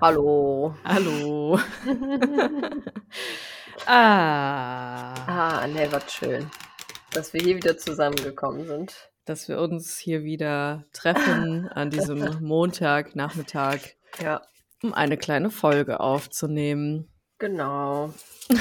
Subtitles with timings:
[0.00, 0.74] Hallo.
[0.82, 1.58] Hallo.
[3.86, 5.14] ah.
[5.26, 6.50] Ah, ne, was schön,
[7.12, 9.10] dass wir hier wieder zusammengekommen sind.
[9.26, 13.80] Dass wir uns hier wieder treffen an diesem Montagnachmittag,
[14.22, 14.40] Ja,
[14.84, 17.08] um eine kleine Folge aufzunehmen.
[17.38, 18.12] genau.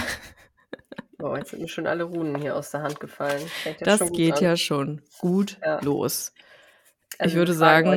[1.19, 3.41] Boah, jetzt sind mir schon alle Runen hier aus der Hand gefallen.
[3.65, 4.43] Ja Das gut geht an.
[4.43, 5.79] ja schon gut Ja.
[5.81, 6.33] los.
[7.19, 7.91] Also ich würde sagen,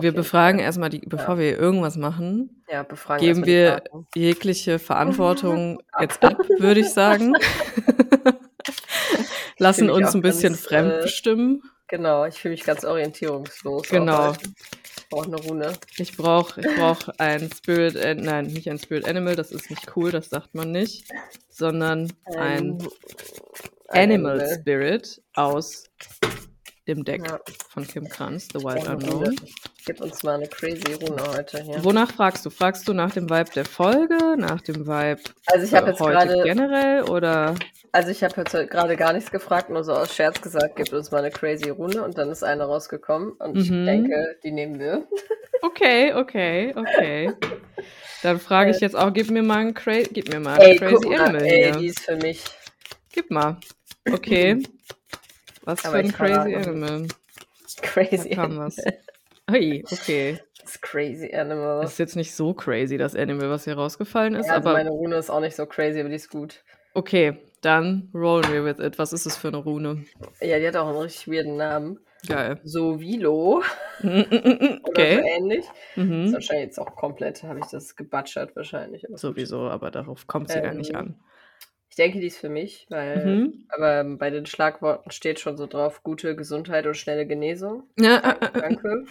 [0.00, 2.86] Wir befragen erstmal die, bevor wir irgendwas machen, Ja,
[3.18, 3.82] geben wir
[4.14, 7.34] jegliche Verantwortung jetzt ab, würde ich sagen.
[9.58, 11.62] Lassen uns auch ein bisschen ganz, äh, fremdbestimmen.
[11.88, 13.82] Genau, ich fühle mich ganz orientierungslos.
[13.86, 14.28] auch Genau.
[14.28, 14.38] heute.
[15.12, 15.72] Ich brauche eine Rune.
[15.98, 19.94] Ich brauche ich brauch ein Spirit, An- nein, nicht ein Spirit Animal, das ist nicht
[19.94, 21.04] cool, das sagt man nicht,
[21.50, 22.88] sondern ein Ähm,
[23.88, 25.84] ein Animal Spirit aus
[26.88, 27.38] dem Deck Ja.
[27.70, 29.36] von Kim Kranz, The Wild Unknown.
[29.86, 31.82] Gib uns mal eine crazy Rune heute hier.
[31.84, 32.50] Wonach fragst du?
[32.50, 36.26] Fragst du nach dem Vibe der Folge, nach dem Vibe Also ich habe jetzt heute
[36.28, 37.54] gerade generell oder
[37.92, 41.10] Also ich habe jetzt gerade gar nichts gefragt, nur so aus Scherz gesagt, gib uns
[41.10, 43.86] mal eine crazy Rune und dann ist eine rausgekommen und ich Mhm.
[43.86, 45.06] denke, die nehmen wir.
[45.62, 47.32] okay, okay, okay.
[48.22, 50.94] Dann frage ich jetzt auch, gib mir mal ein, Cra gib mir mal Ey, Crazy
[50.94, 51.72] guck mal, Animal ey, hier.
[51.72, 52.42] die ist für mich
[53.12, 53.58] Gib mal.
[54.10, 54.62] Okay.
[55.64, 57.06] Was für ein Crazy Animal.
[57.82, 58.30] crazy.
[58.30, 58.76] Kam was.
[59.50, 60.38] Ui, okay.
[60.60, 61.80] Das ist crazy Animal.
[61.82, 64.78] Das ist jetzt nicht so crazy, das Animal, was hier rausgefallen ist, ja, also aber
[64.78, 66.62] meine Rune ist auch nicht so crazy, aber die ist gut.
[66.94, 68.98] okay, dann rollen wir with it.
[68.98, 70.04] Was ist es für eine Rune?
[70.40, 71.98] Ja, die hat auch einen richtig weirden Namen.
[72.28, 72.60] Geil.
[72.62, 73.62] Sovilo
[74.02, 75.22] oder so Okay.
[75.36, 75.64] ähnlich.
[75.64, 76.32] Ist Mhm.
[76.32, 79.04] wahrscheinlich jetzt auch komplett, habe ich das gebutschert wahrscheinlich.
[79.14, 81.20] Sowieso, aber darauf kommt sie ja nicht Ähm, an.
[81.92, 83.66] Ich denke, die ist für mich, weil Mhm.
[83.68, 87.82] aber bei den Schlagworten steht schon so drauf, gute Gesundheit und schnelle Genesung.
[87.98, 89.04] Ja, äh, äh, Danke.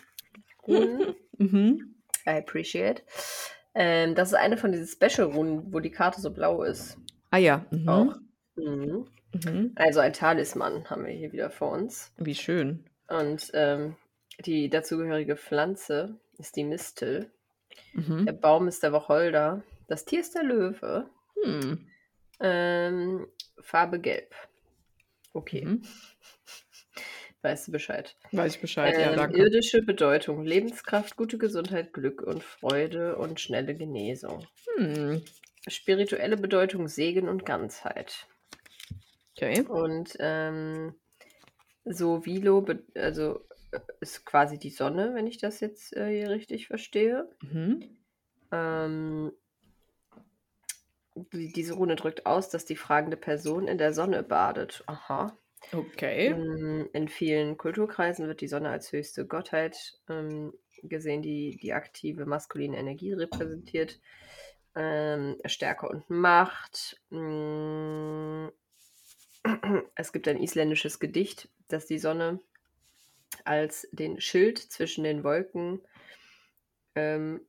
[0.65, 1.15] Runen.
[1.37, 1.95] mhm.
[2.25, 3.03] I appreciate.
[3.75, 6.97] Ähm, das ist eine von diesen Special-Runen, wo die Karte so blau ist.
[7.29, 7.67] Ah ja.
[7.69, 7.87] Mhm.
[7.87, 8.15] Auch.
[8.55, 9.05] Mhm.
[9.45, 9.73] Mhm.
[9.75, 12.11] Also ein Talisman haben wir hier wieder vor uns.
[12.17, 12.83] Wie schön.
[13.07, 13.95] Und ähm,
[14.43, 17.29] die dazugehörige Pflanze ist die Mistel.
[17.93, 18.25] Mhm.
[18.25, 19.61] Der Baum ist der Wacholder.
[19.87, 21.05] Das Tier ist der Löwe.
[21.43, 21.85] Hm.
[22.41, 23.27] Ähm,
[23.59, 24.33] Farbe gelb.
[25.33, 25.81] Okay, Mhm.
[27.41, 28.15] weißt du Bescheid.
[28.31, 29.37] Weiß ich Bescheid, ja, Ähm, danke.
[29.37, 34.45] irdische Bedeutung: Lebenskraft, gute Gesundheit, Glück und Freude und schnelle Genesung.
[34.77, 35.21] Hm.
[35.67, 38.27] Spirituelle Bedeutung: Segen und Ganzheit.
[39.37, 39.63] Okay.
[39.67, 40.95] Und ähm,
[41.85, 42.65] so Vilo,
[42.95, 43.41] also
[43.71, 47.29] äh, ist quasi die Sonne, wenn ich das jetzt äh, hier richtig verstehe.
[47.41, 47.97] Mhm.
[48.51, 49.31] Ähm,
[51.31, 54.83] diese Rune drückt aus, dass die fragende Person in der Sonne badet.
[54.87, 55.37] Aha.
[55.71, 56.27] Okay.
[56.27, 62.25] Ähm, In vielen Kulturkreisen wird die Sonne als höchste Gottheit ähm, gesehen, die die aktive
[62.25, 63.99] maskuline Energie repräsentiert.
[64.75, 67.01] Ähm, Stärke und Macht.
[67.09, 68.47] Mm.
[69.95, 72.39] Es gibt ein isländisches Gedicht, das die Sonne
[73.43, 75.81] als den Schild zwischen den Wolken
[76.95, 77.41] ähm,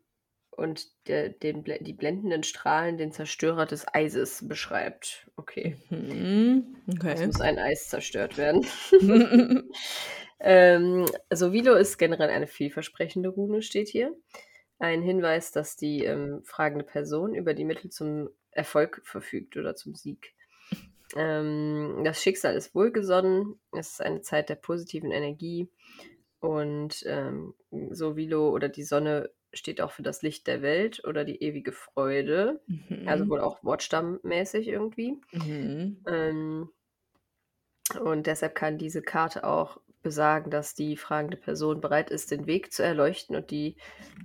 [0.53, 5.29] und der, den, die blendenden Strahlen den Zerstörer des Eises beschreibt.
[5.37, 6.77] Okay, Mhm.
[6.89, 7.27] es Okay.
[7.27, 8.67] muss ein Eis zerstört werden.
[10.45, 14.13] Ähm, Sovilo ist generell eine vielversprechende Rune, steht hier.
[14.81, 19.95] Ein Hinweis, dass die ähm, fragende Person über die Mittel zum Erfolg verfügt oder zum
[19.95, 20.35] Sieg.
[21.15, 25.69] Ähm, das Schicksal ist wohlgesonnen, es ist eine Zeit der positiven Energie
[26.41, 27.55] und ähm,
[27.91, 32.63] Sovilo oder die Sonne steht auch für das Licht der Welt oder die ewige Freude,
[33.05, 33.29] also Mhm.
[33.29, 35.21] wohl auch wortstammmäßig irgendwie.
[35.33, 35.97] Mhm.
[36.07, 36.71] Ähm,
[38.01, 42.73] und deshalb kann diese Karte auch besagen, dass die fragende Person bereit ist, den Weg
[42.73, 43.77] zu erleuchten und die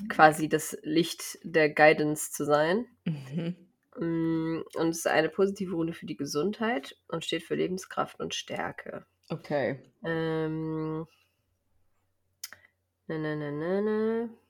[0.09, 2.87] quasi das Licht der Guidance zu sein.
[3.05, 3.55] Mhm.
[3.97, 8.33] Mm, Und es ist eine positive Runde für die Gesundheit und steht für Lebenskraft und
[8.33, 9.05] Stärke.
[9.31, 9.79] Okay.
[10.03, 11.05] Ähm,
[13.07, 14.46] ne, ne, ne, ne, bla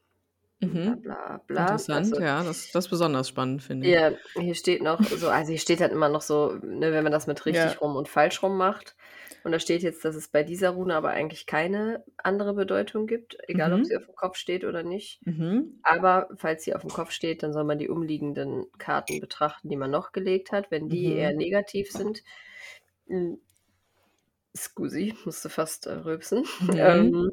[0.62, 1.04] Mhm.
[1.04, 1.68] bla bla.
[1.68, 4.00] Interessant, Also, ja, das, das ist besonders spannend, finde ich.
[4.00, 7.12] Ja, hier steht noch so, also hier steht dann immer noch so, ne, wenn man
[7.12, 7.80] das mit richtig Ja.
[7.80, 8.96] rum und falsch rum macht.
[9.44, 13.38] Und da steht jetzt, dass es bei dieser Rune aber eigentlich keine andere Bedeutung gibt,
[13.48, 13.86] egal ob Mhm.
[13.86, 15.22] sie auf dem Kopf steht oder nicht.
[15.26, 15.84] Mhm.
[15.84, 19.78] Aber falls sie auf dem Kopf steht, dann soll man die umliegenden Karten betrachten, die
[19.78, 20.72] man noch gelegt hat.
[20.72, 21.14] Wenn die Mhm.
[21.14, 22.24] eher negativ sind,
[23.08, 23.36] mm,
[24.56, 26.44] Scusi, musste fast äh, rülpsen.
[26.60, 26.78] Mhm.
[26.78, 27.32] Ähm,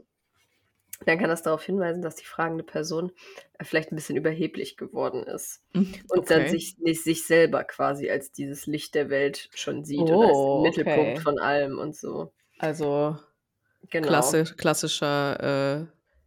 [1.07, 3.13] dann kann das darauf hinweisen, dass die fragende Person
[3.59, 6.47] äh, vielleicht ein bisschen überheblich geworden ist Hm, und dann okay.
[6.47, 10.55] sich nicht sich selber quasi als dieses Licht der Welt schon sieht und als Oh,
[10.55, 11.21] Mittelpunkt okay.
[11.21, 12.33] von allem und so.
[12.59, 13.19] Also
[13.91, 14.37] Genau.
[14.37, 15.41] klassisch klassischer,
[15.83, 15.87] äh,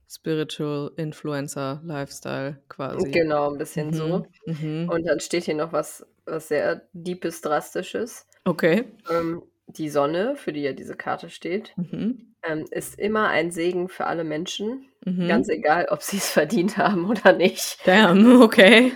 [0.09, 3.21] Spiritual Influencer Lifestyle quasi.
[3.21, 4.05] Genau, 'n bisschen so.
[4.05, 4.93] Mhm, mhm.
[4.93, 8.27] Und dann steht hier noch was was sehr Deepes, Drastisches.
[8.45, 8.87] Okay.
[9.09, 12.33] Ähm, die Sonne, für die ja diese Karte steht, Mhm.
[12.43, 15.27] ähm, ist immer ein Segen für alle Menschen, Mhm.
[15.27, 17.79] ganz egal, ob sie's verdient haben oder nicht.
[17.85, 18.93] Damn, okay.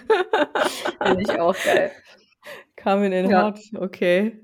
[1.02, 1.92] Finde ich auch geil.
[2.82, 3.46] Coming in Ja.
[3.46, 4.40] hot, okay.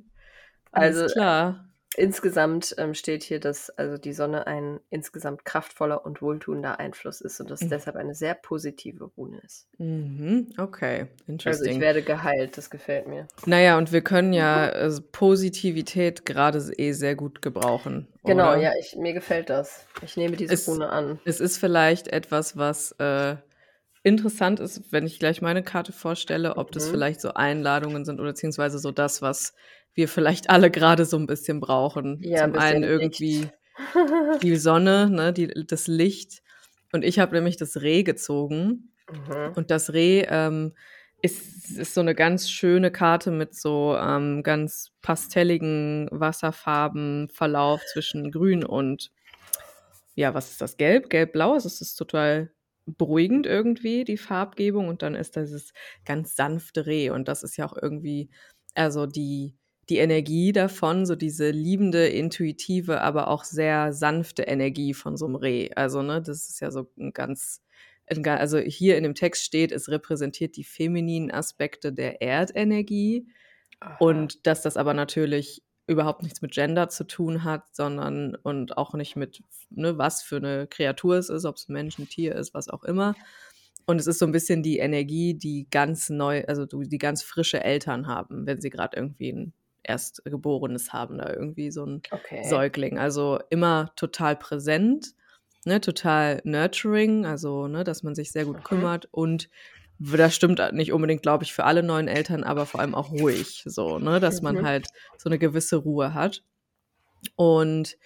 [0.72, 1.67] Alles Also, klar.
[1.98, 7.40] Insgesamt, ähm, steht hier, dass also die Sonne ein insgesamt kraftvoller und wohltuender Einfluss ist
[7.42, 7.68] und dass Mhm.
[7.68, 9.68] deshalb eine sehr positive Rune ist.
[9.80, 11.08] Mhm, okay,
[11.46, 13.30] Also, ich werde geheilt, das gefällt mir.
[13.46, 18.54] Na ja, und wir können ja, also, Positivität grade s eh sehr gut gebrauchen, Genau,
[18.54, 18.56] oder?
[18.56, 19.88] ja, ich mir gefällt das.
[20.02, 21.20] Ich nehme diese Es Rune an.
[21.24, 23.36] es ist vielleicht etwas, was, äh,
[24.04, 26.90] interessant ist, wenn ich gleich meine Karte vorstelle, ob das Mhm.
[26.90, 29.54] vielleicht so Einladungen sind oder beziehungsweise so das, was
[29.98, 32.32] wir vielleicht alle grade so 'n bisschen brauchen.
[32.32, 33.52] Ja, Zum einen irgendwie
[34.44, 34.44] Licht.
[34.44, 36.42] die Sonne, ne, die das Licht.
[36.94, 38.94] Und ich habe nämlich das Reh gezogen.
[39.10, 39.56] Mhm.
[39.56, 40.76] Und das Reh, ähm,
[41.24, 48.64] ist ist so 'ne ganz schöne Karte mit so, ähm, ganz pastelligen Wasserfarbenverlauf zwischen Grün
[48.66, 49.10] und
[50.16, 50.78] ja, was ist das?
[50.78, 51.10] Gelb?
[51.12, 51.54] Gelb-blau?
[51.54, 52.52] Also, es ist total
[52.88, 54.88] beruhigend irgendwie, die Farbgebung.
[54.88, 55.74] Und dann ist dieses
[56.06, 57.12] ganz sanfte Reh.
[57.12, 58.30] Und das ist ja auch irgendwie
[58.74, 59.56] also, die
[59.90, 65.36] die Energie davon, so diese liebende, intuitive, aber auch sehr sanfte Energie von so 'nem
[65.38, 65.70] Reh.
[65.76, 67.64] Also, ne, das ist ja so 'n ganz
[68.26, 73.28] also, hier in dem Text steht, es repräsentiert die femininen Aspekte der Erdenergie
[73.82, 73.98] Aha.
[74.00, 78.94] und dass das aber natürlich überhaupt nichts mit Gender zu tun hat, sondern und auch
[78.96, 82.54] nicht mit ne, was für 'ne Kreatur es ist, ob's 'n Mensch, 'n Tier ist,
[82.56, 83.18] was auch immer.
[83.88, 87.64] Und es ist so 'n bisschen die Energie, die ganz neu also, die ganz frische
[87.64, 89.54] Eltern haben, wenn sie grad irgendwie 'n
[89.88, 92.38] Erstgeborenes haben oder irgendwie so 'n Okay.
[92.42, 93.00] Säugling.
[93.00, 95.14] Also, immer total präsent,
[95.66, 98.90] ne, total nurturing, also, ne, dass man sich sehr gut Mhm.
[98.90, 99.50] kümmert und
[100.00, 103.64] das stimmt nicht unbedingt, glaube ich, für alle neuen Eltern, aber vor allem auch ruhig
[103.68, 104.64] so, ne, dass man Mhm.
[104.64, 106.44] halt so 'ne gewisse Ruhe hat.
[107.38, 107.98] Und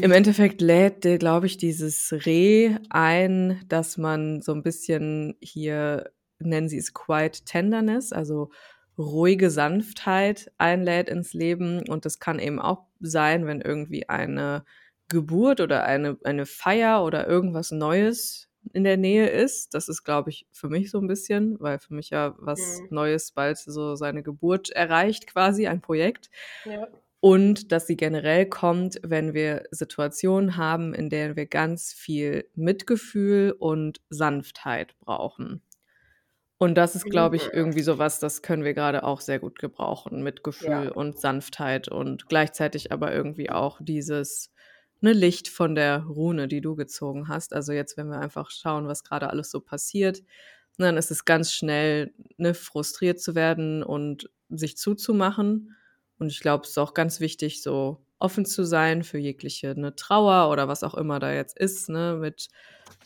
[0.00, 6.68] im Endeffekt lädt glaube ich, dieses Reh ein, dass man so 'n bisschen hier nennen
[6.70, 8.50] sie es Quiet Tenderness, also,
[8.98, 11.88] ruhige Sanftheit einlädt ins Leben.
[11.88, 14.64] Und das kann eben auch sein, wenn irgendwie eine
[15.08, 19.74] Geburt oder eine eine Feier oder irgendwas Neues in der Nähe ist.
[19.74, 22.88] Das ist, glaube ich, für mich so 'n bisschen, weil für mich ja was Mhm.
[22.90, 26.30] Neues bald so seine Geburt erreicht quasi, ein Projekt.
[26.64, 26.88] Ja.
[27.20, 33.52] Und dass sie generell kommt, wenn wir Situationen haben, in denen wir ganz viel Mitgefühl
[33.58, 35.62] und Sanftheit brauchen.
[36.64, 37.52] Und das ist, glaube ich, Mhm.
[37.52, 40.90] irgendwie so was, das können wir grade auch sehr gut gebrauchen, Mitgefühl Ja.
[40.90, 44.52] und Sanftheit und gleichzeitig aber irgendwie auch dieses,
[45.00, 47.52] ne, Licht von der Rune, die du gezogen hast.
[47.54, 50.22] Also, jetzt, wenn wir einfach schauen, was grade alles so passiert,
[50.78, 55.76] dann ist es ganz schnell, ne, frustriert zu werden und sich zuzumachen.
[56.18, 59.94] Und ich glaube, es ist auch ganz wichtig, so offen zu sein für jegliche, ne,
[59.96, 62.48] Trauer oder was auch immer da jetzt ist, ne, mit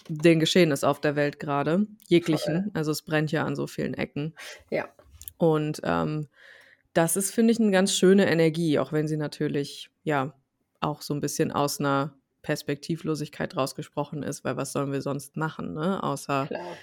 [0.08, 2.64] den Geschehnissen auf der Welt grade, jeglichen.
[2.64, 2.70] Voll.
[2.74, 4.34] Also, es brennt ja an so vielen Ecken.
[4.70, 4.88] Ja.
[5.38, 6.28] Und, ähm,
[6.94, 10.34] das ist, finde ich, 'ne ganz schöne Energie, auch wenn sie natürlich, ja,
[10.80, 15.74] auch so 'n bisschen aus 'ner Perspektivlosigkeit rausgesprochen ist, weil was sollen wir sonst machen,
[15.74, 16.76] ne, außer Klar.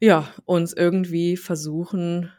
[0.00, 2.32] ja, uns irgendwie versuchen,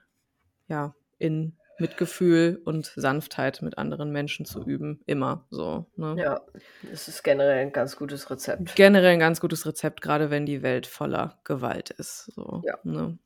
[0.70, 6.24] ja, in Mitgefühl und Sanftheit mit anderen Menschen zu üben, immer so, ne?
[6.24, 6.46] Ja,
[6.82, 8.78] das ist generell 'n ganz gutes Rezept.
[8.78, 12.76] Generell 'n ganz gutes Rezept, grade wenn die Welt voller Gewalt ist, so, Ja.
[12.84, 13.18] ne?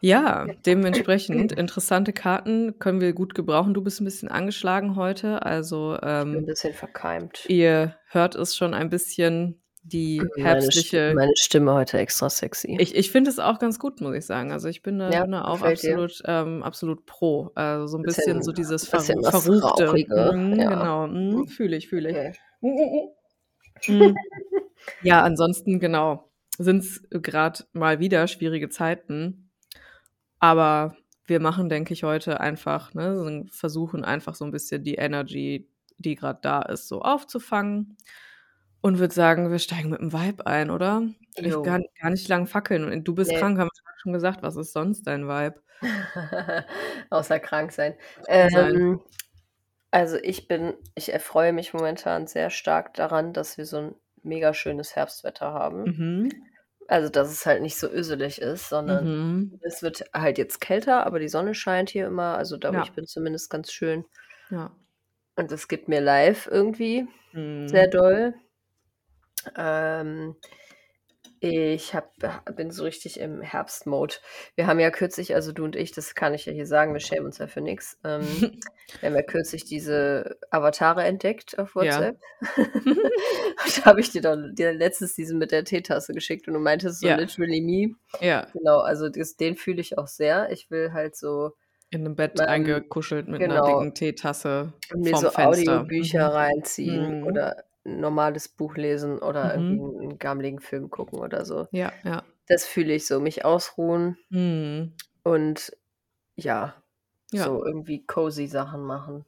[0.00, 3.74] Ja, dementsprechend interessante Karten können wir gut gebrauchen.
[3.74, 7.50] Du bist 'n bisschen angeschlagen heute, also, ähm bisschen verkeimt.
[7.50, 12.78] ihr hört es schon ein bisschen, die Meine herbstliche meine Stimme heute extra sexy.
[12.78, 14.52] Ich ich finde es auch ganz gut, muss ich sagen.
[14.52, 17.50] Also, ich bin da Ja, auch absolut ähm, absolut pro.
[17.54, 20.00] Also, so 'n bisschen Bisschen so dieses bisschen Verru was Verruchte.
[20.08, 20.68] Mhm, ja.
[20.68, 21.06] genau.
[21.08, 21.46] Mhm, Mhm.
[21.48, 22.16] fühle ich, fühle ich.
[22.16, 22.32] Okay.
[23.88, 24.26] Hm.
[25.00, 29.50] Ja, ansonsten, genau, sind's grad mal wieder schwierige Zeiten.
[30.40, 30.96] Aber
[31.26, 35.68] wir machen, denke ich, heute einfach, ne, versuchen einfach so 'n bisschen die Energy,
[35.98, 37.96] die grad da ist, so aufzufangen
[38.82, 41.02] und würde sagen, wir steigen mit 'm Vibe ein, oder?
[41.42, 41.62] Ich Jo.
[41.62, 42.84] gar gar nicht lang fackeln.
[42.90, 43.36] Und du bist Ne.
[43.36, 44.42] krank, haben wir schon gesagt.
[44.42, 45.62] Was ist sonst dein Vibe?
[47.10, 47.94] Außer krank sein.
[48.26, 49.00] Ähm,
[49.92, 54.54] also, ich bin ich erfreue mich momentan sehr stark daran, dass wir so 'n mega
[54.54, 55.86] schönes Herbstwetter haben.
[55.86, 56.50] Mhm.
[56.88, 59.60] Also, dass es halt nicht so öselig ist, sondern Mhm.
[59.62, 62.82] es wird halt jetzt kälter, aber die Sonne scheint hier immer, also da, Ja.
[62.82, 64.06] ich bin, zumindest ganz schön.
[64.50, 64.72] Ja.
[65.38, 67.06] Und das gibt mir live irgendwie
[67.66, 67.92] sehr Mhm.
[67.92, 68.34] doll.
[69.56, 70.36] Ähm,
[71.42, 72.08] ich habe
[72.54, 74.16] bin so richtig im Herbstmode.
[74.56, 77.00] Wir haben ja kürzlich, also du und ich, das kann ich ja hier sagen, wir
[77.00, 77.98] schämen uns ja für nix.
[78.04, 78.46] Ähm,
[79.00, 81.76] wir haben ja kürzlich diese Avatare entdeckt auf Ja.
[81.76, 82.16] WhatsApp.
[83.76, 87.00] Da habe ich dir doch dir letztens diesen mit der Teetasse geschickt und du meintest
[87.00, 87.10] so Ja.
[87.10, 87.94] literally me.
[88.20, 88.52] Ja.
[88.52, 90.50] Genau, also das den fühle ich auch sehr.
[90.52, 91.52] Ich will halt so
[91.92, 93.60] In 'nem Bett ähm, eingekuschelt mit genau.
[93.66, 95.36] dicken Teetasse Und mir so Fenster.
[95.36, 96.34] Audiobücher Mhm.
[96.34, 97.22] reinziehen Mhm.
[97.22, 99.90] oder normales Buch lesen oder irgendwie Mhm.
[100.06, 101.68] 'n gammeligen Film gucken oder so.
[101.72, 102.24] Ja, ja.
[102.48, 105.00] Das fühle ich so, mich ausruhen Mhm.
[105.24, 105.76] und
[106.36, 106.82] ja,
[107.32, 107.50] Ja.
[107.50, 109.24] so irgendwie cozy Sachen machen.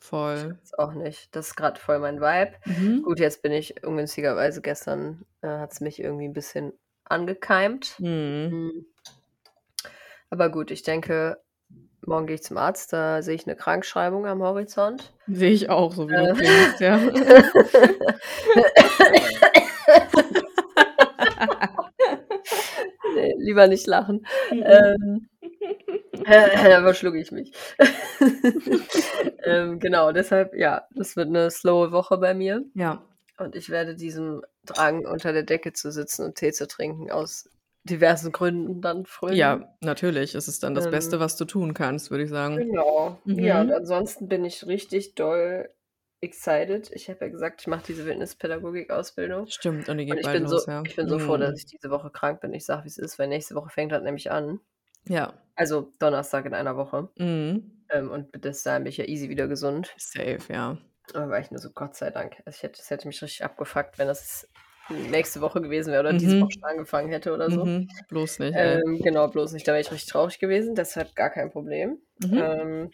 [0.00, 0.58] Voll.
[0.62, 1.34] weiß auch nicht.
[1.36, 2.56] Das ist grad voll mein Vibe.
[2.66, 3.06] Mhm.
[3.06, 6.72] Gut, jetzt bin ich ungünstigerweise gestern, äh, hat's mich irgendwie 'n bisschen
[7.04, 8.00] angekeimt.
[8.00, 8.66] Mhm.
[8.72, 8.86] Hm.
[10.32, 11.40] Aber gut, ich denke,
[12.06, 15.12] morgen gehe ich zum Arzt, da sehe ich 'ne Krankschreibung am Horizont.
[15.28, 16.34] Sehe ich auch, so wie du Äh.
[16.34, 16.98] klingst, ja.
[23.08, 24.26] Ne, lieber nicht lachen.
[24.50, 24.62] Mhm.
[24.66, 25.28] Ähm,
[26.26, 27.52] äh, da verschlucke ich mich.
[29.44, 32.62] Ähm, genau, deshalb, ja, das wird 'ne slowe Woche bei mir.
[32.74, 33.02] Ja.
[33.38, 37.48] Und ich werde diesem Drang, unter der Decke zu sitzen und Tee zu trinken, aus
[37.86, 39.58] diversen Gründen dann frönen.
[39.58, 40.34] Ja, natürlich.
[40.36, 41.20] Es ist dann das Beste, Ähm.
[41.20, 42.64] was du tun kannst, würde ich sagen.
[42.70, 43.20] Genau.
[43.34, 43.72] Ja, und Mhm.
[43.72, 45.74] ansonsten bin ich richtig doll
[46.20, 46.90] excited.
[46.92, 49.48] Ich habe ja gesagt, ich mache diese Wildnispädagogik-Ausbildung.
[49.48, 50.88] Stimmt, und die Und geht ich bald bin los, so ja.
[50.88, 51.58] ich bin so froh, dass Mhm.
[51.58, 52.54] ich diese Woche krank bin.
[52.54, 54.60] Ich sage, wie's ist, weil nächste Woche fängt das nämlich an.
[55.08, 55.34] Ja.
[55.56, 57.10] Also Donnerstag in einer Woche.
[57.18, 57.86] Mhm.
[57.90, 59.98] Ähm, und bis dahin bin ich ja easy wieder gesund.
[59.98, 60.78] Safe, ja.
[61.12, 63.44] Da war ich nur so: „Gott sei Dank.“ Also, ich hätte das hätte mich richtig
[63.44, 64.48] abgefuckt, wenn das
[64.88, 66.60] nächste Woche gewesen wäre oder diese Woche Mhm.
[66.60, 67.68] schon angefangen hätte oder so.
[67.68, 68.04] Mhm.
[68.08, 68.58] Bloß nicht.
[68.58, 69.66] Ähm, genau, bloß nicht.
[69.68, 72.00] Da wäre ich richtig traurig gewesen, deshalb gar kein Problem.
[72.20, 72.56] Mhm.
[72.60, 72.90] Ähm,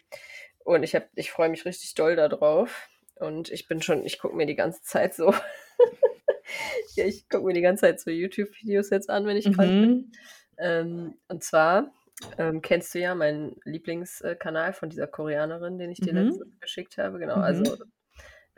[0.65, 2.89] und ich ich freue mich richtig doll da drauf.
[3.17, 5.33] Und ich bin schon ich gucke mir die ganze Zeit so
[6.95, 9.89] ja, ich gucke mir die ganze Zeit so YouTube-Videos jetzt an, wenn ich krank bin.
[9.89, 10.11] Mhm.
[10.57, 11.93] Ähm, und zwar,
[12.37, 16.13] ähm, kennst du ja meinen Lieblings äh, Kanal von dieser Koreanerin, den ich dir Mhm.
[16.13, 17.19] letztens geschickt habe.
[17.19, 17.37] Genau, Mhm.
[17.37, 17.77] also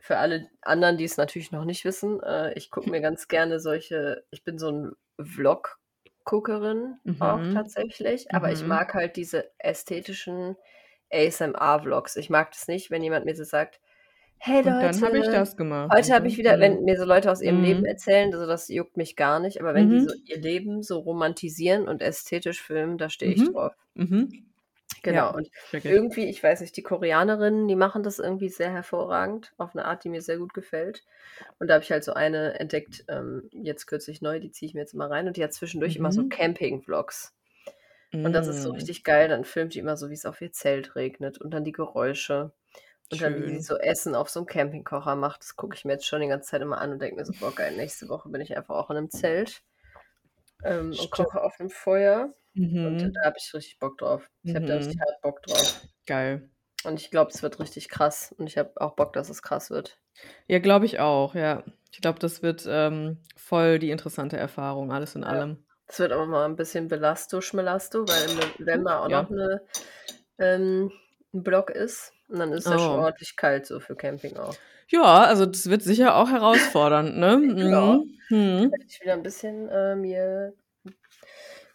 [0.06, 3.60] für alle anderen, die es natürlich noch nicht wissen, äh, ich gucke mir ganz gerne
[3.60, 7.52] solche ich bin so 'n Vlog-Guckerin auch Mhm.
[7.52, 8.68] tatsächlich, aber ich Mhm.
[8.68, 10.58] mag halt diese ästhetischen
[11.12, 12.18] ASMR-Vlogs.
[12.18, 13.80] Ich mag das nicht, wenn jemand mir so sagt:
[14.40, 16.62] „Hey Und dann habe ich Leute, das gemacht heute habe ich wieder“ mhm.
[16.62, 17.86] wenn mir so Leute aus ihrem Leben Mhm.
[17.86, 20.26] erzählen, also das juckt mich gar nicht, aber wenn die so Mhm.
[20.26, 23.52] ihr Leben so romantisieren und ästhetisch filmen, da stehe ich Mhm.
[23.52, 23.74] drauf.
[23.96, 24.55] Mhm.
[25.06, 26.02] Genau, Ja, und check ich.
[26.02, 30.04] irgendwie, ich weiß nicht, die Koreanerinnen, die machen das irgendwie sehr hervorragend, auf 'ne Art,
[30.04, 31.04] die mir sehr gut gefällt.
[31.60, 34.74] Und da habe ich halt so eine entdeckt, ähm, jetzt kürzlich neu, die ziehe ich
[34.76, 36.30] mir jetzt immer rein und die hat zwischendurch immer so Mhm.
[36.30, 37.34] Camping-Vlogs.
[38.24, 38.80] Und das ist so Mm.
[38.80, 39.30] richtig geil.
[39.30, 42.54] Dann filmt die immer so, wie's auf ihr Zelt regnet und dann die Geräusche
[43.12, 43.68] und dann, wie sie Schön.
[43.68, 45.42] so Essen auf so 'm Campingkocher macht.
[45.44, 47.34] Das gucke ich mir jetzt schon die ganze Zeit immer an und denke mir so:
[47.36, 49.64] „Boah, geil, nächste Woche bin ich einfach auch in 'nem Zelt,
[50.64, 52.34] ähm, und koche auf 'nem Feuer.“
[52.84, 53.16] Und Mhm.
[53.16, 54.30] da habe ich richtig Bock drauf.
[54.46, 55.06] Ich habe da richtig Mhm.
[55.06, 55.76] hart Bock drauf.
[56.08, 56.50] Geil.
[56.86, 59.72] Und ich glaube, es wird richtig krass und ich habe auch Bock, dass es krass
[59.72, 59.98] wird.
[60.50, 61.64] Ja, glaube ich auch, ja.
[61.92, 65.40] Ich glaube, das wird, ähm, voll die interessante Erfahrung, alles in Ja.
[65.40, 65.66] allem.
[65.88, 69.28] Es wird auch mal 'n bisschen Belasto Schmelasto, weil im November auch Ja.
[69.28, 69.62] noch 'ne
[70.40, 70.92] ähm,
[71.34, 73.00] 'n Block ist und dann ist ja schon Oh.
[73.00, 74.62] ordentlich kalt so für Camping auch.
[74.90, 77.38] Ja, also das wird sicher auch herausfordernd, ne?
[77.60, 77.98] Ja.
[78.10, 78.22] Mhm.
[78.30, 78.72] Mhm.
[78.72, 80.54] Werde ich wieder 'n bisschen, äh, mir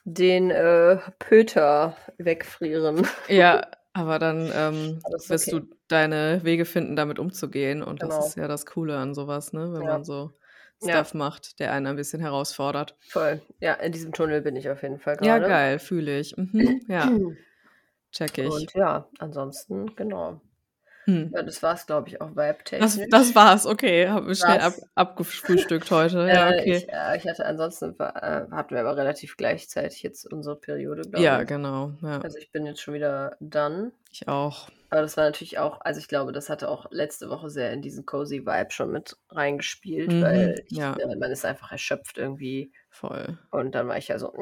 [0.05, 3.07] den, äh, Pöter wegfrieren.
[3.29, 5.53] Ja, aber dann, ähm, Alles wirst okay.
[5.53, 8.27] du deine Wege finden, damit umzugehen und das Genau.
[8.27, 9.87] ist ja das Coole an so was, ne, wenn Ja.
[9.87, 10.33] man so
[10.83, 10.89] Ja.
[10.89, 12.97] Stuff macht, der einen ein bisschen herausfordert.
[13.09, 13.43] Voll.
[13.61, 15.49] Ja, in diesem Tunnel bin ich auf jeden Fall Ja, grade.
[15.49, 16.37] geil, fühle ich.
[16.37, 17.11] Mhm, ja.
[18.13, 18.55] Check ich.
[18.55, 20.41] Und ja, ansonsten, genau.
[21.11, 21.33] Hm.
[21.35, 23.07] Ja, das war's, glaube ich, auch Das vibe-technisch.
[23.11, 24.09] das war's, okay.
[24.09, 26.19] Haben wir schnell ab Das abgefrühstückt heute.
[26.29, 26.77] Ja, Äh, okay.
[26.77, 28.03] ich äh, ich hatte ansonsten äh,
[28.51, 31.49] hatten wir aber relativ gleichzeitig jetzt unsere Periode, glaube Ja, ich.
[31.49, 32.21] genau, ja.
[32.21, 33.93] Also, ich bin jetzt schon wieder done.
[34.13, 34.69] Ich auch.
[34.91, 37.83] Aber das war natürlich auch also, ich glaube, das hatte auch letzte Woche sehr in
[37.83, 41.01] diesen cozy Vibe schon mit reingespielt, Mhm, weil ich ja.
[41.01, 42.73] äh, man ist einfach erschöpft irgendwie.
[42.91, 43.39] Voll.
[43.51, 44.33] Und dann war ich ja so: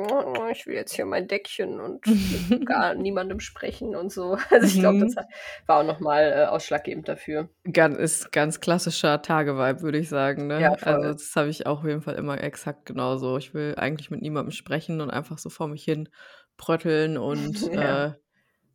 [0.53, 2.07] „Ich will jetzt hier mein Deckchen und
[2.65, 4.37] gar niemandem sprechen“ und so.
[4.51, 5.19] Also, ich glaube, das Mhm.
[5.19, 5.27] ha
[5.67, 7.51] war auch noch mal, äh, ausschlaggebend dafür.
[7.65, 10.79] Gan ist ganz klassischer Tage-Vibe, würde ich sagen, Ja, ne?
[10.81, 11.13] Also, voll.
[11.13, 13.37] das habe ich auch auf jeden Fall immer exakt genauso.
[13.37, 16.09] Ich will eigentlich mit niemandem sprechen und einfach so vor mich hin
[16.57, 17.99] brötteln und, Ja.
[18.07, 18.13] äh,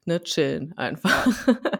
[0.05, 1.27] ne, chillen einfach.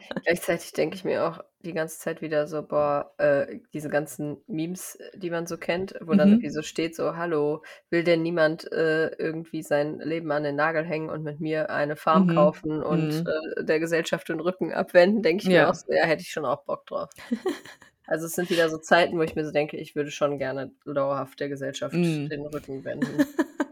[0.01, 0.11] Ja.
[0.23, 4.97] Gleichzeitig denke ich mir auch die ganze Zeit wieder so: „Boah, äh, diese ganzen Memes,
[5.15, 6.51] die man so kennt, wo dann irgendwie Mhm.
[6.51, 11.09] so steht so: ‚Hallo, will denn niemand, äh, irgendwie sein Leben an den Nagel hängen
[11.09, 12.27] und mit mir eine Farm Mhm.
[12.27, 13.33] kaufen und, Mhm.
[13.59, 15.75] äh, der Gesellschaft den Rücken abwenden?‘“ Denke ich mir auch Ja.
[15.75, 17.09] so: „Ja, hätte ich schon auch Bock drauf.“
[18.07, 20.71] Also, es sind wieder so Zeiten, wo ich mir so denke, ich würde schon gerne
[20.85, 22.31] dauerhaft der Gesellschaft Mhm.
[22.31, 23.27] den Rücken wenden.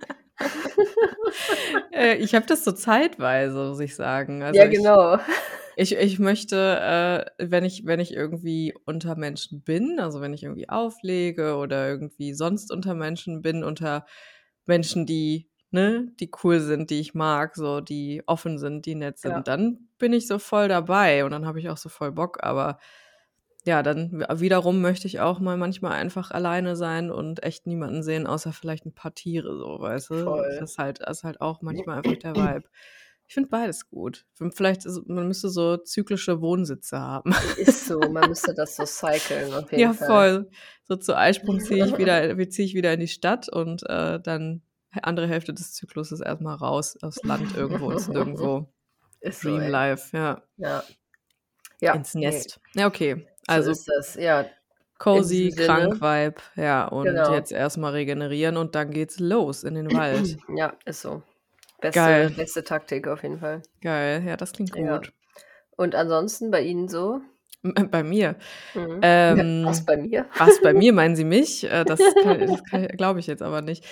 [1.94, 4.44] Äh, ich habe das so zeitweise, muss ich sagen.
[4.44, 5.20] Also, Ja, ich genau.
[5.76, 10.44] ich ich möchte, äh, wenn ich wenn ich irgendwie unter Menschen bin, also, wenn ich
[10.44, 14.06] irgendwie auflege oder irgendwie sonst unter Menschen bin, unter
[14.66, 19.20] Menschen, die ne, die cool sind, die ich mag, so, die offen sind, die nett
[19.24, 19.30] Ja.
[19.34, 22.40] sind, dann bin ich so voll dabei und dann habe ich auch so voll Bock.
[22.44, 22.80] Aber
[23.66, 28.26] ja, dann wiederum möchte ich auch mal manchmal einfach alleine sein und echt niemanden sehen,
[28.28, 30.26] außer vielleicht 'n paar Tiere so, weißt du?
[30.26, 30.58] Voll.
[30.60, 32.64] Das ist halt das ist halt auch manchmal einfach der Vibe.
[33.28, 34.26] Ich finde beides gut.
[34.54, 37.32] Vielleicht ist man müsste so zyklische Wohnsitze haben.
[37.58, 40.08] Ist so, man müsste das so cyclen auf jeden Ja, Fall.
[40.08, 40.50] voll.
[40.84, 44.20] So zu Eisprung ziehe ich wieder wie ziehe ich wieder in die Stadt und, äh,
[44.20, 44.64] dann
[45.02, 48.74] andere Hälfte des Zykluses erst mal raus aufs Land irgendwo ins Nirgendwo.
[49.22, 49.70] Ist so, Dream ey.
[49.70, 50.42] life, ja.
[50.58, 50.84] Ja.
[51.80, 52.22] Ja, Ins ne.
[52.24, 52.60] Nest.
[52.76, 53.28] Ja, okay.
[53.50, 54.50] So Also ist das, ja.
[55.00, 57.28] Cozy, krank Sinne Vibe, ja, und Genau.
[57.28, 60.38] jetzt erst mal regenerieren und dann geht's los in den Wald.
[60.56, 61.24] Ja, ist so.
[61.82, 62.36] Beste Geil.
[62.36, 63.64] beste Taktik auf jeden Fall.
[63.82, 65.02] Geil, ja, das klingt Ja.
[65.02, 65.12] gut.
[65.78, 67.22] Und ansonsten bei Ihnen so?
[67.92, 68.36] Bei mir?
[68.76, 69.08] Mhm.
[69.28, 70.30] Ja, was Ähm, bei mir?
[70.38, 70.94] was bei mir?
[70.94, 71.64] Meinen Sie mich?
[71.66, 72.64] Äh, das das
[72.98, 73.86] glaube ich jetzt aber nicht.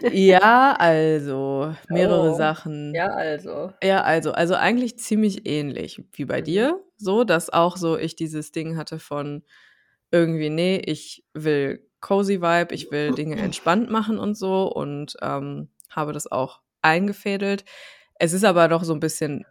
[0.00, 2.34] Ja, also, mehrere Oh.
[2.34, 2.98] Sachen.
[2.98, 3.72] Ja, also.
[3.82, 6.42] Ja, also also, eigentlich ziemlich ähnlich wie bei Mhm.
[6.42, 9.44] dir, so, dass auch so ich dieses Ding hatte von
[10.12, 15.70] irgendwie: „Ne, ich will cozy Vibe, ich will Dinge entspannt machen und so“ und, ähm,
[15.90, 17.64] habe das auch eingefädelt.
[18.16, 19.46] Es ist aber noch so 'n bisschen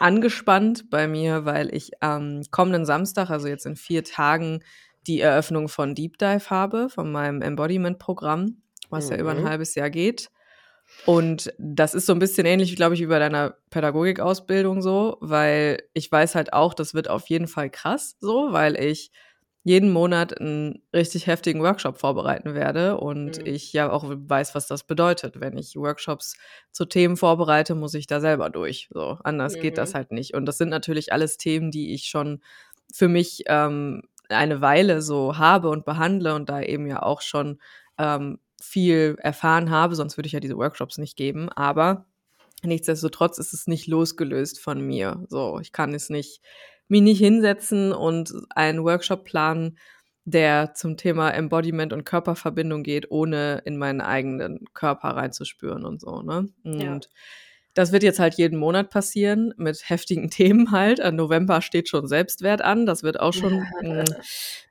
[0.00, 4.62] angespannt bei mir, weil ich am kommenden Samstag, also, jetzt in 4 Tagen,
[5.08, 9.44] die Eröffnung von Deep Dive habe, von meinem Embodiment-Programm, was ja über 'n Mhm.
[9.44, 10.30] halbes Jahr geht.
[11.02, 15.82] Und das ist so 'n bisschen ähnlich, glaube ich, wie bei deiner Pädagogikausbildung so, weil
[15.92, 19.10] ich weiß halt auch, das wird auf jeden Fall krass so, weil ich
[19.64, 23.44] jeden Monat 'n richtig heftigen Workshop vorbereiten werde und Mhm.
[23.44, 25.40] ich ja auch weiß, was das bedeutet.
[25.40, 26.36] Wenn ich Workshops
[26.72, 29.18] zu Themen vorbereite, muss ich da selber durch, so.
[29.24, 29.94] Anders geht das Mhm.
[29.94, 30.34] halt nicht.
[30.34, 32.42] Und das sind natürlich alles Themen, die ich schon
[32.92, 37.60] für mich, ähm, eine Weile so habe und behandle und da eben ja auch schon,
[37.98, 41.48] ähm, viel erfahren habe, sonst würde ich ja diese Workshops nicht geben.
[41.50, 42.06] Aber
[42.62, 45.24] nichtsdestotrotz ist es nicht losgelöst von mir.
[45.28, 46.40] So, ich kann es nicht
[46.88, 49.78] mich nicht hinsetzen und einen Workshop planen,
[50.24, 56.22] der zum Thema Embodiment und Körperverbindung geht, ohne in meinen eigenen Körper reinzuspüren und so,
[56.22, 56.48] ne?
[56.64, 56.92] Ja.
[56.92, 57.10] Und
[57.74, 60.98] das wird jetzt halt jeden Monat passieren mit heftigen Themen halt.
[61.00, 62.86] Im November steht schon Selbstwert an.
[62.86, 63.66] Das wird auch schon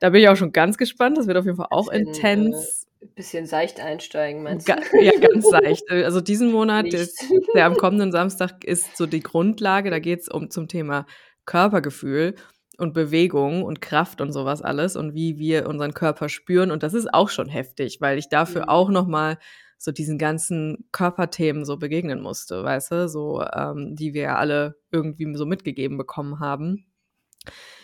[0.00, 1.18] da bin ich auch schon ganz gespannt.
[1.18, 2.86] Das wird auf jeden Fall auch äh intens.
[3.14, 4.72] Bisschen seicht einsteigen, meinst du?
[5.00, 5.84] ja, ganz seicht.
[5.90, 7.14] Äh, also, diesen Monat, der Nicht.
[7.54, 9.90] der am kommenden Samstag ist so die Grundlage.
[9.90, 11.06] Da geht's um zum Thema
[11.46, 12.34] Körpergefühl
[12.78, 16.70] und Bewegung und Kraft und so was alles und wie wir unseren Körper spüren.
[16.70, 18.68] Und das ist auch schon heftig, weil ich dafür Mhm.
[18.68, 19.38] auch noch mal
[19.78, 24.76] so diesen ganzen Körperthemen so begegnen musste, weißt du, so, ähm, die wir ja alle
[24.90, 26.86] irgendwie so mitgegeben bekommen haben.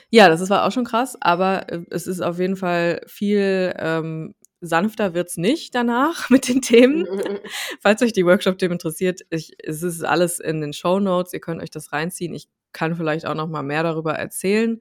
[0.09, 3.75] Ja, das ist war auch schon krass, aber, äh, es ist auf jeden Fall viel,
[3.79, 7.07] ähm sanfter wird's nicht danach mit den Themen.
[7.81, 11.33] Falls euch die Workshop-Themen interessiert, ich es ist alles in den Shownotes.
[11.33, 12.35] Ihr könnt euch das reinziehen.
[12.35, 14.81] Ich kann vielleicht auch noch mal mehr darüber erzählen,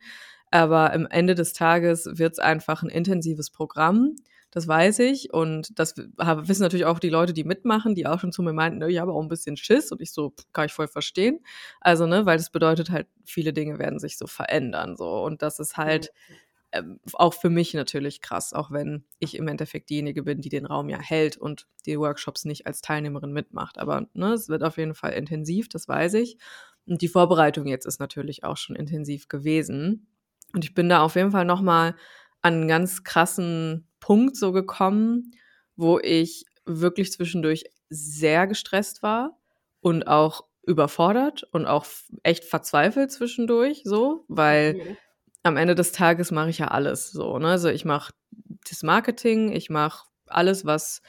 [0.52, 4.16] aber am Ende des Tages wird's einfach 'n intensives Programm.
[4.52, 8.32] Das weiß ich und das wissen natürlich auch die Leute, die mitmachen, die auch schon
[8.32, 10.74] zu mir meinten: „Ne, ich habe auch 'n bisschen Schiss.“ Und ich so: „Kann ich
[10.74, 11.40] voll verstehen.“
[11.82, 15.24] Also, ne, weil das bedeutet halt, viele Dinge werden sich so verändern so.
[15.24, 15.84] Und das ist Mhm.
[16.72, 20.66] Ähm, auch für mich natürlich krass, auch wenn ich im Endeffekt diejenige bin, die den
[20.66, 23.78] Raum ja hält und die Workshops nicht als Teilnehmerin mitmacht.
[23.80, 26.38] Aber, ne, es wird auf jeden Fall intensiv, das weiß ich.
[26.86, 30.08] Und die Vorbereitung jetzt ist natürlich auch schon intensiv gewesen.
[30.54, 31.96] Und ich bin da auf jeden Fall noch mal
[32.42, 35.32] an 'n ganz krassen Punkt so gekommen,
[35.76, 39.38] wo ich wirklich zwischendurch sehr gestresst war
[39.82, 41.86] und auch überfordert und auch
[42.24, 44.98] echt verzweifelt zwischendurch so, weil Mhm.
[45.44, 47.50] Am Ende des Tages mache ich ja alles so, ne?
[47.50, 48.14] Also, ich mache
[48.70, 51.02] das Marketing, ich mache alles, was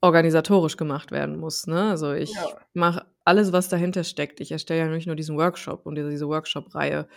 [0.00, 1.90] organisatorisch gemacht werden muss, ne?
[1.90, 2.46] Also, ich Ja.
[2.74, 4.40] mache alles, was dahinter steckt.
[4.40, 7.08] Ich erstelle ja nicht nur diesen Workshop und diese Workshop-Reihe.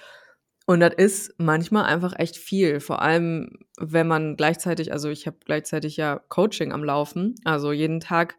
[0.67, 5.37] Und das ist manchmal einfach echt viel, vor allem, wenn man gleichzeitig also, ich habe
[5.45, 7.35] gleichzeitig ja Coaching am Laufen.
[7.45, 8.37] Also, jeden Tag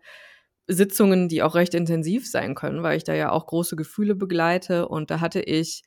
[0.69, 4.89] Sitzungen, die auch recht intensiv sein können, weil ich da ja auch große Gefühle begleite.
[4.89, 5.83] Und da hatte ich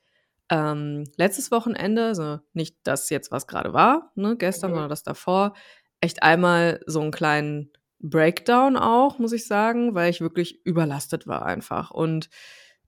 [0.50, 4.76] ähm, letztes Wochenende, also nicht das jetzt, was gerade war, ne, gestern, Mhm.
[4.76, 5.54] sondern das davor,
[6.02, 11.46] echt einmal so einen kleinen Breakdown auch, muss ich sagen, weil ich wirklich überlastet war
[11.46, 11.92] einfach.
[11.92, 12.30] Und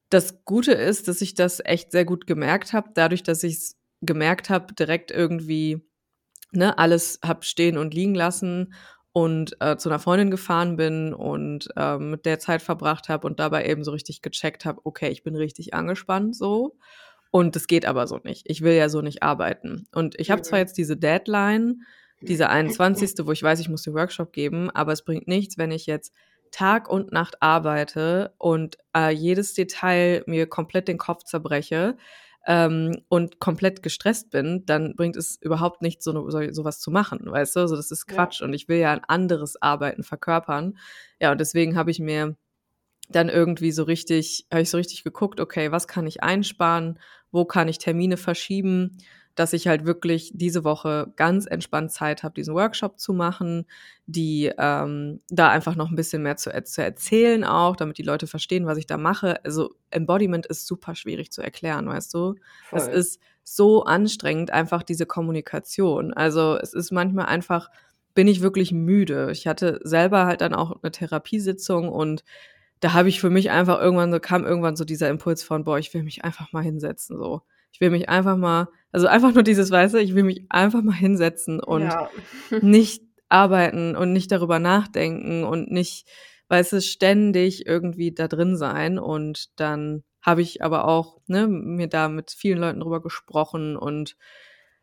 [0.09, 3.77] das Gute ist, dass ich das echt sehr gut gemerkt habe, dadurch, dass ich es
[4.01, 5.85] gemerkt habe, direkt irgendwie,
[6.51, 8.73] ne, alles habe stehen und liegen lassen
[9.13, 13.39] und äh, zu einer Freundin gefahren bin und ähm, mit der Zeit verbracht habe und
[13.39, 16.77] dabei eben so richtig gecheckt habe, okay, ich bin richtig angespannt so.
[17.31, 18.43] Und das geht aber so nicht.
[18.49, 19.87] Ich will ja so nicht arbeiten.
[19.93, 20.63] Und ich habe zwar Mhm.
[20.63, 21.81] jetzt diese Deadline,
[22.21, 25.71] diese 21., wo ich weiß, ich muss den Workshop geben, aber es bringt nichts, wenn
[25.71, 26.13] ich jetzt
[26.51, 31.95] Tag und Nacht arbeite und äh, jedes Detail mir komplett den Kopf zerbreche
[32.45, 37.21] ähm, und komplett gestresst bin, dann bringt es überhaupt nichts, so, so sowas zu machen,
[37.23, 37.67] weißt du?
[37.67, 38.15] So, das ist Ja.
[38.15, 40.77] Quatsch und ich will ja ein anderes Arbeiten verkörpern.
[41.21, 42.35] Ja, und deswegen habe ich mir
[43.09, 46.99] dann irgendwie so richtig, habe ich so richtig geguckt, okay, was kann ich einsparen,
[47.31, 48.97] wo kann ich Termine verschieben,
[49.35, 53.65] dass ich halt wirklich diese Woche ganz entspannt Zeit habe, diesen Workshop zu machen,
[54.05, 58.27] die ähm, da einfach noch ein bisschen mehr zu, zu erzählen auch, damit die Leute
[58.27, 59.43] verstehen, was ich da mache.
[59.45, 62.35] Also Embodiment ist super schwierig zu erklären, weißt du?
[62.71, 62.93] Es Voll.
[62.93, 66.13] ist so anstrengend, einfach diese Kommunikation.
[66.13, 67.69] Also es ist manchmal einfach,
[68.13, 69.31] bin ich wirklich müde.
[69.31, 72.23] Ich hatte selber halt dann auch eine Therapiesitzung und
[72.81, 75.79] da habe ich für mich einfach irgendwann so, kam irgendwann so dieser Impuls von, boah,
[75.79, 77.41] ich will mich einfach mal hinsetzen, so.
[77.71, 80.81] Ich will mich einfach mal, also einfach nur dieses, weißt du, ich will mich einfach
[80.81, 82.09] mal hinsetzen und Ja.
[82.61, 86.05] nicht arbeiten und nicht darüber nachdenken und nicht,
[86.49, 88.99] weißt du, ständig irgendwie da drin sein.
[88.99, 94.17] Und dann habe ich aber auch ne, mir da mit vielen Leuten drüber gesprochen und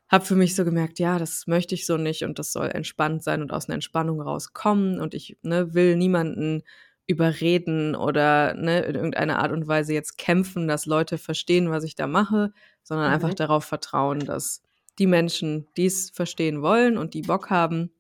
[0.09, 3.23] habe für mich so gemerkt, ja, das möchte ich so nicht und das soll entspannt
[3.23, 6.63] sein und aus einer Entspannung rauskommen und ich ne, will niemanden
[7.09, 11.97] überreden oder ne, in irgendeiner Art und Weise jetzt kämpfen, dass Leute verstehen, was ich
[11.97, 12.53] da mache,
[12.85, 13.35] sondern einfach Mhm.
[13.35, 14.63] darauf vertrauen, dass
[15.01, 17.93] die Menschen, die es verstehen wollen und die Bock haben,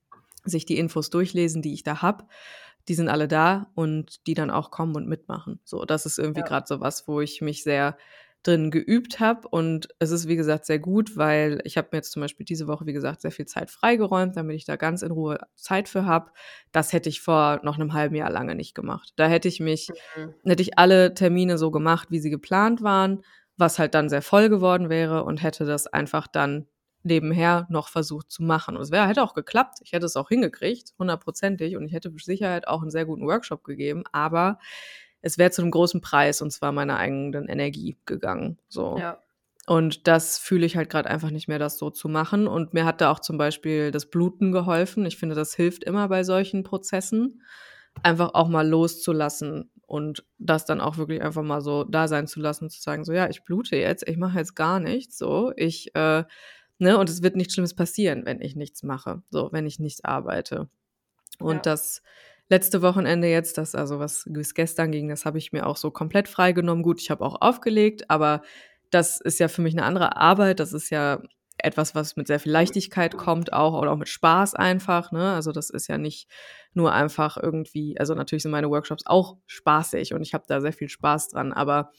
[0.44, 2.28] sich die Infos durchlesen, die ich da hab,
[2.88, 5.60] die sind alle da und die dann auch kommen und mitmachen.
[5.64, 6.44] So, das ist irgendwie Ja.
[6.44, 7.96] gerade so was, wo ich mich sehr
[8.48, 12.12] drin geübt habe und es ist wie gesagt sehr gut, weil ich habe mir jetzt
[12.12, 15.10] zum Beispiel diese Woche wie gesagt sehr viel Zeit freigeräumt, damit ich da ganz in
[15.12, 16.30] Ruhe Zeit für habe.
[16.72, 19.12] Das hätte ich vor noch einem halben Jahr lange nicht gemacht.
[19.16, 20.34] Da hätte ich mich Mhm.
[20.44, 23.22] hätte ich alle Termine so gemacht, wie sie geplant waren,
[23.56, 26.66] was halt dann sehr voll geworden wäre und hätte das einfach dann
[27.02, 28.76] nebenher noch versucht zu machen.
[28.76, 29.78] Und es wäre hätte auch geklappt.
[29.82, 31.76] Ich hätte es auch hingekriegt, hundertprozentig.
[31.76, 34.04] Und ich hätte mit Sicherheit auch einen sehr guten Workshop gegeben.
[34.12, 34.58] Aber
[35.20, 38.58] es wäre zu einem großen Preis und zwar meiner eigenen Energie gegangen.
[38.68, 38.96] So.
[38.98, 39.22] Ja.
[39.66, 42.46] Und das fühle ich halt gerade einfach nicht mehr, das so zu machen.
[42.46, 45.04] Und mir hat da auch zum Beispiel das Bluten geholfen.
[45.04, 47.42] Ich finde, das hilft immer bei solchen Prozessen,
[48.02, 52.40] einfach auch mal loszulassen und das dann auch wirklich einfach mal so da sein zu
[52.40, 55.94] lassen, zu sagen, so ja, ich blute jetzt, ich mache jetzt gar nichts, so ich,
[55.94, 56.24] äh,
[56.78, 60.04] ne, und es wird nichts Schlimmes passieren, wenn ich nichts mache, so wenn ich nicht
[60.04, 60.68] arbeite.
[61.40, 61.62] Und Ja.
[61.62, 62.02] das
[62.48, 65.90] letzte Wochenende jetzt, das also was bis gestern ging, das habe ich mir auch so
[65.90, 66.82] komplett freigenommen.
[66.82, 68.42] Gut, ich habe auch aufgelegt, aber
[68.90, 70.60] das ist ja für mich eine andere Arbeit.
[70.60, 71.20] Das ist ja
[71.58, 75.32] etwas, was mit sehr viel Leichtigkeit kommt auch oder auch mit Spaß einfach, ne?
[75.34, 76.28] Also, das ist ja nicht
[76.72, 80.72] nur einfach irgendwie also, natürlich sind meine Workshops auch spaßig und ich habe da sehr
[80.72, 81.92] viel Spaß dran, aber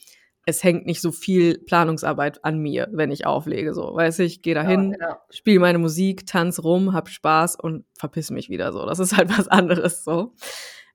[0.46, 3.94] es hängt nicht so viel Planungsarbeit an mir, wenn ich auflege so.
[3.94, 5.20] Weißt du, ich gehe da Ja, hin, ja.
[5.30, 8.86] spiele meine Musik, tanze rum, habe Spaß und verpiss mich wieder so.
[8.86, 10.34] Das ist halt was anderes so.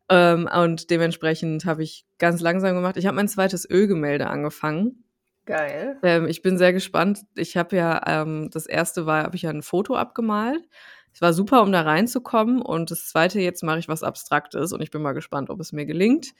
[0.10, 2.98] Ähm, und dementsprechend habe ich ganz langsam gemacht.
[2.98, 5.04] Ich habe mein zweites Ölgemälde angefangen.
[5.46, 5.98] Geil.
[6.04, 7.22] Ähm, ich bin sehr gespannt.
[7.36, 10.68] Ich habe ja, ähm, das erste war, habe ich ja ein Foto abgemalt.
[11.14, 12.62] Es war super, um da reinzukommen.
[12.62, 15.72] Und das zweite, jetzt mache ich was Abstraktes und ich bin mal gespannt, ob es
[15.72, 16.34] mir gelingt.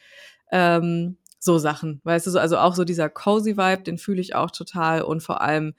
[0.52, 4.36] Ähm, so Sachen, weißt du, so, also auch so dieser cozy Vibe, den fühle ich
[4.36, 5.76] auch total und vor allem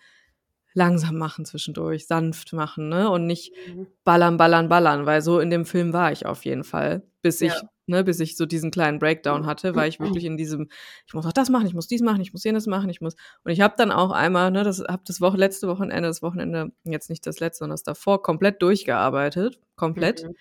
[0.74, 3.08] langsam machen zwischendurch, sanft machen, ne?
[3.10, 3.86] Und nicht Mhm.
[4.04, 7.52] ballern, ballern, ballern, weil so in dem Film war ich auf jeden Fall, bis ich,
[7.52, 7.62] Ja.
[7.86, 10.68] ne, bis ich so diesen kleinen Breakdown hatte, war ich wirklich in diesem,
[11.06, 13.14] ich muss auch das machen, ich muss dies machen, ich muss jenes machen, ich muss.
[13.44, 16.72] Und ich habe dann auch einmal, ne, das habe das Woche, letzte Wochenende, das Wochenende,
[16.84, 20.24] jetzt nicht das letzte, sondern das davor, komplett durchgearbeitet, komplett.
[20.24, 20.34] Mhm.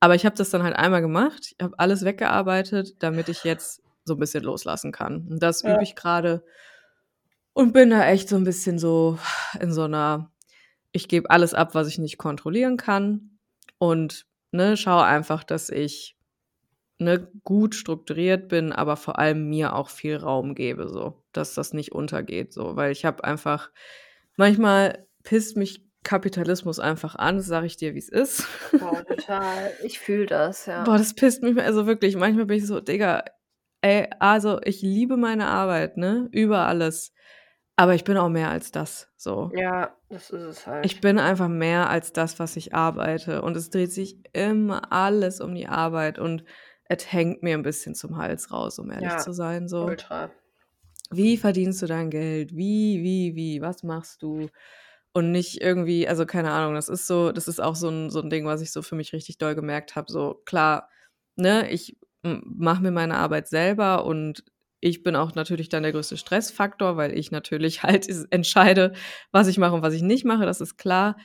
[0.00, 3.82] Aber ich habe das dann halt einmal gemacht, ich habe alles weggearbeitet, damit ich jetzt
[4.04, 5.26] so ein bisschen loslassen kann.
[5.28, 5.74] Und das Ja.
[5.74, 6.44] übe ich gerade
[7.52, 9.18] und bin da echt so ein bisschen so
[9.60, 10.32] in so einer,
[10.92, 13.38] ich gebe alles ab, was ich nicht kontrollieren kann
[13.78, 16.16] und ne, schaue einfach, dass ich
[16.98, 21.72] ne, gut strukturiert bin, aber vor allem mir auch viel Raum gebe, so, dass das
[21.72, 23.70] nicht untergeht, so, weil ich habe einfach
[24.36, 28.46] manchmal pisst mich Kapitalismus einfach an, das sage ich dir, wie es ist.
[28.78, 29.76] Boah, total.
[29.82, 30.84] Ich fühle das, ja.
[30.84, 33.24] Boah, das pisst mich also wirklich, manchmal bin ich so: „Digga,
[33.82, 37.12] ey, also, ich liebe meine Arbeit, ne, über alles,
[37.76, 39.52] aber ich bin auch mehr als das“, so.
[39.52, 40.84] Ja, das ist es halt.
[40.84, 45.40] Ich bin einfach mehr als das, was ich arbeite und es dreht sich immer alles
[45.42, 46.42] um die Arbeit und
[46.86, 49.96] es hängt mir 'n bisschen zum Hals raus, um ehrlich Ja, zu sein, so.
[49.96, 50.30] ultra.
[51.12, 52.54] Wie verdienst du dein Geld?
[52.56, 53.60] Wie, wie, wie?
[53.60, 54.50] Was machst du?
[55.12, 58.20] Und nicht irgendwie also, keine Ahnung, das ist so das ist auch so 'n so
[58.20, 60.88] 'n Ding, was ich so für mich richtig doll gemerkt habe, so klar,
[61.36, 64.44] ne, ich mache mir meine Arbeit selber und
[64.80, 68.92] ich bin auch natürlich dann der größte Stressfaktor, weil ich natürlich halt entscheide,
[69.32, 71.16] was ich mache und was ich nicht mache, das ist klar.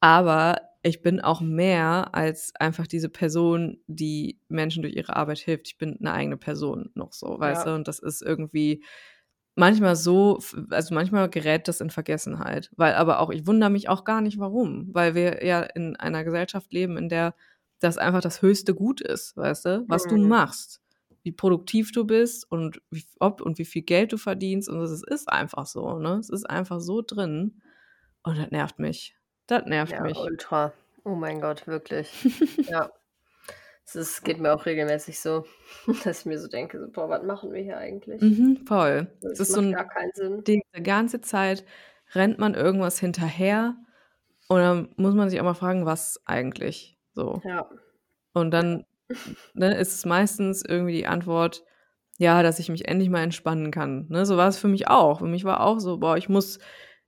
[0.00, 5.68] Aber ich bin auch mehr als einfach diese Person, die Menschen durch ihre Arbeit hilft.
[5.68, 7.72] Ich bin 'ne eigene Person noch so, weißt Ja.
[7.72, 7.76] du?
[7.76, 8.82] Und das ist irgendwie
[9.56, 14.04] manchmal so also, manchmal gerät das in Vergessenheit, weil aber auch ich wundere mich auch
[14.04, 17.34] gar nicht, warum, weil wir ja in einer Gesellschaft leben, in der
[17.82, 20.28] das einfach das höchste Gut ist, weißt du, was du Mhm.
[20.28, 20.80] machst,
[21.24, 25.02] wie produktiv du bist und wie ob und wie viel Geld du verdienst und das
[25.02, 26.16] ist einfach so, ne?
[26.20, 27.62] Es ist einfach so drin
[28.24, 29.16] und das nervt mich.
[29.48, 30.30] Das nervt Ja, mich.
[30.30, 30.72] ultra.
[31.04, 32.12] Oh mein Gott, wirklich.
[32.66, 32.92] Ja.
[33.94, 35.44] Es geht mir auch regelmäßig so,
[36.04, 39.08] dass ich mir so denke, so: „Boah, was machen wir hier eigentlich?“ Mhm, voll.
[39.22, 40.46] Es Das ist so macht 'n gar keinen Sinn.
[40.46, 41.64] Ding, die ganze Zeit
[42.14, 43.76] rennt man irgendwas hinterher
[44.48, 47.40] und dann muss man sich auch mal fragen: „Was eigentlich?“ So.
[47.44, 47.68] Ja.
[48.34, 48.84] Und dann,
[49.54, 51.64] ne, ist es meistens irgendwie die Antwort,
[52.18, 54.26] ja, dass ich mich endlich mal entspannen kann, ne?
[54.26, 55.20] So war es für mich auch.
[55.20, 56.58] Für mich war auch so: „Boah, ich muss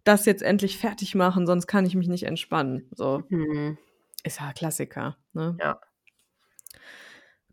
[0.04, 3.22] das jetzt endlich fertig machen, sonst kann ich mich nicht entspannen“, so.
[3.30, 3.78] Mhm.
[4.24, 5.56] Ist ja Klassiker, ne?
[5.60, 5.80] Ja.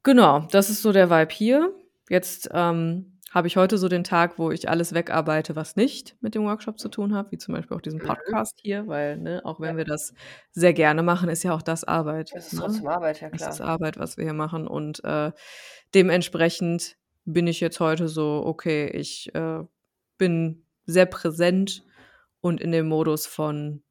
[0.04, 1.74] Genau, das ist so der Vibe hier.
[2.10, 6.36] Jetzt, ähm, habe ich heute so den Tag, wo ich alles wegarbeite, was nicht mit
[6.36, 8.04] dem Workshop zu tun hat, wie zum Beispiel auch diesen Mhm.
[8.04, 9.78] Podcast hier, weil, ne, auch wenn Ja.
[9.78, 10.13] wir das
[10.52, 12.58] sehr gerne machen, ist ja auch das Arbeit, Es ist ne?
[12.58, 13.62] trotzdem Arbeit, ja Es ist klar.
[13.62, 15.32] Arbeit, was wir hier machen und, äh,
[15.96, 19.63] dementsprechend bin ich jetzt heute so: „Okay, ich, äh,
[20.17, 21.86] bin sehr präsent
[22.41, 23.84] und in dem Modus von: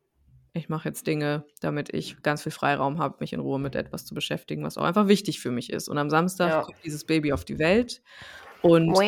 [0.55, 4.05] Ich mache jetzt Dinge, damit ich ganz viel Freiraum habe, mich in Ruhe mit etwas
[4.07, 6.63] zu beschäftigen, was auch einfach wichtig für mich ist.“ Und am Samstag Ja.
[6.63, 8.03] kommt dieses Baby auf die Welt
[8.63, 9.01] und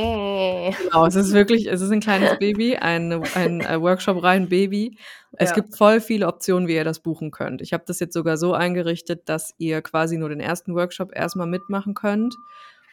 [0.78, 4.98] genau, es ist wirklich es ist 'n kleines Baby, ein ein, äh, Workshop-Reihen-Baby.
[5.36, 5.54] Es Ja.
[5.54, 7.62] gibt voll viele Optionen, wie ihr das buchen könnt.
[7.62, 11.36] Ich habe das jetzt sogar so eingerichtet, dass ihr quasi nur den ersten Workshop erst
[11.36, 12.40] mal mitmachen könnt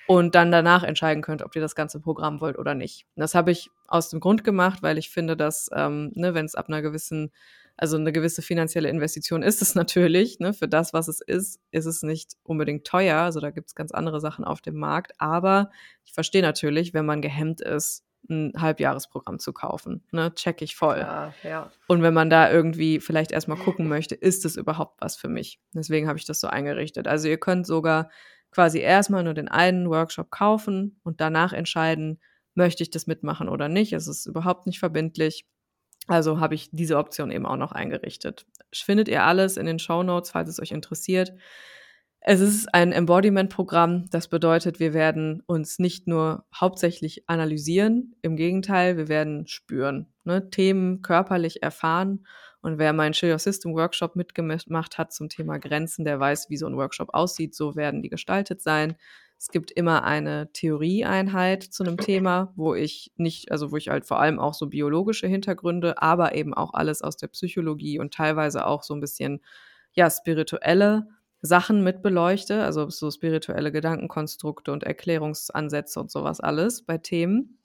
[0.06, 3.06] und dann danach entscheiden könnt, ob ihr das ganze Programm wollt oder nicht.
[3.16, 6.56] Und das habe ich aus dem Grund gemacht, weil ich finde, dass, ähm, ne, wenn's
[6.56, 7.32] ab 'ner gewissen
[7.80, 10.54] also 'ne gewisse finanzielle Investition ist es natürlich, ne?
[10.54, 13.18] Für das, was es ist, ist es nicht unbedingt teuer.
[13.22, 15.14] Also, da gibt's ganz andere Sachen auf dem Markt.
[15.20, 15.72] Aber
[16.06, 20.34] ich verstehe natürlich, wenn man gehemmt ist, 'n Halbjahresprogramm zu kaufen, ne?
[20.36, 20.96] Checke ich voll.
[21.06, 21.72] Klar, ja.
[21.88, 25.30] Und wenn man da irgendwie vielleicht erst mal gucken möchte, ist es überhaupt was für
[25.30, 25.60] mich?
[25.74, 27.08] Deswegen habe ich das so eingerichtet.
[27.08, 28.10] Also, ihr könnt sogar
[28.52, 32.20] quasi erst mal nur den einen Workshop kaufen und danach entscheiden:
[32.56, 35.46] „Möchte ich das mitmachen oder nicht?“ Es ist überhaupt nicht verbindlich.
[36.10, 38.48] Also, habe ich diese Option eben auch noch eingerichtet.
[38.74, 41.34] Findet ihr alles in den Shownotes, falls es euch interessiert.
[42.22, 44.10] Es ist ein Embodiment-Programm.
[44.10, 50.50] Das bedeutet, wir werden uns nicht nur hauptsächlich analysieren, im Gegenteil, wir werden spüren, ne,
[50.50, 52.26] Themen körperlich erfahren.
[52.62, 56.68] Und wer meinen Your System Workshop mitgemacht hat zum Thema Grenzen, der weiß, wie so
[56.68, 57.56] 'n Workshop aussieht.
[57.56, 58.96] So werden die gestaltet sein.
[59.42, 64.06] Es gibt immer eine Theorieeinheit zu 'nem Thema, wo ich nicht also, wo ich halt
[64.06, 68.66] vor allem auch so biologische Hintergründe, aber eben auch alles aus der Psychologie und teilweise
[68.68, 69.40] auch so 'n bisschen,
[69.94, 71.08] ja, spirituelle
[71.42, 77.56] Sachen mit beleuchte, also, so spirituelle Gedankenkonstrukte und Erklärungsansätze und so was alles bei Themen.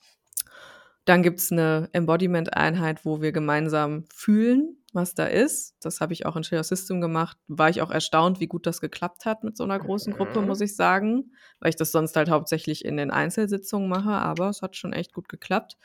[1.08, 5.74] Dann gibt's 'ne Embodiment-Einheit, wo wir gemeinsam fühlen, was da ist.
[5.82, 7.38] Das habe ich auch in Your System gemacht.
[7.48, 10.44] War ich auch erstaunt, wie gut das geklappt hat mit so 'ner großen Gruppe, Mhm.
[10.44, 14.62] muss ich sagen, weil ich das sonst halt hauptsächlich in den Einzelsitzungen mache, aber es
[14.62, 15.76] hat schon echt gut geklappt.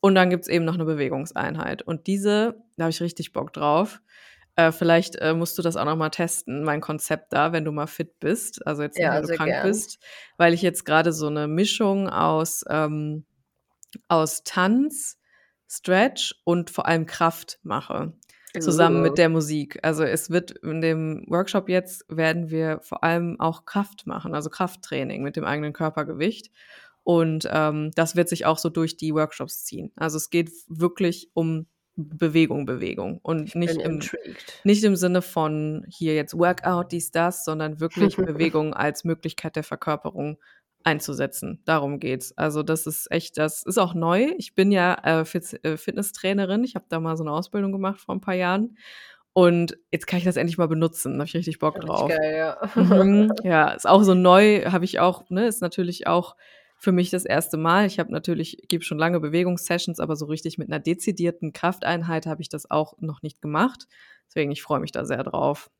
[0.00, 1.82] Und dann gibt's eben noch 'ne Bewegungseinheit.
[1.82, 4.00] Und diese da habe ich richtig Bock drauf.
[4.56, 7.72] Äh, vielleicht, äh, musst du das auch noch mal testen, mein Konzept da, wenn du
[7.72, 9.60] mal fit bist, also, jetzt Ja, wenn du krank gern.
[9.60, 9.98] bist,
[10.38, 13.26] weil ich jetzt grade so 'ne Mischung aus, ähm
[14.08, 15.18] aus Tanz,
[15.70, 18.14] Stretch und vor allem Kraft mache,
[18.60, 19.78] zusammen mit der Musik.
[19.82, 24.50] Also, es wird in dem Workshop jetzt werden wir vor allem auch Kraft machen, also,
[24.50, 26.50] Krafttraining mit dem eigenen Körpergewicht.
[27.04, 29.92] Und, ähm, das wird sich auch so durch die Workshops ziehen.
[29.96, 31.66] Also, es geht wirklich um
[31.96, 34.60] Bewegung, Bewegung und Ich nicht im intrigued.
[34.64, 39.64] nicht im Sinne von hier jetzt Workout, dies, das, sondern wirklich Bewegung als Möglichkeit der
[39.64, 40.38] Verkörperung
[40.86, 41.62] einzusetzen.
[41.66, 42.32] Darum geht's.
[42.38, 44.32] Also, das ist echt das ist auch neu.
[44.38, 46.64] Ich bin ja, äh, äh, Fitnesstrainerin.
[46.64, 48.76] Ich habe da mal so 'ne Ausbildung gemacht vor 'n paar Jahren.
[49.34, 51.14] Und jetzt kann ich das endlich mal benutzen.
[51.14, 52.06] Da habe ich richtig Bock Richtig drauf.
[52.06, 52.60] geil, ja.
[52.74, 56.36] Mhm, ja, ist auch so neu, habe ich auch, ne, ist natürlich auch
[56.78, 57.86] für mich das erste Mal.
[57.86, 62.42] Ich habe natürlich, gebe schon lange Bewegungssessions, aber so richtig mit einer dezidierten Krafteinheit habe
[62.42, 63.86] ich das auch noch nicht gemacht.
[64.28, 65.70] Deswegen, ich freue mich da sehr drauf.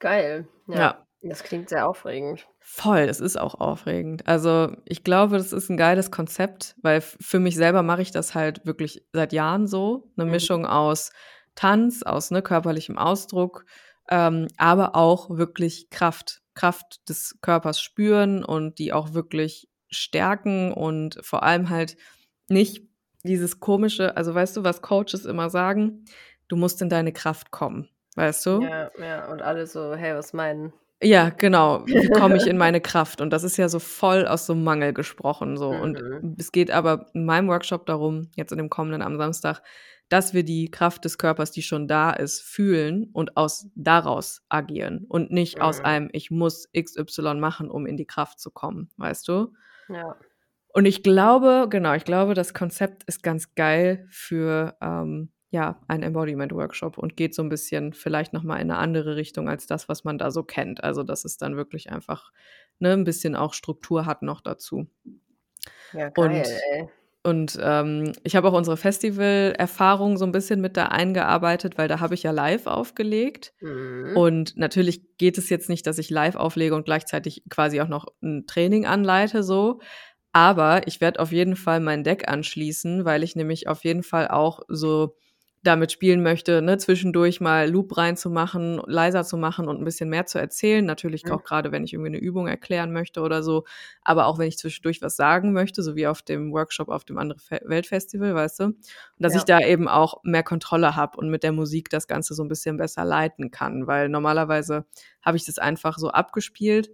[0.00, 0.46] Geil.
[0.68, 0.76] Ja.
[0.78, 1.04] Ja.
[1.26, 2.46] Das klingt sehr aufregend.
[2.60, 4.26] Voll, es ist auch aufregend.
[4.26, 8.34] Also ich glaube, das ist ein geiles Konzept, weil für mich selber mache ich das
[8.34, 10.10] halt wirklich seit Jahren so.
[10.16, 10.30] Eine Mhm.
[10.32, 11.12] Mischung aus
[11.54, 13.64] Tanz, aus ne, körperlichem Ausdruck,
[14.10, 21.18] ähm, aber auch wirklich Kraft, Kraft des Körpers spüren und die auch wirklich stärken und
[21.22, 21.96] vor allem halt
[22.48, 22.86] nicht
[23.22, 26.04] dieses komische, also weißt du, was Coaches immer sagen,
[26.48, 28.62] du musst in deine Kraft kommen, weißt du?
[28.62, 29.30] Ja, ja.
[29.30, 30.72] Und alle so, hey, was meinen?
[31.02, 31.84] Ja, genau.
[31.86, 33.20] Wie komme ich in meine Kraft?
[33.20, 35.72] Und das ist ja so voll aus so einem Mangel gesprochen so.
[35.76, 36.24] Und Mhm.
[36.38, 39.62] es geht aber in meinem Workshop darum, jetzt in dem kommenden am Samstag,
[40.08, 45.04] dass wir die Kraft des Körpers, die schon da ist, fühlen und aus daraus agieren
[45.08, 45.84] und nicht aus Mhm.
[45.84, 49.52] einem ich muss XY machen, um in die Kraft zu kommen, weißt du?
[49.88, 50.16] Ja.
[50.72, 56.02] Und ich glaube, genau, ich glaube, das Konzept ist ganz geil für ähm, ja, einen
[56.02, 59.88] Embodiment-Workshop und geht so ein bisschen vielleicht noch mal in eine andere Richtung als das,
[59.88, 60.84] was man da so kennt.
[60.84, 62.32] Also, dass es dann wirklich einfach,
[62.80, 64.88] ne, 'n bisschen auch Struktur hat noch dazu.
[65.92, 66.88] Ja, Und geil, ey.
[67.24, 72.00] und, ähm, ich habe auch unsere Festivalerfahrung so ein bisschen mit da eingearbeitet, weil da
[72.00, 73.54] habe ich ja live aufgelegt.
[73.60, 74.14] Mhm.
[74.14, 78.06] Und natürlich geht es jetzt nicht, dass ich live auflege und gleichzeitig quasi auch noch
[78.22, 79.80] ein Training anleite so.
[80.32, 84.28] Aber ich werde auf jeden Fall mein Deck anschließen, weil ich nämlich auf jeden Fall
[84.28, 85.16] auch so
[85.64, 90.26] damit spielen möchte, ne, zwischendurch mal Loop reinzumachen, leiser zu machen und ein bisschen mehr
[90.26, 90.84] zu erzählen.
[90.84, 91.30] Natürlich Mhm.
[91.30, 93.64] auch gerade, wenn ich irgendwie eine Übung erklären möchte oder so,
[94.02, 97.18] aber auch wenn ich zwischendurch was sagen möchte, so wie auf dem Workshop auf dem
[97.18, 98.64] andere Fe Weltfestival, weißt du?
[98.64, 98.76] Und
[99.18, 99.34] dass Ja.
[99.34, 102.48] ich da eben auch mehr Kontrolle habe und mit der Musik das Ganze so ein
[102.48, 104.84] bisschen besser leiten kann, weil normalerweise
[105.22, 106.90] habe ich das einfach so abgespielt,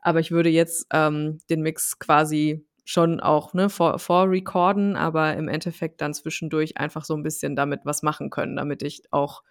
[0.00, 5.48] aber ich würde jetzt, ähm, den Mix quasi schon auch, ne, vor vorrecorden, aber im
[5.48, 9.42] Endeffekt dann zwischendurch einfach so ein bisschen damit was machen können, damit ich auch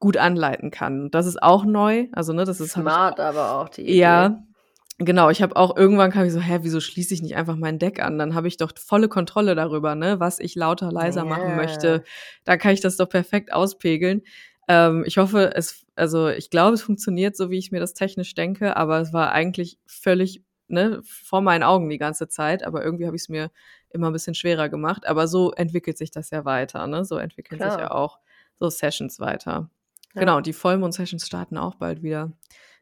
[0.00, 1.10] gut anleiten kann.
[1.10, 4.30] Das ist auch neu, also, ne, das ist habe ich Smart aber auch die Idee.
[4.30, 4.44] ja,
[4.98, 5.30] genau.
[5.30, 8.00] Ich habe auch irgendwann kam ich so: „Hä, wieso schließe ich nicht einfach mein Deck
[8.02, 8.18] an?
[8.18, 11.56] Dann habe ich doch volle Kontrolle darüber, ne, was ich lauter, leiser machen Ja.
[11.56, 12.04] möchte.
[12.44, 14.22] Dann kann ich das doch perfekt auspegeln.“
[14.68, 18.34] Ähm, ich hoffe, es also, ich glaube, es funktioniert so, wie ich mir das technisch
[18.34, 23.06] denke, aber es war eigentlich völlig, ne, vor meinen Augen die ganze Zeit, aber irgendwie
[23.06, 23.50] habe ich's mir
[23.90, 25.06] immer 'n bisschen schwerer gemacht.
[25.06, 27.04] Aber so entwickelt sich das ja weiter, ne?
[27.04, 27.94] So entwickeln sich ja Klar.
[27.94, 28.18] auch
[28.58, 29.70] so Sessions weiter.
[30.14, 30.20] Ja.
[30.20, 32.32] Genau, und die Vollmond-Sessions starten auch bald wieder.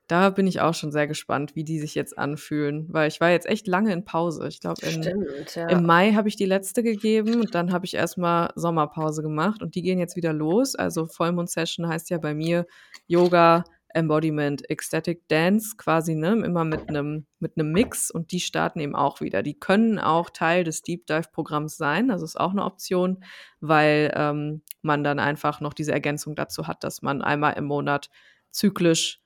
[0.09, 3.31] Da bin ich auch schon sehr gespannt, wie die sich jetzt anfühlen, weil ich war
[3.31, 4.49] jetzt echt lange in Pause.
[4.49, 5.68] Ich glaube, ja.
[5.68, 9.62] im Mai habe ich die letzte gegeben und dann habe ich erst mal Sommerpause gemacht
[9.62, 10.75] und die gehen jetzt wieder los.
[10.75, 12.66] Also, Vollmond-Session heißt ja bei mir
[13.07, 18.81] Yoga, Embodiment, Ecstatic Dance quasi, ne, immer mit 'nem mit 'nem Mix und die starten
[18.81, 19.42] eben auch wieder.
[19.42, 23.24] Die können auch Teil des Deep Dive Programms sein, also ist auch 'ne Option,
[23.61, 28.11] weil, ähm, man dann einfach noch diese Ergänzung dazu hat, dass man einmal im Monat
[28.50, 29.20] zyklisch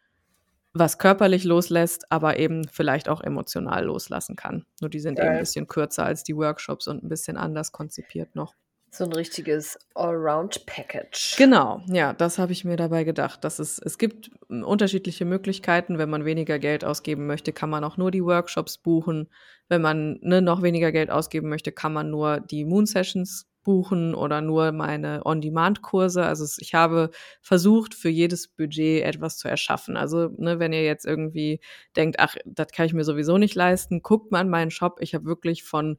[0.74, 4.66] was körperlich loslässt, aber eben vielleicht auch emotional loslassen kann.
[4.80, 5.40] Nur die sind eben 'n Geil.
[5.40, 8.54] bisschen kürzer als die Workshops und 'n bisschen anders konzipiert noch.
[8.96, 11.36] So 'n richtiges Allround-Package.
[11.36, 15.98] Genau, ja, das habe ich mir dabei gedacht, dass es es gibt, hm, unterschiedliche Möglichkeiten.
[15.98, 19.28] Wenn man weniger Geld ausgeben möchte, kann man auch nur die Workshops buchen.
[19.68, 24.14] Wenn man, ne, noch weniger Geld ausgeben möchte, kann man nur die Moon Sessions buchen
[24.14, 26.24] oder nur meine On-Demand-Kurse.
[26.24, 27.10] Also, ich habe
[27.42, 29.96] versucht, für jedes Budget etwas zu erschaffen.
[29.98, 31.60] Also, ne, wenn ihr jetzt irgendwie
[31.96, 34.98] denkt: „Ach, das kann ich mir sowieso nicht leisten“, guckt mal in meinen Shop.
[35.02, 35.98] Ich habe wirklich von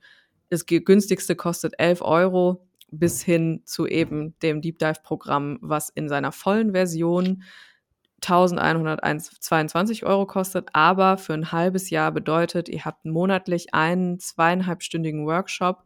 [0.50, 6.10] das günstigste kostet 11 € bis hin zu eben dem Deep Dive Programm, was in
[6.10, 7.44] seiner vollen Version
[8.22, 15.84] 1.101 €, kostet, aber für 'n halbes Jahr bedeutet, ihr habt monatlich einen zweieinhalbstündigen Workshop,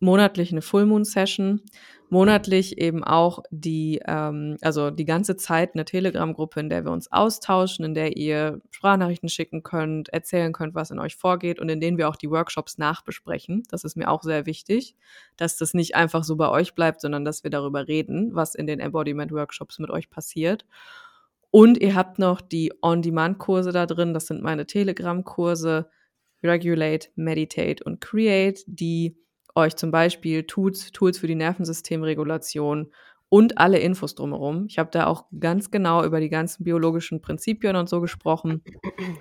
[0.00, 1.62] monatlich 'ne Full Moon Session,
[2.10, 7.12] monatlich eben auch die ähm, also, die ganze Zeit 'ne Telegram-Gruppe, in der wir uns
[7.12, 11.80] austauschen, in der ihr Sprachnachrichten schicken könnt, erzählen könnt, was in euch vorgeht und in
[11.80, 13.62] denen wir auch die Workshops nachbesprechen.
[13.70, 14.96] Das ist mir auch sehr wichtig,
[15.36, 18.66] dass das nicht einfach so bei euch bleibt, sondern dass wir darüber reden, was in
[18.66, 20.64] den Embodiment-Workshops mit euch passiert.
[21.52, 24.14] Und ihr habt noch die On-Demand-Kurse da drin.
[24.14, 25.88] Das sind meine Telegram-Kurse
[26.44, 29.16] Regulate, Meditate und Create, die
[29.54, 32.92] euch zum Beispiel Tools Tools für die Nervensystemregulation
[33.28, 34.66] und alle Infos drumherum.
[34.68, 38.62] Ich habe da auch ganz genau über die ganzen biologischen Prinzipien und so gesprochen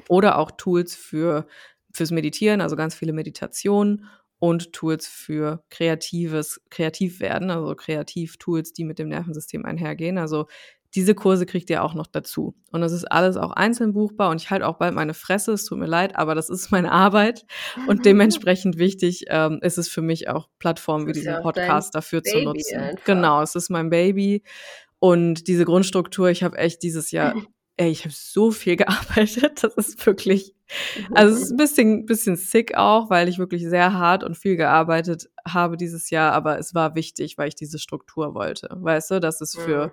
[0.09, 1.47] oder auch Tools für
[1.91, 4.05] fürs Meditieren, also ganz viele Meditationen
[4.39, 10.17] und Tools für kreatives Kreativwerden, also Kreativ-Tools, die mit dem Nervensystem einhergehen.
[10.17, 10.47] Also,
[10.95, 12.55] diese Kurse kriegt ihr auch noch dazu.
[12.71, 15.65] Und das ist alles auch einzeln buchbar und ich halte auch bald meine Fresse, es
[15.65, 17.45] tut mir leid, aber das ist meine Arbeit
[17.87, 22.21] und dementsprechend wichtig ähm, ist es für mich auch Plattformen wie diesen ja Podcast dafür
[22.21, 22.79] Baby zu nutzen.
[22.79, 23.05] Einfach.
[23.05, 24.43] Genau, es ist mein Baby
[24.99, 27.35] und diese Grundstruktur, ich habe echt dieses Jahr,
[27.77, 30.55] ey, ich habe so viel gearbeitet, das ist wirklich,
[31.13, 34.55] also es ist ein bisschen, bisschen sick auch, weil ich wirklich sehr hart und viel
[34.55, 39.19] gearbeitet habe dieses Jahr, aber es war wichtig, weil ich diese Struktur wollte, weißt du,
[39.19, 39.91] dass es für mhm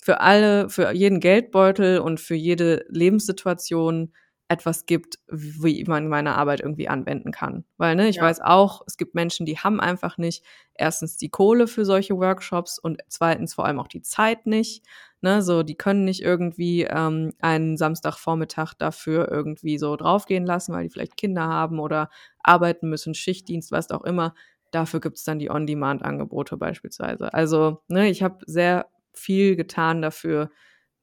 [0.00, 4.12] für alle, für jeden Geldbeutel und für jede Lebenssituation
[4.48, 7.64] etwas gibt, wie man meine Arbeit irgendwie anwenden kann.
[7.76, 8.22] Weil, ne, ich ja.
[8.22, 10.42] weiß auch, es gibt Menschen, die haben einfach nicht
[10.74, 14.84] erstens die Kohle für solche Workshops und zweitens vor allem auch die Zeit nicht.
[15.20, 20.84] Ne, so, die können nicht irgendwie ähm, einen Samstagvormittag dafür irgendwie so draufgehen lassen, weil
[20.84, 22.08] die vielleicht Kinder haben oder
[22.42, 24.34] arbeiten müssen, Schichtdienst, was auch immer.
[24.70, 27.34] Dafür gibt es dann die On-Demand-Angebote beispielsweise.
[27.34, 28.86] Also, ne, ich habe sehr
[29.18, 30.50] viel getan dafür,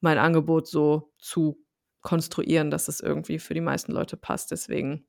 [0.00, 1.62] mein Angebot so zu
[2.02, 4.50] konstruieren, dass es irgendwie für die meisten Leute passt.
[4.50, 5.06] Deswegen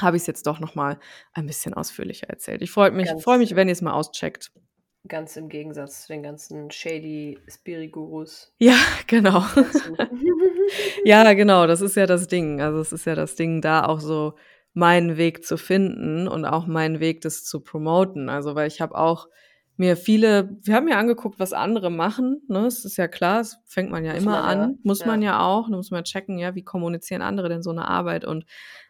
[0.00, 0.98] habe ich es jetzt doch noch mal
[1.32, 2.62] ein bisschen ausführlicher erzählt.
[2.62, 4.52] Ich freue mich, freue mich, wenn ihr es mal auscheckt.
[5.08, 8.52] Ganz im Gegensatz zu den ganzen shady Spirigurus.
[8.58, 8.76] Ja,
[9.06, 9.44] genau.
[11.04, 12.60] ja, genau, das ist ja das Ding.
[12.60, 14.34] Also es ist ja das Ding, da auch so
[14.72, 18.28] meinen Weg zu finden und auch meinen Weg, das zu promoten.
[18.28, 19.28] Also, weil ich habe auch
[19.76, 22.66] mir viele, wir haben ja angeguckt, was andere machen, ne?
[22.66, 24.78] Es ist ja klar, das fängt man ja muss immer man an, ja.
[24.82, 25.06] muss ja.
[25.06, 28.24] man ja auch, da muss man checken, ja, wie kommunizieren andere denn so eine Arbeit
[28.24, 28.44] und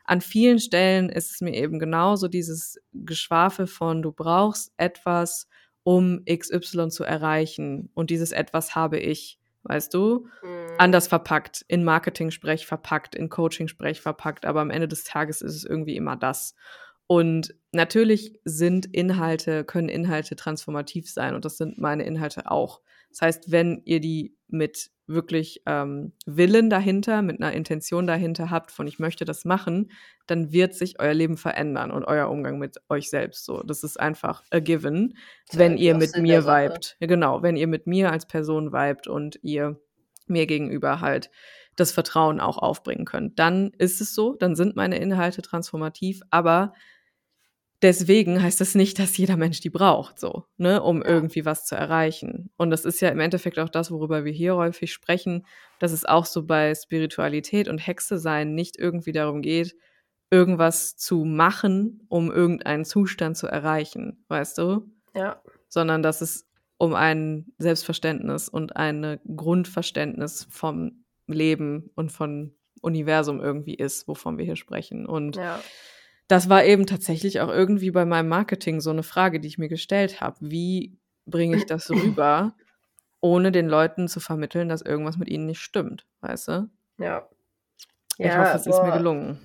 [0.05, 5.49] an vielen Stellen ist es mir eben genauso dieses Geschwafel von, du brauchst etwas,
[5.82, 10.26] um XY zu erreichen und dieses etwas habe ich, weißt du?
[10.43, 10.74] Mhm.
[10.78, 15.64] Anders verpackt, in Marketing-Sprech verpackt, in Coaching-Sprech verpackt, aber am Ende des Tages ist es
[15.64, 16.55] irgendwie immer das.
[17.07, 22.80] Und natürlich sind Inhalte, können Inhalte transformativ sein und das sind meine Inhalte auch.
[23.11, 28.72] Das heißt, wenn ihr die mit wirklich ähm, Willen dahinter, mit einer Intention dahinter habt,
[28.72, 29.90] von ich möchte das machen,
[30.26, 33.62] dann wird sich euer Leben verändern und euer Umgang mit euch selbst so.
[33.62, 35.16] Das ist einfach a given,
[35.52, 36.96] wenn ihr mit mir vibet.
[37.00, 39.80] Genau, wenn ihr mit mir als Person vibet und ihr
[40.26, 41.30] mir gegenüber halt
[41.76, 43.38] das Vertrauen auch aufbringen könnt.
[43.38, 46.72] Dann ist es so, dann sind meine Inhalte transformativ, aber
[47.87, 51.09] deswegen heißt das nicht, dass jeder Mensch die braucht, so, ne, um ja.
[51.09, 52.51] irgendwie was zu erreichen.
[52.57, 55.47] Und das ist ja im Endeffekt auch das, worüber wir hier häufig sprechen,
[55.78, 59.76] dass es auch so bei Spiritualität und Hexe sein nicht irgendwie darum geht,
[60.32, 64.91] irgendwas zu machen, um irgendeinen Zustand zu erreichen, weißt du?
[65.14, 65.41] Ja.
[65.68, 66.45] Sondern dass es
[66.78, 74.45] um ein Selbstverständnis und ein Grundverständnis vom Leben und von Universum irgendwie ist, wovon wir
[74.45, 75.07] hier sprechen.
[75.07, 75.61] Und ja
[76.29, 79.68] das war eben tatsächlich auch irgendwie bei meinem Marketing so eine Frage, die ich mir
[79.68, 80.37] gestellt habe.
[80.41, 82.55] Wie bringe ich das rüber,
[83.20, 86.70] ohne den Leuten zu vermitteln, dass irgendwas mit ihnen nicht stimmt, weißt du?
[86.99, 87.29] Ja.
[88.18, 89.39] Ich ja, hoffe, es ist mir gelungen.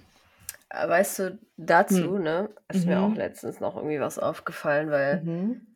[0.70, 2.24] Äh, weißt du, dazu, hm.
[2.24, 2.92] ne, ist mhm.
[2.92, 3.16] mir auch mhm.
[3.16, 5.68] letztens noch irgendwie was aufgefallen, weil mhm.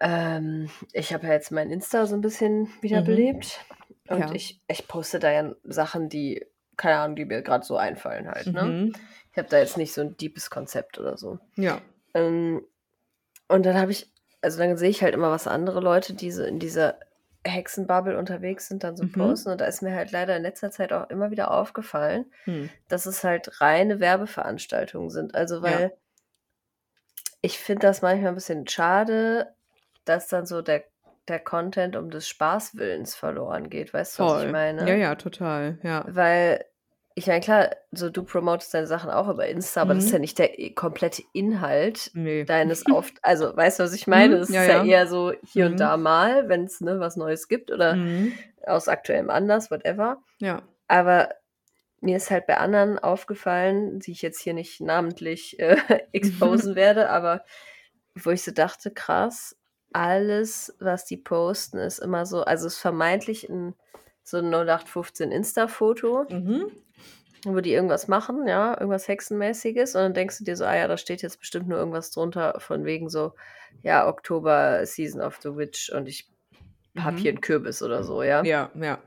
[0.00, 3.58] ähm, ich habe ja jetzt mein Insta so ein bisschen wiederbelebt
[4.08, 4.16] mhm.
[4.16, 4.32] und ja.
[4.34, 6.44] ich, ich poste da ja Sachen, die,
[6.76, 8.92] keine Ahnung, die mir gerade so einfallen halt, ne?
[9.30, 9.32] Mhm.
[9.32, 11.38] Ich habe da jetzt nicht so ein deepes Konzept oder so.
[11.56, 11.80] Ja.
[12.14, 12.64] Ähm,
[13.48, 14.12] und dann habe ich,
[14.42, 16.98] also dann sehe ich halt immer, was andere Leute, die so in dieser
[17.44, 19.12] Hexenbubble unterwegs sind, dann so mhm.
[19.12, 19.50] posten.
[19.50, 22.68] Und da ist mir halt leider in letzter Zeit auch immer wieder aufgefallen, hm.
[22.88, 25.34] dass es halt reine Werbeveranstaltungen sind.
[25.34, 25.90] Also, weil ja.
[27.40, 29.54] ich finde das manchmal ein bisschen schade,
[30.04, 30.84] dass dann so der,
[31.28, 33.94] der Content um des Spaßwillens verloren geht.
[33.94, 34.86] Weißt du, was ich meine?
[34.86, 35.78] Ja, ja, total.
[35.82, 36.04] Ja.
[36.08, 36.64] Weil
[37.20, 40.14] ich meine, klar, so du promotest deine Sachen auch über Insta, aber das ist mhm.
[40.14, 42.44] ja nicht der komplette Inhalt nee.
[42.44, 43.12] deines Auf...
[43.20, 44.36] Also, weißt du, was ich meine?
[44.36, 44.40] Mhm.
[44.40, 45.72] Das ja, ist ja, ja, eher so hier mhm.
[45.72, 48.32] und da mal, wenn es ne, was Neues gibt oder mhm.
[48.64, 50.22] aus aktuellem Anlass, whatever.
[50.38, 50.62] Ja.
[50.88, 51.28] Aber
[52.00, 55.76] mir ist halt bei anderen aufgefallen, die ich jetzt hier nicht namentlich äh,
[56.12, 57.44] exposen werde, aber
[58.14, 59.58] wo ich so dachte, krass,
[59.92, 63.74] alles, was die posten, ist immer so, also es ist vermeintlich ein
[64.22, 66.24] so ein 0815 Insta-Foto.
[66.30, 66.70] Mhm
[67.44, 70.88] wo die irgendwas machen, ja, irgendwas Hexenmäßiges und dann denkst du dir so, ah ja,
[70.88, 73.32] da steht jetzt bestimmt nur irgendwas drunter von wegen so,
[73.82, 76.28] ja, Oktober Season of the Witch und ich
[76.94, 77.04] mhm.
[77.04, 78.42] hab hier einen Kürbis oder so, ja.
[78.44, 78.98] Ja, ja.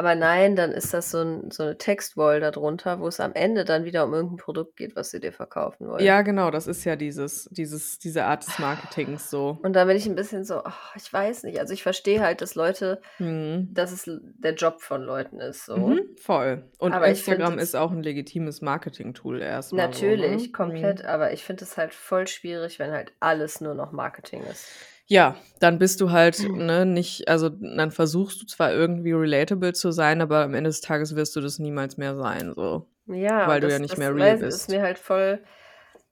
[0.00, 3.66] Aber nein, dann ist das so, ein, so eine Textwall darunter, wo es am Ende
[3.66, 6.02] dann wieder um irgendein Produkt geht, was sie dir verkaufen wollen.
[6.02, 9.58] Ja, genau, das ist ja dieses, dieses, diese Art des Marketings so.
[9.62, 11.60] Und da bin ich ein bisschen so, oh, ich weiß nicht.
[11.60, 13.68] Also ich verstehe halt, dass Leute, mhm.
[13.74, 15.66] dass es der Job von Leuten ist.
[15.66, 15.76] So.
[15.76, 16.64] Mhm, voll.
[16.78, 19.86] Und aber Instagram ist auch ein legitimes Marketing-Tool erstmal.
[19.86, 20.52] Natürlich, so, ne?
[20.52, 21.02] komplett.
[21.02, 21.08] Mhm.
[21.10, 24.66] Aber ich finde es halt voll schwierig, wenn halt alles nur noch Marketing ist.
[25.10, 29.90] Ja, dann bist du halt, ne, nicht also, dann versuchst du zwar irgendwie relatable zu
[29.90, 32.86] sein, aber am Ende des Tages wirst du das niemals mehr sein, so.
[33.06, 34.68] Ja, Weil du ja das nicht das mehr real weiß ist bist.
[34.70, 35.42] mir halt voll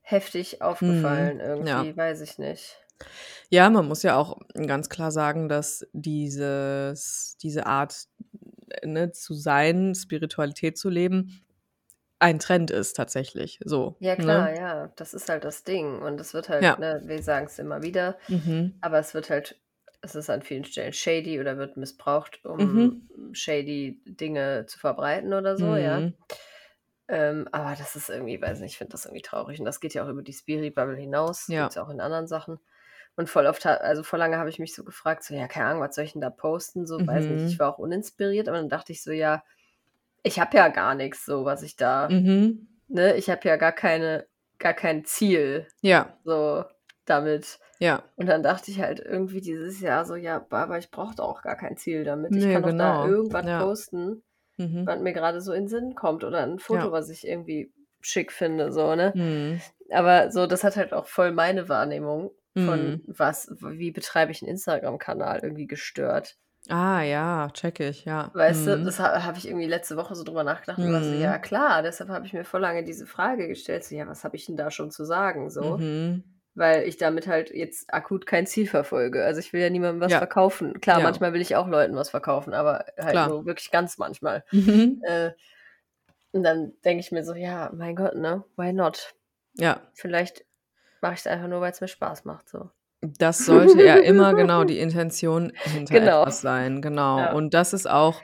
[0.03, 1.97] heftig aufgefallen Mhm, irgendwie, ja.
[1.97, 2.77] weiß ich nicht.
[3.51, 8.07] Ja, man muss ja auch ganz klar sagen, dass dieses diese Art,
[8.85, 11.41] ne, zu sein, Spiritualität zu leben,
[12.21, 14.55] ein Trend ist tatsächlich, so, Ja klar, ne?
[14.55, 16.79] ja, das ist halt das Ding und es wird halt, Ja.
[16.79, 18.79] ne, wir sagen's immer wieder, Mhm.
[18.81, 19.61] aber es wird halt
[20.03, 23.09] es ist an vielen Stellen shady oder wird missbraucht, um Mhm.
[23.33, 26.07] shady Dinge zu verbreiten oder so, ja.
[26.07, 26.19] Mhm.
[27.09, 29.95] Ähm, aber das ist irgendwie weiß nicht, ich finde das irgendwie traurig und das geht
[29.95, 31.55] ja auch über die Spiri-Bubble hinaus, Ja.
[31.57, 32.61] gibt's ja auch in anderen Sachen.
[33.17, 35.83] Und voll oft also, voll lange habe ich mich so gefragt, so: „Ja, keine Ahnung,
[35.83, 37.47] was soll ich denn da posten?“ So, weiß nicht.
[37.49, 37.61] Ich Mhm.
[37.61, 39.43] war auch uninspiriert, aber dann dachte ich so: „Ja,
[40.29, 42.69] ich habe ja gar nix so, was ich da Mhm.
[42.89, 44.29] ne, ich habe ja gar keine
[44.61, 46.19] gar kein Ziel Ja.
[46.25, 46.65] so
[47.07, 48.09] damit.“ Ja.
[48.17, 51.43] Und dann dachte ich halt irgendwie dieses Jahr so: „Ja, aber ich brauche doch auch
[51.43, 52.37] gar kein Ziel damit.
[52.37, 53.03] Ich Ne, kann doch da genau.
[53.03, 53.59] irgendwas Ja.
[53.59, 54.25] posten,
[54.59, 54.87] Mhm.
[54.87, 56.93] was mir grade so in 'n Sinn kommt oder 'n Foto, Ja.
[56.93, 57.73] was ich irgendwie
[58.03, 59.15] schick finde“, so, ne?
[59.15, 59.63] Mhm.
[59.91, 63.09] Aber so, das hat halt auch voll meine Wahrnehmung von Mhm.
[63.09, 66.37] was wie betreibe ich 'n Instagram-Kanal irgendwie gestört.
[66.71, 68.35] Ah ja, checke ich, ja.
[68.35, 68.85] Weißt du, Mhm.
[68.85, 71.39] das ha habe ich irgendwie letzte Woche so drüber nachgedacht und war so: „Ja Mhm.
[71.39, 74.45] klar“, deshalb habe ich mir voll lange diese Frage gestellt, so: „Ja, was habe ich
[74.47, 76.39] denn da schon zu sagen?“ So, Mhm.
[76.55, 79.25] weil ich damit halt jetzt akut kein Ziel verfolge.
[79.25, 80.19] Also, ich will ja niemandem was Ja.
[80.19, 80.81] verkaufen.
[80.81, 81.01] Klar, Ja.
[81.01, 83.29] manchmal will ich auch Leuten was verkaufen, aber halt Klar.
[83.29, 84.45] nur wirklich ganz manchmal.
[84.53, 85.03] Mhm.
[85.03, 85.33] Äh,
[86.33, 89.15] und dann denke ich mir so: „Ja, mein Gott, ne, why not?“
[89.55, 89.89] Ja.
[89.95, 90.47] Vielleicht
[91.03, 92.71] mache ich's einfach nur, weil's mir Spaß macht so.
[93.01, 96.23] Das sollte ja immer genau die Intention hinter Genau.
[96.23, 97.19] etwas sein, genau.
[97.19, 97.33] Ja.
[97.33, 98.23] Und das ist auch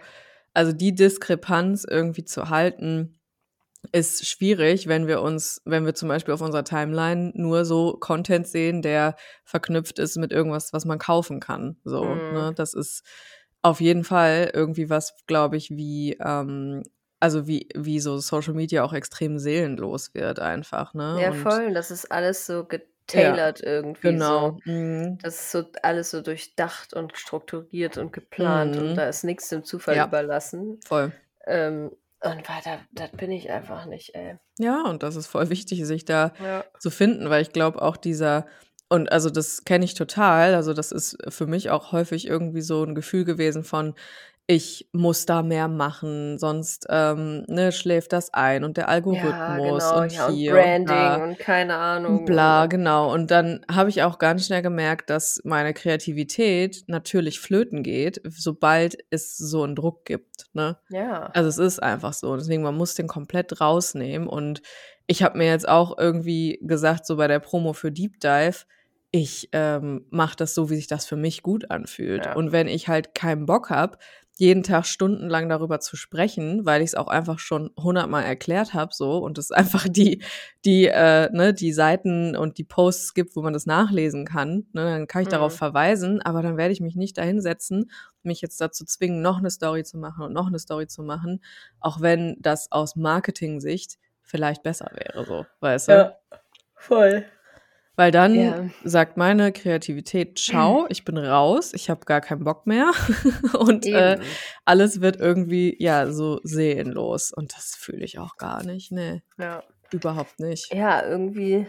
[0.57, 3.19] also, die Diskrepanz irgendwie zu halten,
[3.93, 8.47] ist schwierig, wenn wir uns wenn wir zum Beispiel auf unserer Timeline nur so Content
[8.47, 12.33] sehen, der verknüpft ist mit irgendwas, was man kaufen kann, so, Mhm.
[12.33, 12.53] ne?
[12.55, 13.03] Das ist
[13.63, 16.83] auf jeden Fall irgendwie was, glaube ich, wie, ähm
[17.21, 21.19] also, wie wie so Social Media auch extrem seelenlos wird einfach, ne?
[21.21, 21.67] Ja, voll.
[21.69, 22.65] Und das ist alles so
[23.13, 24.21] Ja, getailert irgendwie genau.
[24.21, 24.61] so.
[24.65, 25.19] Mhm.
[25.23, 28.99] Das ist so alles so durchdacht und strukturiert und geplant und Mhm.
[28.99, 30.07] da ist nix dem Zufall Ja.
[30.07, 30.81] überlassen.
[30.87, 31.13] Voll.
[31.47, 31.93] Ähm,
[32.23, 34.39] und weiter das bin ich einfach nicht, ey.
[34.59, 36.65] Ja, und das ist voll wichtig, sich da Ja.
[36.79, 38.47] zu finden, weil ich glaube auch dieser
[38.91, 40.55] und also, das kenne ich total.
[40.55, 43.95] Also, das ist für mich auch häufig irgendwie so 'n Gefühl gewesen von:
[44.49, 49.59] „Ich muss da mehr machen, sonst, ähm, ne, schläft das ein und der Ja, Algorithmus
[49.61, 50.03] genau.
[50.03, 51.77] und Ja, und hier und Branding da und keine
[52.07, 52.69] und Ahnung und bla“, ach.
[52.69, 53.13] genau.
[53.15, 58.99] Und dann habe ich auch ganz schnell gemerkt, dass meine Kreativität natürlich flöten geht, sobald
[59.11, 60.79] es so 'n Druck gibt, ne?
[60.91, 61.35] Ja.
[61.35, 62.37] Also, es ist einfach so.
[62.37, 64.63] Deswegen, man muss den komplett rausnehmen und
[65.09, 68.65] ich habe mir jetzt auch irgendwie gesagt, so bei der Promo für Deep Dive:
[69.13, 72.35] „Ich, ähm, mache das so, wie sich das für mich gut anfühlt.“ Ja.
[72.35, 73.99] Und wenn ich halt keinen Bock habe,
[74.37, 79.19] jeden Tag stundenlang darüber zu sprechen, weil ich's auch einfach schon hundertmal erklärt habe so
[79.19, 80.23] und es einfach die
[80.65, 84.85] die, äh ne, die Seiten und die Posts gibt, wo man das nachlesen kann, ne,
[84.85, 85.59] dann kann ich darauf Mhm.
[85.59, 87.91] verweisen, aber dann werde ich mich nicht da hinsetzen,
[88.23, 91.43] mich jetzt dazu zwingen, noch 'ne Story zu machen und noch 'ne Story zu machen,
[91.81, 95.99] auch wenn das aus Marketing-Sicht vielleicht besser wäre so, weißt du?
[95.99, 96.19] Ja,
[96.77, 97.27] voll.
[97.99, 98.71] Weil dann Ja.
[98.83, 102.91] sagt meine Kreativität: „Tschau, ich bin raus, ich habe gar keinen Bock mehr.“
[103.59, 104.19] Und, äh,
[104.65, 109.65] alles wird irgendwie, ja, so seelenlos und das fühle ich auch gar nicht, ne, Ja.
[109.93, 110.73] überhaupt nicht.
[110.73, 111.67] Ja, irgendwie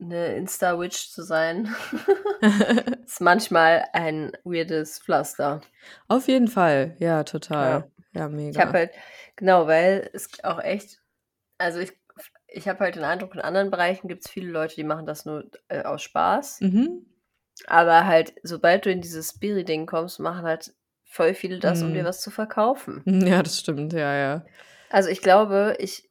[0.00, 1.74] 'ne Insta-Witch zu sein,
[3.06, 5.62] ist manchmal ein weirdes Pflaster.
[6.10, 7.24] Auf jeden Fall, ja,
[7.58, 7.80] Ja.
[7.80, 7.90] total.
[8.12, 8.74] Ja, Ich habe mega.
[8.74, 8.92] halt
[9.36, 11.02] genau, weil es auch echt
[11.58, 11.92] also, ich
[12.48, 15.44] ich habe halt den Eindruck, in anderen Bereichen gibt's viele Leute, die machen das nur,
[15.68, 16.60] äh, aus Spaß.
[16.60, 17.06] Mhm.
[17.66, 22.02] Aber halt, sobald du in dieses Spiri-Ding kommst, machen halt voll viele das, um dir
[22.02, 22.06] Mhm.
[22.06, 23.06] was zu verkaufen.
[23.28, 24.46] Ja, das stimmt, ja, ja.
[24.90, 26.08] Also, ich glaube, ich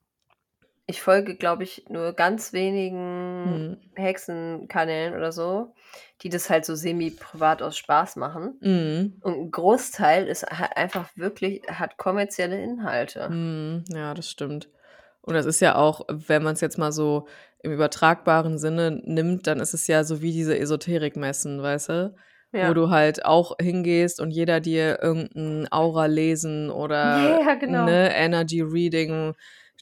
[0.87, 3.79] ich folge, glaube ich, nur ganz wenigen Mhm.
[3.95, 5.73] Hexenkanälen oder so,
[6.21, 8.61] die das halt so semi-privat aus Spaß machen.
[8.61, 9.21] Mhm.
[9.21, 13.29] Und 'n Großteil ist halt einfach wirklich hat kommerzielle Inhalte.
[13.29, 14.69] Mhm, ja, das stimmt.
[15.25, 17.27] Und das ist ja auch, wenn man's jetzt mal so
[17.63, 22.15] im übertragbaren Sinne nimmt, dann ist es ja so wie diese Esoterik-Messen, weißt du?
[22.59, 22.73] Wo Ja.
[22.75, 27.85] du halt auch hingehst und jeder dir irgend 'n Aura-Lesen oder, Ja, genau.
[27.85, 29.33] ne, Energy-Reading,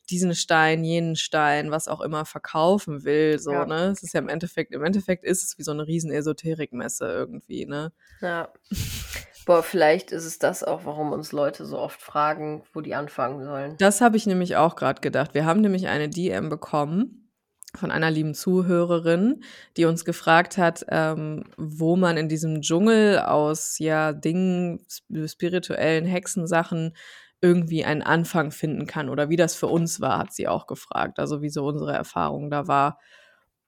[0.09, 3.65] diesen Stein, jenen Stein, was auch immer verkaufen will, so, Ja.
[3.65, 3.89] ne?
[3.91, 7.65] Es ist ja im Endeffekt im Endeffekt ist es wie so 'ne riesen Esoterik-Messe irgendwie,
[7.65, 7.91] ne?
[8.21, 8.53] Ja.
[9.45, 13.43] Boah, vielleicht ist es das auch, warum uns Leute so oft fragen, wo die anfangen
[13.43, 13.75] sollen.
[13.77, 15.33] Das habe ich nämlich auch grad gedacht.
[15.33, 17.29] Wir haben nämlich eine DM bekommen
[17.75, 19.43] von einer lieben Zuhörerin,
[19.77, 24.85] die uns gefragt hat, ähm, wo man in diesem Dschungel aus ja Dingen,
[25.25, 26.95] spirituellen Hexensachen
[27.41, 31.19] irgendwie einen Anfang finden kann oder wie das für uns war, hat sie auch gefragt.
[31.19, 32.99] Also wie so unsere Erfahrung da war.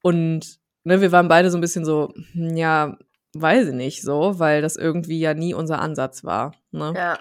[0.01, 2.97] Und ne, wir waren beide so ein bisschen so, hm, ja,
[3.41, 6.53] weiß ich nicht so, weil das irgendwie ja nie unser Ansatz war.
[6.71, 6.93] Ne?
[6.95, 7.19] Ja.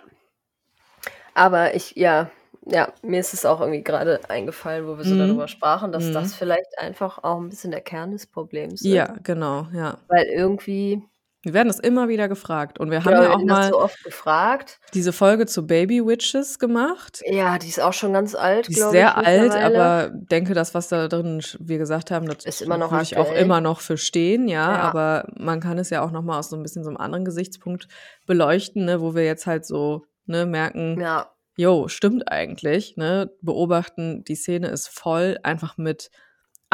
[1.34, 2.30] Aber ich, ja,
[2.66, 5.18] ja, mir ist es auch irgendwie gerade eingefallen, wo wir so Mhm.
[5.18, 6.12] darüber sprachen, dass Mhm.
[6.14, 8.86] das vielleicht einfach auch ein bisschen der Kern des Problems ist.
[8.86, 9.98] Ja, genau, ja.
[10.08, 11.02] Weil irgendwie
[11.44, 12.80] Wir werden das immer wieder gefragt.
[12.80, 14.80] Und wir haben wir ja auch mal so oft gefragt.
[14.94, 17.22] diese Folge zu Baby Witches gemacht.
[17.26, 20.54] Ja, die ist auch schon ganz alt, Die ist glaube ich, sehr alt, aber denke,
[20.54, 23.60] das, was da drin wir gesagt haben, das Ist immer noch würde ich auch immer
[23.60, 24.78] noch verstehen, ja, Ja.
[24.80, 27.24] aber man kann es ja auch noch mal aus so ein bisschen so einem anderen
[27.24, 27.88] Gesichtspunkt
[28.26, 34.24] beleuchten, ne, wo wir jetzt halt so, ne, merken, Ja, jo, stimmt eigentlich, ne, beobachten,
[34.24, 36.10] die Szene ist voll einfach mit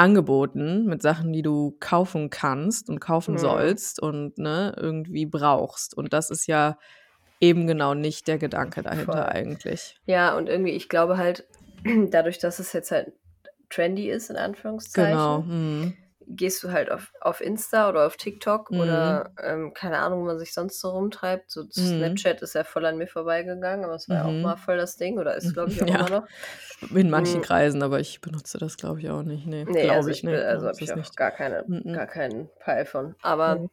[0.00, 3.38] Angeboten, mit Sachen, die du kaufen kannst und kaufen Mhm.
[3.38, 6.78] sollst und, ne, irgendwie brauchst und das ist ja
[7.40, 9.22] eben genau nicht der Gedanke dahinter Voll.
[9.32, 10.00] eigentlich.
[10.06, 11.46] ja, und irgendwie, ich glaube halt,
[12.10, 13.12] dadurch, dass es jetzt halt
[13.68, 15.38] trendy ist, in Anführungszeichen, Genau.
[15.42, 15.96] Mhm.
[16.36, 18.80] Gehst du halt auf, auf Insta oder auf TikTok Mhm.
[18.80, 21.50] oder ähm, keine Ahnung, wo man sich sonst so rumtreibt.
[21.50, 21.70] So Mhm.
[21.72, 24.42] Snapchat ist ja voll an mir vorbeigegangen, aber es war ja auch Mhm.
[24.42, 26.06] mal voll das Ding oder ist, glaube ich, auch Ja.
[26.06, 26.26] immer noch.
[26.94, 27.44] In manchen Mhm.
[27.44, 29.46] Kreisen, aber ich benutze das, glaube ich, auch nicht.
[29.46, 31.16] Nee, Nee, glaube also ich, ich, nee, bin- also habe ich es auch nicht.
[31.16, 31.92] gar, keine, Mhm.
[31.92, 33.14] gar keinen Peil von.
[33.22, 33.68] Aber.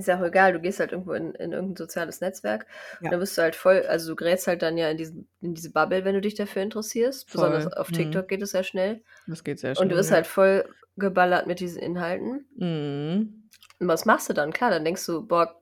[0.00, 2.66] Ist ja auch egal, du gehst halt irgendwo in, in irgendein soziales Netzwerk
[3.00, 3.06] Ja.
[3.06, 5.54] und dann bist du halt voll, also du gerätst halt dann ja in, diesen, in
[5.54, 7.30] diese Bubble, wenn du dich dafür interessierst.
[7.30, 7.48] Voll.
[7.50, 7.94] Besonders auf Mhm.
[7.94, 9.02] TikTok geht es ja schnell.
[9.26, 9.88] Das geht sehr Und schnell.
[9.88, 10.16] du bist ja.
[10.16, 10.64] halt voll
[10.96, 12.46] geballert mit diesen Inhalten.
[12.56, 13.48] Mhm.
[13.80, 14.52] Und was machst du dann?
[14.52, 15.54] Klar, dann denkst du, boah,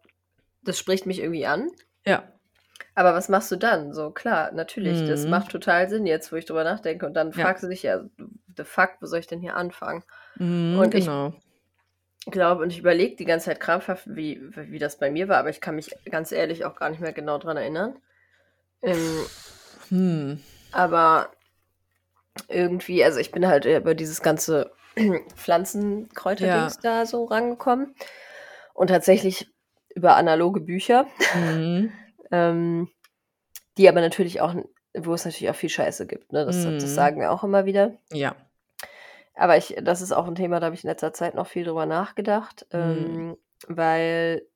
[0.62, 1.68] das spricht mich irgendwie an.
[2.06, 2.24] Ja.
[2.94, 3.92] Aber was machst du dann?
[3.92, 5.30] So, klar, natürlich, das Mhm.
[5.30, 7.04] macht total Sinn jetzt, wo ich drüber nachdenke.
[7.06, 7.44] Und dann Ja.
[7.44, 8.02] fragst du dich ja,
[8.56, 10.02] the fuck, wo soll ich denn hier anfangen?
[10.36, 11.34] Mhm, Und ich- genau.
[12.26, 15.50] Glaube, und ich überlege die ganze Zeit krampfhaft, wie, wie das bei mir war, aber
[15.50, 17.96] ich kann mich ganz ehrlich auch gar nicht mehr genau dran erinnern.
[18.82, 19.26] Ähm,
[19.88, 20.40] Hm.
[20.72, 21.30] aber
[22.48, 24.72] irgendwie, also ich bin halt über dieses ganze
[25.36, 27.94] Pflanzenkräuterdings da so rangekommen.
[28.74, 29.50] Und tatsächlich
[29.94, 31.92] über analoge Bücher, Mhm.
[32.30, 32.88] ähm,
[33.78, 34.54] die aber natürlich auch,
[34.94, 36.32] wo es natürlich auch viel Scheiße gibt.
[36.32, 36.44] Ne?
[36.44, 36.78] Das, Mhm.
[36.78, 37.94] das sagen wir auch immer wieder.
[38.12, 38.36] Ja.
[39.36, 41.64] Aber ich, das ist auch ein Thema, da habe ich in letzter Zeit noch viel
[41.64, 42.78] drüber nachgedacht, Mhm.
[42.80, 43.36] ähm,
[43.68, 44.46] weil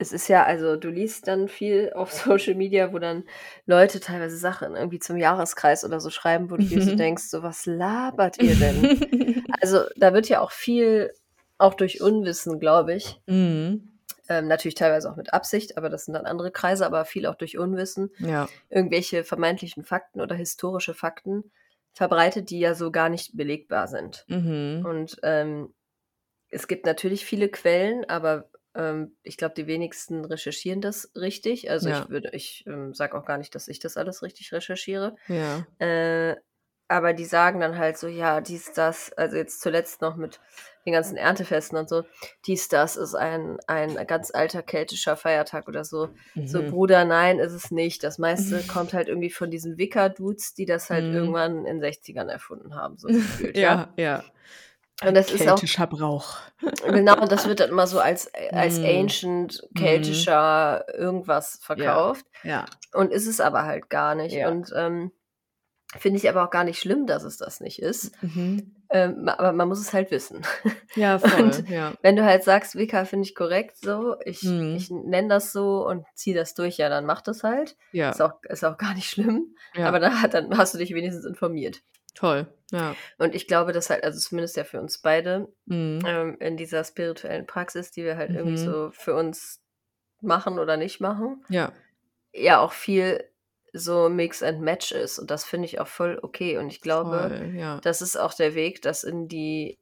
[0.00, 3.24] es ist ja, also du liest dann viel auf Social Media, wo dann
[3.66, 6.96] Leute teilweise Sachen irgendwie zum Jahreskreis oder so schreiben, wo du dir so Mhm.
[6.96, 9.44] denkst, so was labert ihr denn?
[9.60, 11.12] Also da wird ja auch viel,
[11.58, 13.88] auch durch Unwissen, glaube ich, mhm.
[14.28, 17.34] ähm, natürlich teilweise auch mit Absicht, aber das sind dann andere Kreise, aber viel auch
[17.34, 18.48] durch Unwissen, Ja.
[18.68, 21.50] irgendwelche vermeintlichen Fakten oder historische Fakten
[21.98, 24.24] verbreitet, die ja so gar nicht belegbar sind.
[24.28, 24.86] Mhm.
[24.86, 25.74] Und ähm,
[26.48, 31.70] es gibt natürlich viele Quellen, aber ähm, ich glaube, die wenigsten recherchieren das richtig.
[31.70, 32.04] Also Ja.
[32.04, 35.16] ich würde, ich ähm, sage auch gar nicht, dass ich das alles richtig recherchiere.
[35.26, 35.66] Ja.
[35.80, 36.36] Äh,
[36.88, 40.40] aber die sagen dann halt so, ja, dies, das, also jetzt zuletzt noch mit
[40.86, 42.04] den ganzen Erntefesten und so,
[42.46, 46.08] dies, das ist ein, ein ganz alter keltischer Feiertag oder so.
[46.46, 46.70] So, Mhm.
[46.70, 48.02] Bruder, nein, ist es nicht.
[48.02, 51.14] Das meiste kommt halt irgendwie von diesen Wicker-Dudes, die das halt Mhm.
[51.14, 53.90] irgendwann in den 60ern erfunden haben, so gefühlt, ja.
[53.96, 54.24] Ja, ja.
[55.06, 56.38] Und das ist auch Keltischer Brauch.
[56.86, 58.84] Genau, das wird dann immer so als, als Mm.
[58.84, 62.24] ancient keltischer irgendwas verkauft.
[62.42, 62.64] Ja.
[62.94, 64.32] Und ist es aber halt gar nicht.
[64.34, 64.48] Ja.
[64.48, 65.12] Und ähm,
[65.96, 68.12] finde ich aber auch gar nicht schlimm, dass es das nicht ist.
[68.22, 68.74] Mhm.
[68.90, 70.42] Ähm, aber man muss es halt wissen.
[70.96, 71.42] Ja, voll.
[71.44, 71.92] Und ja.
[72.02, 74.74] Wenn du halt sagst, Wicca finde ich korrekt so, ich, Mhm.
[74.76, 77.76] ich nenne das so und ziehe das durch, ja, dann mach das halt.
[77.92, 78.10] Ja.
[78.10, 79.54] Ist, auch, ist auch gar nicht schlimm.
[79.74, 79.86] ja.
[79.88, 81.80] Aber da, dann hast du dich wenigstens informiert.
[82.14, 82.48] toll.
[82.72, 82.96] Ja.
[83.18, 86.00] Und ich glaube, dass halt, also zumindest ja für uns beide, Mhm.
[86.04, 88.66] ähm, in dieser spirituellen Praxis, die wir halt irgendwie Mhm.
[88.72, 89.62] so für uns
[90.20, 91.72] machen oder nicht machen, Ja.
[92.34, 93.22] ja auch viel
[93.72, 95.18] so Mix and Match ist.
[95.18, 96.58] Und das finde ich auch voll okay.
[96.58, 97.54] Und ich glaube, Voll.
[97.56, 97.80] Ja.
[97.82, 99.78] das ist auch der Weg, das in die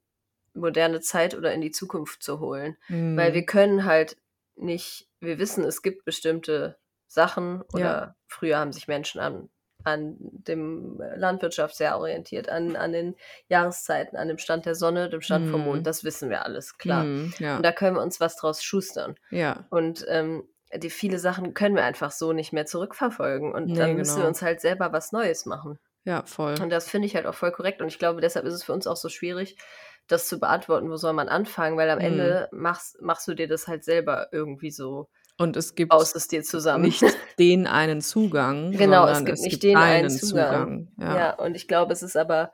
[0.54, 2.76] moderne Zeit oder in die Zukunft zu holen.
[2.88, 3.34] Weil Mhm.
[3.34, 4.16] wir können halt
[4.56, 6.76] nicht, wir wissen, es gibt bestimmte
[7.06, 8.14] Sachen oder Ja.
[8.26, 9.48] früher haben sich Menschen an,
[9.84, 13.14] an dem Landwirtschaftsjahr orientiert, an, an den
[13.48, 15.66] Jahreszeiten, an dem Stand der Sonne, dem Stand vom Mhm.
[15.66, 15.86] Mond.
[15.86, 17.04] Das wissen wir alles, klar.
[17.04, 17.32] Mhm.
[17.38, 17.56] Ja.
[17.58, 19.14] Und da können wir uns was draus schustern.
[19.30, 19.66] ja.
[19.70, 20.48] Und ähm,
[20.78, 23.52] die viele Sachen können wir einfach so nicht mehr zurückverfolgen.
[23.52, 24.28] Und Nee, dann müssen wir genau.
[24.28, 25.78] uns halt selber was Neues machen.
[26.04, 26.54] Ja, voll.
[26.60, 27.82] Und das finde ich halt auch voll korrekt.
[27.82, 29.56] Und ich glaube, deshalb ist es für uns auch so schwierig,
[30.06, 32.04] das zu beantworten, wo soll man anfangen, weil am Mhm.
[32.04, 36.28] Ende machst, machst du dir das halt selber irgendwie so, Und es gibt baust es
[36.28, 36.84] dir zusammen.
[36.84, 37.02] nicht
[37.40, 38.70] den einen Zugang,
[39.02, 40.88] Genau, es gibt nicht den einen einen Zugang.
[40.96, 41.16] Ja.
[41.16, 41.34] Ja.
[41.34, 42.52] und ich glaube, es ist aber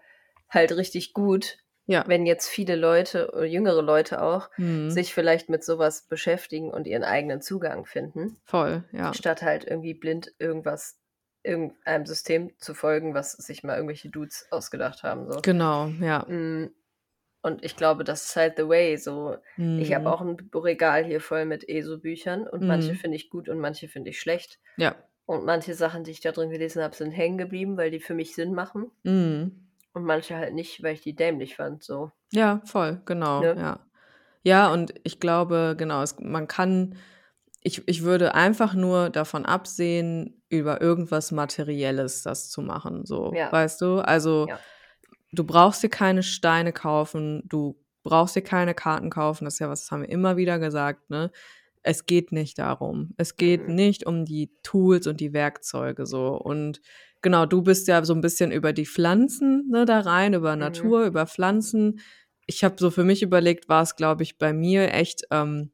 [0.48, 1.58] halt richtig gut,
[1.88, 2.06] Ja.
[2.06, 4.82] wenn jetzt viele Leute oder jüngere Leute auch Mhm.
[4.86, 9.16] sich vielleicht mit sowas beschäftigen und ihren eigenen Zugang finden, Voll, ja.
[9.16, 11.00] statt halt irgendwie blind irgendwas
[11.44, 15.44] irgendeinem System zu folgen, was sich mal irgendwelche Dudes ausgedacht haben, so.
[15.44, 16.26] Genau, ja.
[16.26, 16.74] Hm,
[17.42, 19.38] und ich glaube, das ist halt the way, so.
[19.76, 20.10] Ich habe Mhm.
[20.10, 22.96] auch 'n B Regal hier voll mit ESO-Büchern und manche Mhm.
[22.96, 24.60] finde ich gut und manche finde ich schlecht.
[24.76, 25.06] Ja.
[25.26, 28.14] Und manche Sachen, die ich da drin gelesen habe, sind hängen geblieben, weil die für
[28.14, 28.92] mich Sinn machen.
[29.04, 29.71] Mhm.
[29.94, 32.10] Und manche halt nicht, weil ich die dämlich fand, so.
[32.32, 33.54] Ja, voll, genau, Ne?
[33.58, 33.80] ja.
[34.44, 36.96] Ja, und ich glaube, genau, es man kann
[37.62, 43.52] ich ich würde einfach nur davon absehen, über irgendwas Materielles das zu machen, so, Ja.
[43.52, 43.98] weißt du?
[44.00, 44.58] Also, Ja.
[45.32, 49.44] du brauchst dir keine Steine kaufen, du brauchst dir keine Karten kaufen.
[49.44, 51.30] Das ist ja was, das haben wir immer wieder gesagt, ne?
[51.84, 53.14] Es geht nicht darum.
[53.18, 53.74] Es geht Mhm.
[53.76, 56.28] nicht um die Tools und die Werkzeuge so.
[56.36, 56.80] Und
[57.22, 60.92] genau, du bist ja so 'n bisschen über die Pflanzen, ne, da rein, über Mhm.
[60.92, 62.00] Natur, über Pflanzen.
[62.46, 65.72] Ich habe so für mich überlegt, war's, glaube ich, bei mir echt, ähm,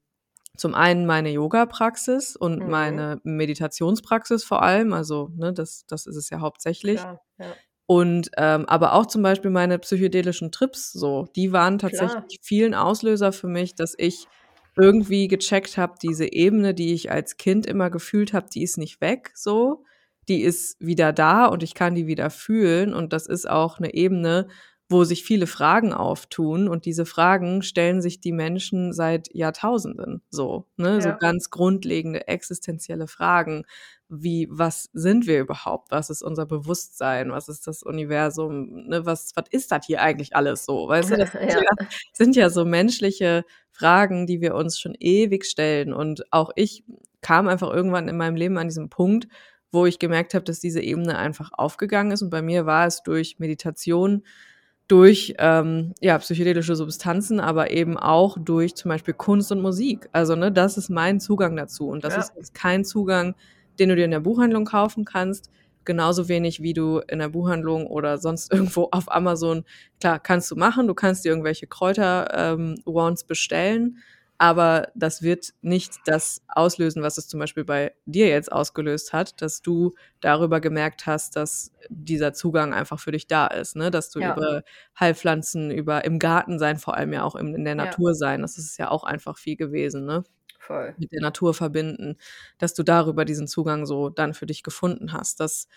[0.56, 2.68] zum einen meine Yogapraxis und Mhm.
[2.68, 7.08] meine Meditationspraxis vor allem, also, ne, das das ist es ja hauptsächlich.
[7.08, 7.58] Klar, ja.
[7.86, 12.28] Und, ähm, aber auch zum Beispiel meine psychedelischen Trips so, die waren Klar.
[12.28, 14.28] tatsächlich vielen Auslöser für mich, dass ich
[14.76, 19.00] irgendwie gecheckt habe, diese Ebene, die ich als Kind immer gefühlt habe, die ist nicht
[19.02, 19.84] weg so.
[20.28, 23.94] Die ist wieder da und ich kann die wieder fühlen und das ist auch 'ne
[23.94, 24.48] Ebene,
[24.90, 30.66] wo sich viele Fragen auftun und diese Fragen stellen sich die Menschen seit Jahrtausenden so,
[30.76, 31.00] ne?
[31.02, 31.16] So Ja.
[31.18, 33.64] ganz grundlegende existenzielle Fragen
[34.08, 35.90] wie: „Was sind wir überhaupt?
[35.90, 37.30] Was ist unser Bewusstsein?
[37.32, 39.04] Was ist das Universum, ne?
[39.06, 41.58] Was was ist das hier eigentlich alles so?“ Weißt du, das sind Ja.
[41.60, 45.92] ja sind ja so menschliche Fragen, die wir uns schon ewig stellen.
[45.94, 46.84] Und auch ich
[47.22, 49.28] kam einfach irgendwann in meinem Leben an diesen Punkt,
[49.72, 52.22] wo ich gemerkt habe, dass diese Ebene einfach aufgegangen ist.
[52.22, 54.22] Und bei mir war es durch Meditation,
[54.88, 60.08] durch, ähm, ja, psychedelische Substanzen, aber eben auch durch zum Beispiel Kunst und Musik.
[60.12, 61.88] Also, ne, das ist mein Zugang dazu.
[61.88, 62.20] Und das Ja.
[62.20, 63.34] ist jetzt kein Zugang,
[63.78, 65.50] den du dir in der Buchhandlung kaufen kannst.
[65.84, 68.50] Genauso wenig, wie du in der Buchhandlung oder sonst
[68.82, 69.64] irgendwo auf Amazon
[70.00, 70.86] klar, kannst du machen.
[70.86, 72.76] Du kannst dir irgendwelche Kräuter ähm,
[73.26, 73.98] bestellen,
[74.38, 79.42] aber das wird nicht das auslösen, was es zum Beispiel bei dir jetzt ausgelöst hat,
[79.42, 83.90] dass du darüber gemerkt hast, dass dieser Zugang einfach für dich da ist, ne?
[83.90, 84.32] Dass du Ja.
[84.32, 84.62] über
[84.98, 87.84] Heilpflanzen, über im Garten sein, vor allem ja auch im in der Ja.
[87.84, 90.24] Natur sein, das ist ja auch einfach viel gewesen, ne?
[90.58, 90.94] Voll.
[90.96, 92.16] Mit der Natur verbinden,
[92.58, 95.40] dass du darüber diesen Zugang so dann für dich gefunden hast.
[95.40, 95.68] Das,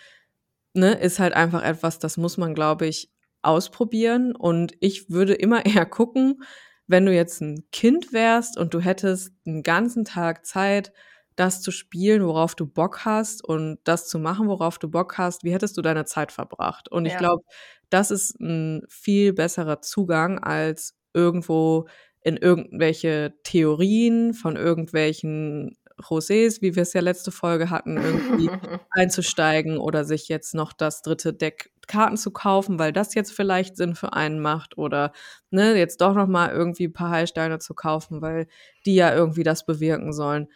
[0.74, 3.12] ne, ist halt einfach etwas, das muss man, glaube ich,
[3.44, 4.36] ausprobieren.
[4.36, 6.44] Und ich würde immer eher gucken,
[6.92, 10.94] wenn du jetzt 'n Kind wärst und du hättest 'n ganzen Tag Zeit,
[11.38, 15.44] das zu spielen, worauf du Bock hast und das zu machen, worauf du Bock hast,
[15.46, 16.90] wie hättest du deine Zeit verbracht?
[16.92, 17.18] Und ich Ja.
[17.18, 17.44] glaube,
[17.90, 21.88] das ist 'n viel besserer Zugang, als irgendwo
[22.22, 28.50] in irgendwelche Theorien von irgendwelchen Josés, wie wir's ja letzte Folge hatten, irgendwie
[28.92, 31.34] einzusteigen oder sich jetzt noch das 3.
[31.34, 35.12] Deck Karten zu kaufen, weil das jetzt vielleicht Sinn für einen macht oder,
[35.50, 38.48] ne, jetzt doch noch mal irgendwie paar Heilsteine zu kaufen, weil
[38.86, 40.48] die ja irgendwie das bewirken sollen.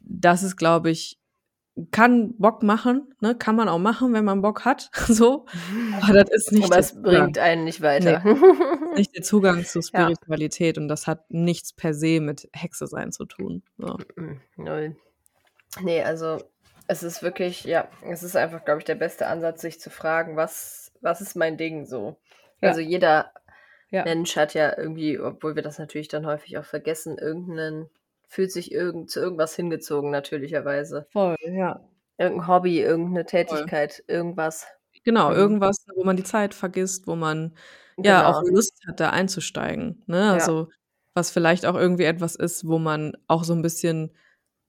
[0.00, 1.18] Das ist, glaube ich
[1.90, 3.34] kann Bock machen, ne?
[3.34, 5.44] Kann man auch machen, wenn man Bock hat, so.
[6.00, 8.24] Aber das ist nicht Aber es bringt einen nicht weiter.
[8.24, 8.30] Ne,
[8.92, 9.82] ist nicht der Zugang zu Ja.
[9.82, 13.98] Spiritualität und das hat nichts per se mit Hexe sein zu tun, so.
[14.16, 14.96] Mm-mm, null.
[15.82, 16.38] Ne, also,
[16.88, 20.36] es ist wirklich ja, es ist einfach, glaube ich, der beste Ansatz, sich zu fragen:
[20.36, 22.18] „Was was ist mein Ding so?“
[22.62, 22.76] Ja.
[22.76, 23.32] Also, jeder
[23.90, 24.06] Ja.
[24.06, 27.90] Mensch hat ja irgendwie, obwohl wir das natürlich dann häufig auch vergessen, irgend 'nen
[28.28, 31.08] fühlt sich irgend zu irgendwas hingezogen natürlicherweise.
[31.12, 31.80] Voll, ja.
[32.18, 33.66] Irgend 'n Hobby, irgend 'ne Voll.
[33.66, 34.66] Tätigkeit, irgendwas.
[35.06, 35.32] Genau, Mhm.
[35.32, 37.54] irgendwas, wo man die Zeit vergisst, wo man,
[38.02, 38.42] ja, auch Genau.
[38.42, 40.32] Lust hat, da einzusteigen, ne?
[40.32, 40.48] Ja.
[40.48, 40.68] Also,
[41.14, 44.10] was vielleicht auch irgendwie etwas ist, wo man auch so 'n bisschen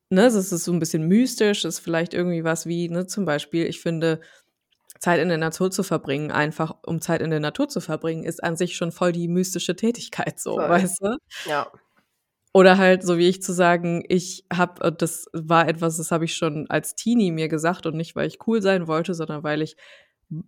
[0.10, 3.66] ne, das ist so 'n bisschen mystisch, ist vielleicht irgendwie was wie, ne, zum Beispiel,
[3.68, 4.22] ich finde,
[5.00, 8.44] Zeit in der Natur zu verbringen, einfach um Zeit in der Natur zu verbringen, ist
[8.44, 10.68] an sich schon voll die mystische Tätigkeit so, Voll.
[10.68, 11.18] weißt du?
[11.46, 11.72] Ja.
[12.56, 16.26] Oder halt so wie ich zu sagen, ich habe äh, das war etwas, das habe
[16.26, 19.62] ich schon als Teenie mir gesagt und nicht, weil ich cool sein wollte, sondern weil
[19.62, 19.76] ich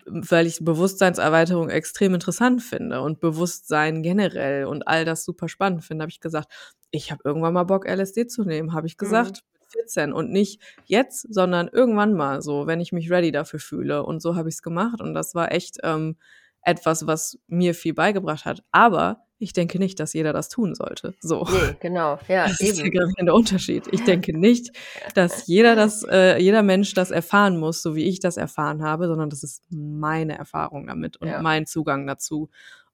[0.05, 6.03] weil ich Bewusstseinserweiterung extrem interessant finde und Bewusstsein generell und all das super spannend finde,
[6.03, 6.49] habe ich gesagt:
[6.91, 8.97] „Ich habe irgendwann mal Bock, LSD zu nehmen“, habe ich Mhm.
[8.97, 13.59] gesagt, mit 14 und nicht jetzt, sondern irgendwann mal so, wenn ich mich ready dafür
[13.59, 14.03] fühle.
[14.05, 16.17] Und so habe ich's gemacht und das war echt, ähm,
[16.63, 18.63] etwas, was mir viel beigebracht hat.
[18.71, 21.45] Aber ich denke nicht, dass jeder das tun sollte, so.
[21.45, 22.95] Ne, genau, ja, Das ist der eben.
[22.97, 23.87] gravierende Unterschied.
[23.91, 24.71] Ich denke nicht,
[25.15, 29.07] dass jeder das äh, jeder Mensch das erfahren muss, so wie ich das erfahren habe,
[29.07, 31.41] sondern das ist meine Erfahrung damit und Ja.
[31.41, 32.49] mein Zugang dazu.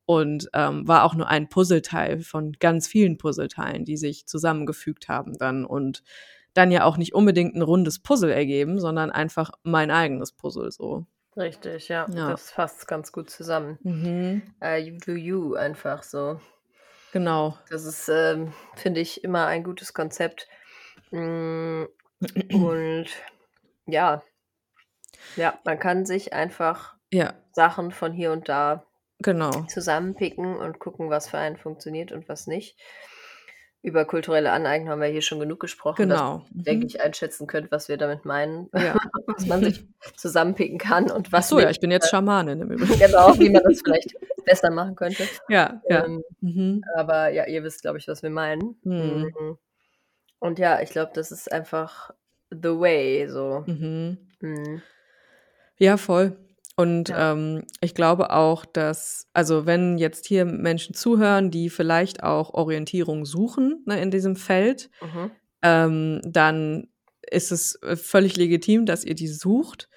[0.07, 5.35] und ähm, war auch nur ein Puzzleteil von ganz vielen Puzzleteilen, die sich zusammengefügt haben
[5.39, 6.03] dann und
[6.53, 11.07] dann ja auch nicht unbedingt ein rundes Puzzle ergeben, sondern einfach mein eigenes Puzzle so.
[11.37, 12.05] Richtig, ja.
[12.09, 12.31] Ja.
[12.31, 13.77] Das fasst ganz gut zusammen.
[13.83, 14.41] Mhm.
[14.61, 16.39] Äh, you do you einfach so.
[17.11, 17.57] Genau.
[17.69, 20.47] Das ist, ähm, finde ich, immer ein gutes Konzept.
[21.11, 21.83] Mm,
[22.53, 23.07] Und
[23.85, 24.23] ja.
[25.35, 28.85] Ja, man kann sich einfach Ja, Sachen von hier und da
[29.19, 29.51] genau.
[29.67, 32.77] zusammenpicken und gucken, was für einen funktioniert und was nicht.
[33.85, 36.45] Über kulturelle Aneignung haben wir hier schon genug gesprochen, dass Genau.
[36.55, 36.87] ihr, denke Mhm.
[36.87, 38.95] ich, einschätzen könnt, was wir damit meinen, Ja.
[39.27, 42.71] was man sich zusammenpicken kann und Ach was so, ja, ich bin jetzt Schamanin im
[42.71, 42.97] Übrigen.
[42.99, 44.15] Genau, wie man das vielleicht
[44.45, 45.27] besser machen könnte.
[45.49, 46.03] Ja, ja.
[46.05, 46.83] Ähm, Mhm.
[46.95, 48.75] aber ja, ihr wisst, glaube ich, was wir meinen.
[48.83, 49.31] Mhm.
[49.39, 49.57] Mhm.
[50.39, 52.11] Und ja, ich glaube, das ist einfach
[52.49, 53.63] the way, so.
[53.67, 54.17] Mhm.
[54.41, 54.81] Mhm.
[55.77, 56.35] Ja, voll.
[56.77, 57.31] Und Ja.
[57.31, 63.25] ähm, ich glaube auch, dass, also wenn jetzt hier Menschen zuhören, die vielleicht auch Orientierung
[63.25, 65.31] suchen ne, in diesem Feld, Mhm.
[65.61, 66.87] ähm, dann
[67.31, 69.89] ist es äh, völlig legitim, dass ihr die sucht.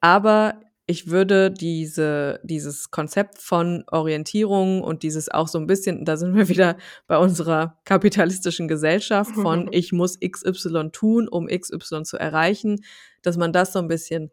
[0.00, 6.16] Aber ich würde diese, dieses Konzept von Orientierung und dieses auch so ein bisschen, da
[6.16, 6.76] sind wir wieder
[7.06, 12.82] bei unserer kapitalistischen Gesellschaft von ich muss XY tun, um XY zu erreichen,
[13.22, 14.30] dass man das so ein bisschen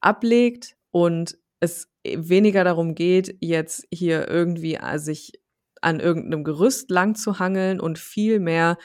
[0.00, 5.32] ablegt und es weniger darum geht, jetzt hier irgendwie äh, sich
[5.80, 8.78] an irgendeinem Gerüst lang zu hangeln und viel mehr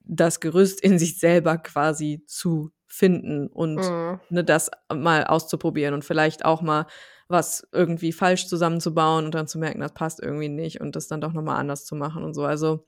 [0.00, 4.20] das Gerüst in sich selber quasi zu finden und Mhm.
[4.30, 6.86] ne, das mal auszuprobieren und vielleicht auch mal
[7.28, 11.20] was irgendwie falsch zusammenzubauen und dann zu merken, das passt irgendwie nicht und das dann
[11.20, 12.44] doch nochmal anders zu machen und so.
[12.44, 12.86] Also,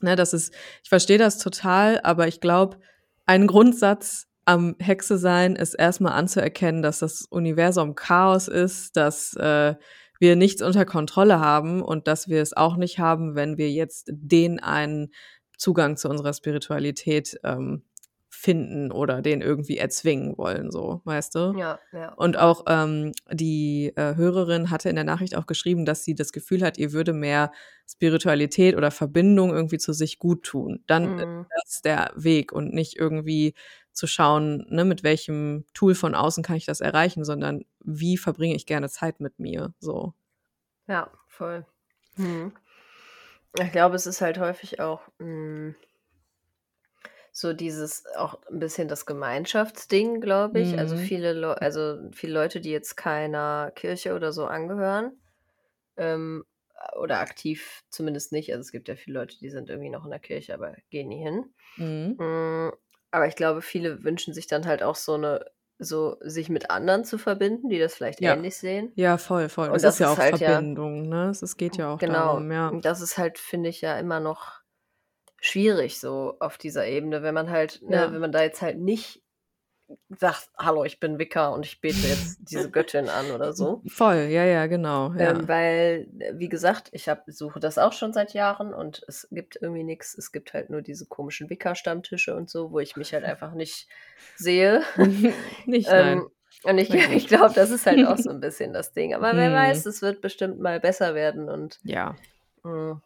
[0.00, 2.78] ne, das ist, ich verstehe das total, aber ich glaube,
[3.26, 9.74] ein Grundsatz am Hexe sein ist erstmal anzuerkennen, dass das Universum Chaos ist, dass äh,
[10.20, 14.10] wir nichts unter Kontrolle haben und dass wir es auch nicht haben, wenn wir jetzt
[14.12, 15.12] den einen
[15.58, 17.84] Zugang zu unserer Spiritualität ähm,
[18.34, 21.54] finden oder den irgendwie erzwingen wollen, so, weißt du?
[21.56, 22.12] Ja, ja.
[22.14, 26.32] Und auch ähm, die äh, Hörerin hatte in der Nachricht auch geschrieben, dass sie das
[26.32, 27.52] Gefühl hat, ihr würde mehr
[27.88, 30.82] Spiritualität oder Verbindung irgendwie zu sich gut tun.
[30.86, 31.18] Dann Mhm.
[31.18, 33.54] ist das der Weg und nicht irgendwie
[33.92, 38.54] zu schauen, ne, mit welchem Tool von außen kann ich das erreichen, sondern wie verbringe
[38.56, 40.14] ich gerne Zeit mit mir, so.
[40.86, 41.66] Ja, voll.
[42.16, 42.52] Mhm.
[43.60, 45.70] Ich glaube, es ist halt häufig auch mm,
[47.32, 50.78] so dieses auch ein bisschen das Gemeinschaftsding, glaube ich.
[50.78, 50.98] Also Mhm.
[50.98, 55.20] viele Leu also viele Leute, die jetzt keiner Kirche oder so angehören,
[55.96, 56.44] ähm,
[57.00, 58.52] oder aktiv zumindest nicht.
[58.52, 61.08] Also es gibt ja viele Leute, die sind irgendwie noch in der Kirche, aber gehen
[61.08, 61.54] nie hin.
[61.76, 62.22] Mhm.
[63.12, 65.44] Aber ich glaube, viele wünschen sich dann halt auch so eine
[65.78, 68.36] so sich mit anderen zu verbinden, die das vielleicht Ja.
[68.36, 68.94] ähnlich sehen.
[68.94, 69.70] Ja, voll, voll.
[69.70, 71.30] Und Das, das ist ja auch halt ja Verbindung, ne?
[71.30, 72.04] Es geht ja auch Genau.
[72.04, 72.70] darum, ja.
[72.70, 74.60] Und das ist halt, finde ich, ja immer noch
[75.40, 78.12] schwierig so auf dieser Ebene, wenn man halt, ne, Ja.
[78.12, 79.21] wenn man da jetzt halt nicht
[80.10, 83.82] sagt: „Hallo, ich bin Wicca und ich bete jetzt diese Göttin an“ oder so.
[83.88, 85.30] Voll, ja, ja, genau, ja.
[85.30, 89.28] Ähm, weil, äh, wie gesagt, ich habe suche das auch schon seit Jahren und es
[89.30, 90.16] gibt irgendwie nix.
[90.16, 93.88] Es gibt halt nur diese komischen Wicca-Stammtische und so, wo ich mich halt einfach nicht
[94.36, 94.82] sehe.
[95.66, 95.88] Nicht.
[95.90, 96.28] Ähm,
[96.64, 99.14] und ich ich glaube, das ist halt auch so ein bisschen das Ding.
[99.14, 99.54] Aber wer Mhm.
[99.56, 102.16] weiß, es wird bestimmt mal besser werden und Ja.
[102.64, 103.00] hm,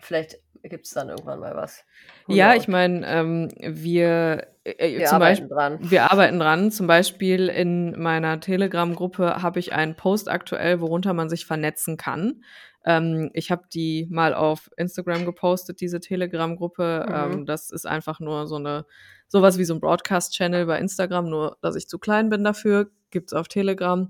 [0.00, 1.84] vielleicht gibt's dann irgendwann mal was.
[2.26, 2.62] Who Ja, knows?
[2.62, 5.78] ich meine, ähm, wir, äh, Wir zum arbeiten Beispiel, dran.
[5.90, 6.70] wir arbeiten dran.
[6.70, 12.42] Zum Beispiel in meiner Telegram-Gruppe habe ich einen Post aktuell, worunter man sich vernetzen kann.
[12.84, 17.06] Ähm, ich habe die mal auf Instagram gepostet, diese Telegram-Gruppe.
[17.08, 17.32] Mhm.
[17.32, 18.84] Ähm, das ist einfach nur so eine,
[19.28, 22.90] sowas wie so ein Broadcast-Channel bei Instagram, nur dass ich zu klein bin dafür.
[23.10, 24.08] Gibt's auf Telegram.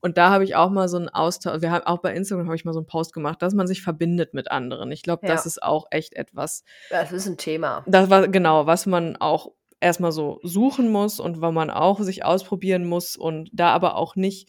[0.00, 2.54] Und da habe ich auch mal so einen Austausch, wir haben auch bei Instagram habe
[2.54, 4.92] ich mal so einen Post gemacht, dass man sich verbindet mit anderen.
[4.92, 5.48] Ich glaube, das Ja.
[5.48, 7.82] ist auch echt etwas, Das ist ein Thema.
[7.86, 9.50] das war genau, was man auch
[9.80, 14.16] erstmal so suchen muss und wo man auch sich ausprobieren muss und da aber auch
[14.16, 14.48] nicht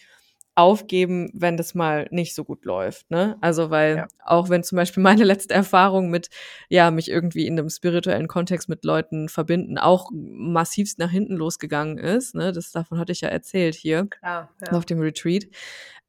[0.56, 3.10] aufgeben, wenn das mal nicht so gut läuft.
[3.12, 3.38] Ne?
[3.40, 4.08] Also weil Ja.
[4.26, 6.30] auch wenn zum Beispiel meine letzte Erfahrung mit,
[6.68, 11.98] ja, mich irgendwie in einem spirituellen Kontext mit Leuten verbinden, auch massivst nach hinten losgegangen
[11.98, 12.52] ist, ne?
[12.52, 14.72] das davon hatte ich ja erzählt hier Klar, ja.
[14.78, 15.46] auf dem Retreat,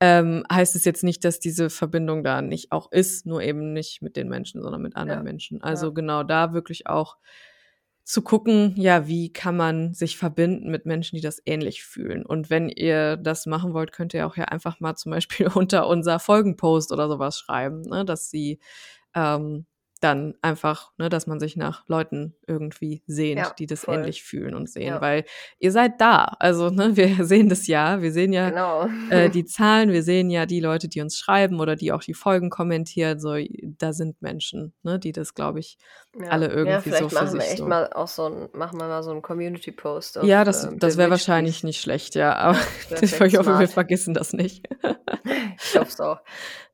[0.00, 4.02] ähm, heißt es jetzt nicht, dass diese Verbindung da nicht auch ist, nur eben nicht
[4.02, 5.62] mit den Menschen, sondern mit anderen Ja, Menschen.
[5.62, 7.18] Also genau da wirklich auch
[8.04, 12.26] zu gucken, ja, wie kann man sich verbinden mit Menschen, die das ähnlich fühlen.
[12.26, 15.86] Und wenn ihr das machen wollt, könnt ihr auch ja einfach mal zum Beispiel unter
[15.86, 18.58] unser Folgenpost oder sowas schreiben, ne, dass sie
[19.14, 19.66] ähm,
[20.02, 23.96] dann einfach, ne, dass man sich nach Leuten irgendwie sehnt, Ja, die das voll.
[23.96, 25.00] ähnlich fühlen und sehen, Ja.
[25.02, 25.26] weil
[25.58, 26.24] ihr seid da.
[26.40, 28.00] Also, ne, wir sehen das ja.
[28.00, 28.88] Wir sehen ja Genau.
[29.10, 32.14] äh, die Zahlen, wir sehen ja die Leute, die uns schreiben oder die auch die
[32.14, 33.20] Folgen kommentieren.
[33.20, 33.34] So,
[33.78, 35.76] da sind Menschen, ne, die das, glaube ich,
[36.18, 36.30] Ja.
[36.30, 37.66] alle Ja, irgendwie so vielleicht für machen wir echt so.
[37.66, 41.08] mal auch so 'n machen wir mal so 'n Community-Post Ja, das ähm, das wäre
[41.10, 42.58] wahrscheinlich nicht schlecht, ja, aber
[43.26, 44.66] ich hoffe, wir vergessen das nicht.
[45.62, 46.20] Ich hoffe es auch.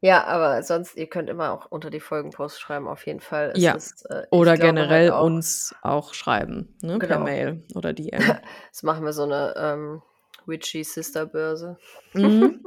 [0.01, 3.51] Ja, aber sonst ihr könnt immer auch unter die Folgenposts schreiben, auf jeden Fall.
[3.57, 3.73] Es Ja.
[3.73, 7.19] ist, äh Oder glaube halt generell auch uns auch schreiben, ne, per Genau.
[7.19, 8.39] Mail oder DM.
[8.73, 10.03] Jetzt machen wir so 'ne, ähm,
[10.47, 11.79] Witchy Sister-Börse.
[12.15, 12.67] Mhm.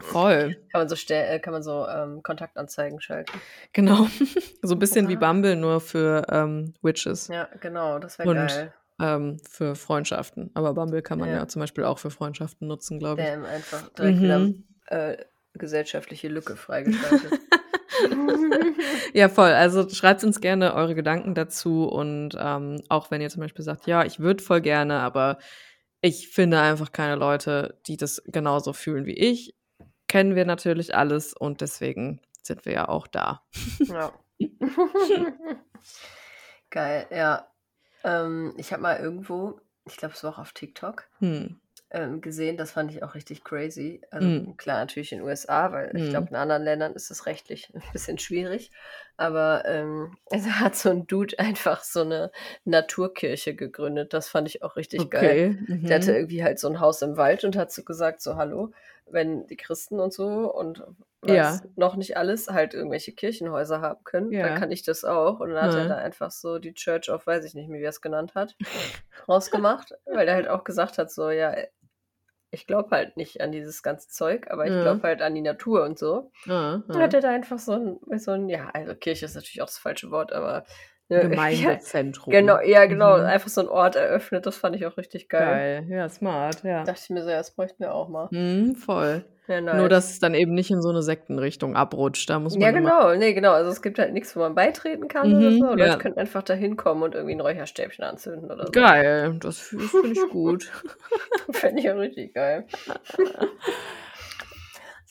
[0.00, 0.56] Voll.
[0.70, 3.40] Kann man so stell äh, kann man so, ähm, Kontaktanzeigen schalten.
[3.72, 4.06] Genau.
[4.62, 5.18] So 'n bisschen wie Ja.
[5.18, 7.28] Bumble, nur für, ähm, Witches.
[7.28, 8.74] Ja, genau, das wäre geil.
[9.00, 10.50] ähm, für Freundschaften.
[10.54, 11.48] Aber Bumble kann man ja Ja.
[11.48, 13.28] zum Beispiel auch für Freundschaften nutzen, glaube ich.
[13.28, 14.64] Damn, einfach direkt wieder, Mhm.
[14.86, 15.16] äh,
[15.54, 17.32] gesellschaftliche Lücke freigeschaltet.
[19.14, 19.50] Ja, voll.
[19.52, 23.86] Also, schreibt uns gerne eure Gedanken dazu und, ähm, auch wenn ihr zum Beispiel sagt:
[23.86, 25.38] „Ja, ich würde voll gerne, aber
[26.00, 29.54] ich finde einfach keine Leute, die das genauso fühlen wie ich“,
[30.08, 33.42] kennen wir natürlich alles und deswegen sind wir ja auch da.
[33.88, 34.12] Ja.
[36.70, 37.48] Geil, ja.
[38.04, 41.58] Ähm, ich habe mal irgendwo, ich glaube, es war auch auf TikTok, Mhm.
[41.90, 44.02] ähm, gesehen, das fand ich auch richtig crazy.
[44.12, 44.58] Also, Mhm.
[44.58, 46.30] klar, natürlich in USA, weil ich glaube, Mhm.
[46.30, 48.72] in anderen Ländern ist es rechtlich 'n bisschen schwierig.
[49.18, 52.32] Aber, ähm, da hat so 'n Dude einfach so 'ne
[52.64, 54.14] Naturkirche gegründet.
[54.14, 55.38] Das fand ich auch richtig geil.
[55.38, 55.56] Okay,
[55.88, 56.16] Der hatte mhm.
[56.16, 58.72] irgendwie halt so 'n Haus im Wald und hat so gesagt, so: „Hallo,
[59.10, 60.84] wenn die Christen und so und
[61.26, 61.60] Ja.
[61.60, 64.54] was noch nicht alles halt irgendwelche Kirchenhäuser haben können, dann Ja.
[64.54, 65.86] kann ich das auch.“ Und dann hat er Mhm.
[65.86, 68.56] da einfach so die Church of weiß ich nicht mehr, wie er's genannt hat,
[69.26, 71.54] draus gemacht, weil der halt auch gesagt hat, so: „Ja,
[72.50, 74.78] ich glaube halt nicht an dieses ganze Zeug, aber ich Mhm.
[74.80, 78.00] glaube halt an die Natur und so.“ Ah, Dann hat er da einfach so 'n
[78.20, 80.64] so 'n ja, also Kirche ist natürlich auch das falsche Wort, aber,
[81.08, 82.26] ne, ja, Gemeindezentrum.
[82.28, 83.24] genau, ja, genau, Mhm.
[83.24, 84.46] einfach so 'n Ort eröffnet.
[84.46, 85.64] Das fand ich auch richtig geil.
[85.64, 86.86] Geil, ja, smart, ja.
[86.86, 89.24] Dachte ich mir so: „Ja, das bräuchten wir auch mal.“ Mhm, voll.
[89.48, 89.88] Ja, Nur, nice.
[89.88, 92.28] dass es dann eben nicht in so 'ne Sektenrichtung abrutscht.
[92.30, 93.14] Da muss Ja, man immer genau.
[93.14, 93.52] Ne, genau.
[93.52, 95.64] Also, es gibt halt nix, wo man beitreten kann oder so.
[95.64, 95.98] Mhm, Leute ja.
[95.98, 98.72] können einfach da hinkommen und irgendwie 'n Räucherstäbchen anzünden oder so.
[98.72, 100.70] Geil, das das finde ich gut.
[101.52, 102.66] Fände ich auch richtig geil.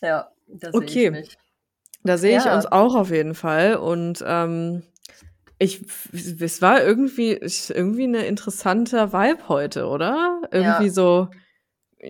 [0.02, 1.12] Ja, da sehe ich Okay.
[1.12, 1.38] mich.
[2.04, 2.52] Da sehe ich Ja.
[2.52, 4.84] uns auch auf jeden Fall und, ähm,
[5.60, 5.82] ich
[6.14, 7.32] es war irgendwie
[7.70, 10.42] irgendwie 'ne interessanter Vibe heute, oder?
[10.52, 10.90] Irgendwie Ja.
[10.90, 11.30] so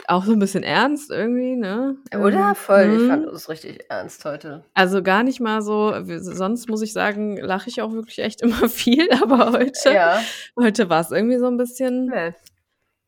[0.07, 1.97] auch so 'n bisschen ernst irgendwie, ne?
[2.13, 2.53] Oder?
[2.53, 2.91] Ähm, Voll.
[2.95, 3.33] Ich fand mhm.
[3.33, 4.65] es richtig ernst heute.
[4.75, 8.69] Also, gar nicht mal so sonst muss ich sagen, lache ich auch wirklich echt immer
[8.69, 10.31] viel, aber heute Ja.
[10.59, 12.33] heute war's irgendwie so 'n bisschen Ne.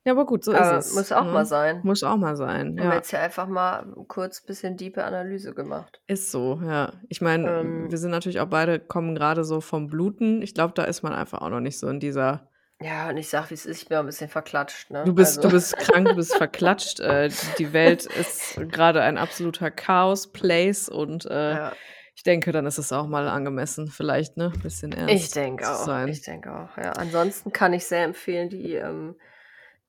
[0.06, 1.46] Ja, aber gut, so ist Aber es, muss auch mal ne?
[1.46, 1.86] sein.
[1.86, 2.98] Muss auch mal sein, Haben wir ja.
[2.98, 6.02] jetzt hier einfach mal kurz bisschen diepe Analyse gemacht.
[6.08, 6.94] Ist so, ja.
[7.08, 10.42] Ich meine, Ähm wir sind natürlich auch beide kommen grade so vom Bluten.
[10.42, 12.50] Ich glaube, da ist man einfach auch noch nicht so in dieser
[12.82, 15.04] Ja, und ich sage, wie's ist, ich bin auch 'n bisschen verklatscht, ne?
[15.06, 17.00] Du bist Also du bist krank, du bist verklatscht.
[17.00, 21.80] Äh, die Welt ist grade ein absoluter Chaos-Place und, äh, Ja.
[22.16, 25.74] ich denke, dann ist es auch mal angemessen, vielleicht, ne, bisschen Ich ernst denke zu
[25.74, 25.90] auch.
[25.90, 26.06] sein.
[26.06, 26.94] Ich denke auch, ja.
[26.94, 29.16] Ansonsten kann ich sehr empfehlen, die, ähm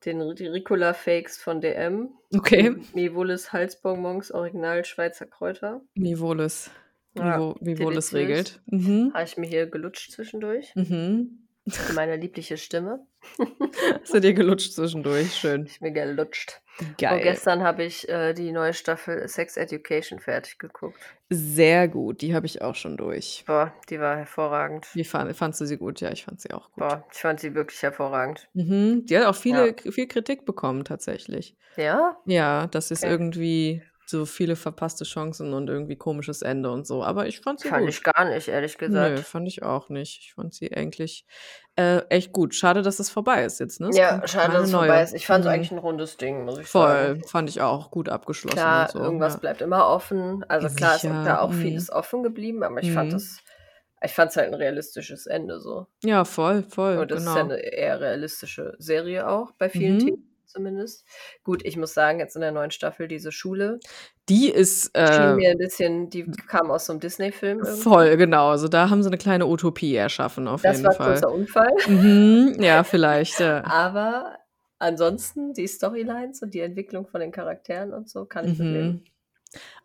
[0.04, 2.10] den Ricola-Fakes von DM.
[2.34, 2.66] Okay.
[2.66, 5.82] M Mivolis Halsbonbons, Original Schweizer Kräuter.
[5.94, 6.70] Mivolis.
[7.14, 8.12] Ja, Mivo Mivolis deliziös.
[8.14, 8.62] regelt.
[8.66, 9.12] Mhm.
[9.14, 10.72] Habe ich mir hier gelutscht zwischendurch.
[10.76, 11.48] Mhm.
[11.94, 13.06] Meine liebliche Stimme.
[14.00, 15.66] Hast du dir gelutscht zwischendurch, schön.
[15.66, 16.62] Ich mir gelutscht.
[16.80, 17.20] Und Geil.
[17.22, 20.98] gestern habe ich, äh, die neue Staffel Sex Education fertig geguckt.
[21.28, 23.44] Sehr gut, die habe ich auch schon durch.
[23.46, 24.88] Boah, die war hervorragend.
[24.94, 26.00] Wie fan fandst du sie gut?
[26.00, 26.78] Ja, ich fand sie auch gut.
[26.78, 28.48] Boah, ich fand sie wirklich hervorragend.
[28.54, 29.04] Mhm.
[29.06, 29.92] Die hat auch viele Ja.
[29.92, 31.56] viel Kritik bekommen tatsächlich.
[31.76, 32.16] Ja?
[32.26, 33.12] Ja, das ist Okay.
[33.12, 37.70] irgendwie so viele verpasste Chancen und irgendwie komisches Ende und so, aber ich fand sie
[37.70, 37.90] Fand gut.
[37.90, 39.24] ich gar nicht, ehrlich Nö, gesagt.
[39.24, 40.20] fand ich auch nicht.
[40.20, 41.26] Ich fand sie eigentlich,
[41.76, 42.54] äh, echt gut.
[42.54, 43.88] Schade, dass es vorbei ist jetzt, ne?
[43.90, 45.02] Es Ja, schade, dass es vorbei neue.
[45.02, 45.14] ist.
[45.14, 45.48] Ich fand's Mhm.
[45.48, 47.12] eigentlich 'n rundes Ding, muss ich sagen.
[47.12, 49.40] Voll, fand ich auch gut abgeschlossen Klar, so, irgendwas ja.
[49.40, 50.44] bleibt immer offen.
[50.48, 51.54] Also, klar ist Sicher, da auch mhm.
[51.54, 53.12] vieles offen geblieben, aber ich fand Mhm.
[53.12, 53.42] das
[54.02, 55.86] ich fand's halt 'n realistisches Ende so.
[56.02, 57.44] Ja, voll, voll, Und das ist ja genau.
[57.44, 59.98] 'ne eher realistische Serie auch bei vielen Mhm.
[59.98, 61.04] Themen zumindest.
[61.44, 63.80] Gut, ich muss sagen, jetzt in der neuen Staffel diese Schule
[64.28, 67.62] Die ist, schien äh mir 'n bisschen die kam aus so 'nem Disney-Film.
[67.62, 68.48] Voll, genau.
[68.50, 71.02] Also, da haben sie 'ne kleine Utopie erschaffen auf Das jeden war Fall.
[71.02, 71.70] großer Unfall.
[71.84, 73.64] Mhm, ja, vielleicht, ja.
[73.70, 74.38] Aber
[74.78, 79.04] ansonsten die Storylines und die Entwicklung von den Charakteren und so kann ich mit leben.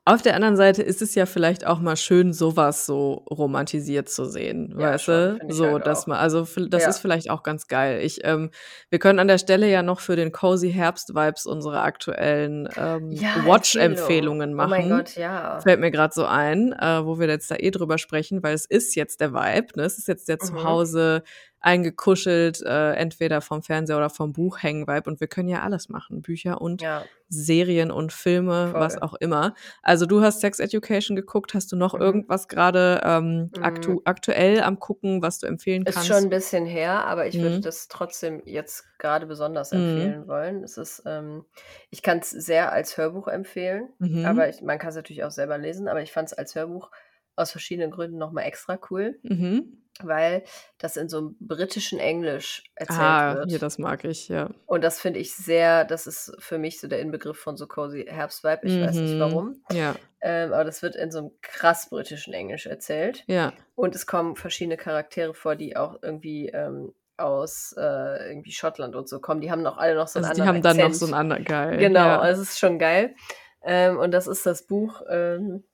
[0.07, 4.25] Auf der anderen Seite ist es ja vielleicht auch mal schön, sowas so romantisiert zu
[4.25, 5.51] sehen, Ja, weißt schon, du?
[5.51, 6.07] So, halt dass auch.
[6.07, 6.89] man also das Ja.
[6.89, 8.01] ist vielleicht auch ganz geil.
[8.03, 8.51] Ich, ähm
[8.91, 13.09] wir können an der Stelle ja noch für den Cozy Herbst Vibes unsere aktuellen, ähm,
[13.11, 14.59] Ja, Watch-Empfehlungen Empfehlung.
[14.59, 14.89] Oh mein machen.
[14.89, 15.59] Gott, ja.
[15.63, 18.65] Fällt mir grad so ein, äh, wo wir jetzt da eh drüber sprechen, weil es
[18.65, 19.83] ist jetzt der Vibe, ne?
[19.85, 20.39] Es ist jetzt der Mhm.
[20.41, 21.23] zu Hause
[21.65, 25.89] eingekuschelt, äh, entweder vom Fernseher oder vom Buch hängen Vibe und wir können ja alles
[25.89, 27.07] machen, Bücher und Ja.
[27.29, 29.01] Serien und Filme, was Voll.
[29.01, 29.55] auch immer.
[29.83, 31.53] Also, du hast Sex Education geguckt.
[31.55, 31.99] Hast du noch Mhm.
[31.99, 34.05] irgendwas grade, ähm, aktu Hm.
[34.05, 36.07] aktuell am Gucken, was du empfehlen Ist kannst?
[36.07, 37.69] schon 'n bisschen her, aber ich würde Mhm.
[37.69, 40.15] das trotzdem jetzt grade besonders Mhm.
[40.15, 40.63] empfehlen wollen.
[40.63, 41.45] Es ist, ähm
[41.91, 43.93] ich kann's sehr als Hörbuch empfehlen,
[44.23, 44.49] aber Mhm.
[44.49, 46.89] ich man kann's natürlich auch selber lesen, aber ich fand's als Hörbuch
[47.37, 49.85] aus verschiedenen Gründen noch mal extra cool, Mhm.
[50.01, 50.43] weil
[50.79, 53.57] das in so 'nem britischen Englisch erzählt Ah, ja, wird.
[53.57, 54.49] das mag ich, ja.
[54.67, 58.05] Und das finde ich sehr das ist für mich so der Inbegriff von so Cozy
[58.09, 58.65] Herbst-Vibe.
[58.65, 59.19] Ich weiß nicht Mhm.
[59.19, 59.63] warum.
[59.69, 59.99] Ja.
[60.21, 63.27] Ähm, aber das wird in so 'nem krass britischen Englisch erzählt.
[63.27, 63.53] Ja.
[63.75, 69.07] Und es kommen verschiedene Charaktere vor, die auch irgendwie, ähm, aus, äh, irgendwie Schottland und
[69.09, 69.41] so kommen.
[69.41, 70.93] Die haben auch alle noch so 'n Also, die anderen haben dann noch Akzent.
[70.93, 72.19] so 'n ander geil, Genau, ja.
[72.19, 73.15] also, es ist schon geil.
[73.63, 75.65] Ähm, und das ist das Buch, ähm,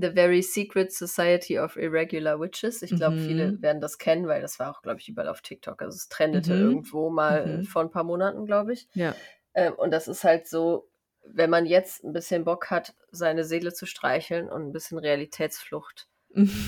[0.00, 2.82] „The Very Secret Society of Irregular Witches“.
[2.82, 3.62] Ich glaube, viele Mhm.
[3.62, 5.82] werden das kennen, weil das war auch, glaube ich, überall auf TikTok.
[5.82, 6.54] Also, es trendete Mhm.
[6.54, 7.66] irgendwo mal Mhm.
[7.66, 8.88] vor 'n paar Monaten, glaube ich.
[8.94, 9.26] Ja.
[9.54, 10.90] Ähm, und das ist halt so,
[11.24, 16.08] wenn man jetzt 'n bisschen Bock hat, seine Seele zu streicheln und 'n bisschen Realitätsflucht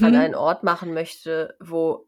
[0.01, 0.17] an Mhm.
[0.17, 2.08] einen Ort machen möchte, wo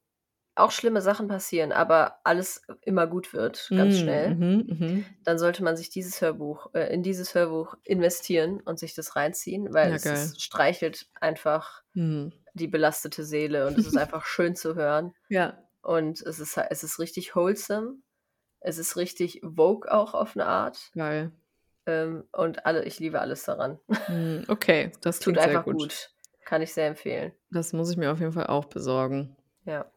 [0.57, 4.97] auch schlimme Sachen passieren, aber alles immer gut wird, ganz Hm, schnell, mhm, mhm.
[5.25, 9.73] dann sollte man sich dieses Hörbuch äh, in dieses Hörbuch investieren und sich das reinziehen,
[9.75, 12.31] weil Ja, es ist streichelt einfach Mhm.
[12.55, 15.15] die belastete Seele und es ist einfach schön zu hören.
[15.29, 15.67] Ja.
[15.83, 17.97] Und es ist es ist richtig wholesome.
[18.61, 20.93] Es ist richtig Vogue auch auf 'ne Art.
[20.93, 21.33] Geil.
[21.87, 23.81] Ähm, und alle ich liebe alles daran.
[24.09, 25.71] Hm, okay, das Tut einfach gut.
[25.71, 26.11] gut.
[26.45, 27.33] Kann ich sehr empfehlen.
[27.49, 29.37] Das muss ich mir auf jeden Fall auch besorgen.
[29.65, 29.91] Ja.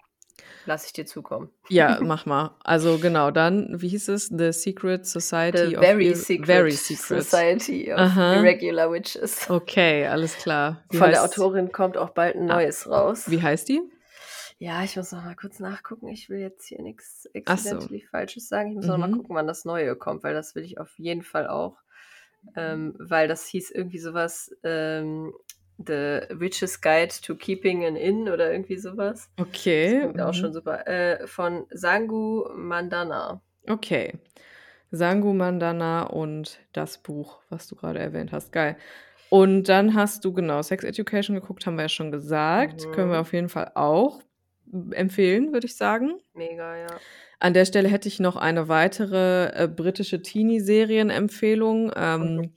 [0.66, 1.50] Lasse ich dir zukommen.
[1.70, 2.56] Ja, mach mal.
[2.64, 4.28] Also, genau, dann wie hieß es?
[4.28, 7.24] „The Secret Society „The of Very Ir Secret Very Secret“.
[7.24, 8.34] Society of Aha.
[8.34, 9.50] Irregular Witches.
[9.50, 10.84] Okay, alles klar.
[10.90, 12.56] Wie Von der Autorin kommt auch bald 'n Ah.
[12.56, 13.26] neues raus.
[13.28, 13.82] Wie heißt die?
[14.60, 16.10] Ja, ich muss noch mal kurz nachgucken.
[16.10, 17.70] Ich will jetzt hier nix Ach so.
[17.72, 18.70] accidentally Falsches sagen.
[18.70, 19.12] Ich muss noch mal Mhm.
[19.12, 21.78] gucken, wann das Neue kommt, weil das will ich auf jeden Fall auch.
[22.56, 25.34] Ähm, weil das hieß irgendwie so was, ähm,
[25.78, 29.30] „The Witch's Guide to Keeping an Inn“ oder irgendwie so was.
[29.36, 30.54] Das Okay, klingt auch schon mhm.
[30.54, 30.88] super.
[30.88, 33.42] Äh, von Sangu Mandana.
[33.70, 34.14] Okay.
[34.92, 38.52] Sangu Mandana und das Buch, was du grade erwähnt hast.
[38.52, 38.78] Geil.
[39.30, 42.84] Und dann hast du genau, Sex Education geguckt, haben wir ja schon gesagt.
[42.92, 43.22] Können wir Mhm.
[43.22, 44.22] auf jeden Fall auch
[44.92, 46.20] empfehlen, würde ich sagen.
[46.36, 46.88] Mega, ja.
[47.40, 51.86] An der Stelle hätte ich noch eine weitere, äh, britische Teenie-Serienempfehlung.
[51.88, 52.54] Mhm.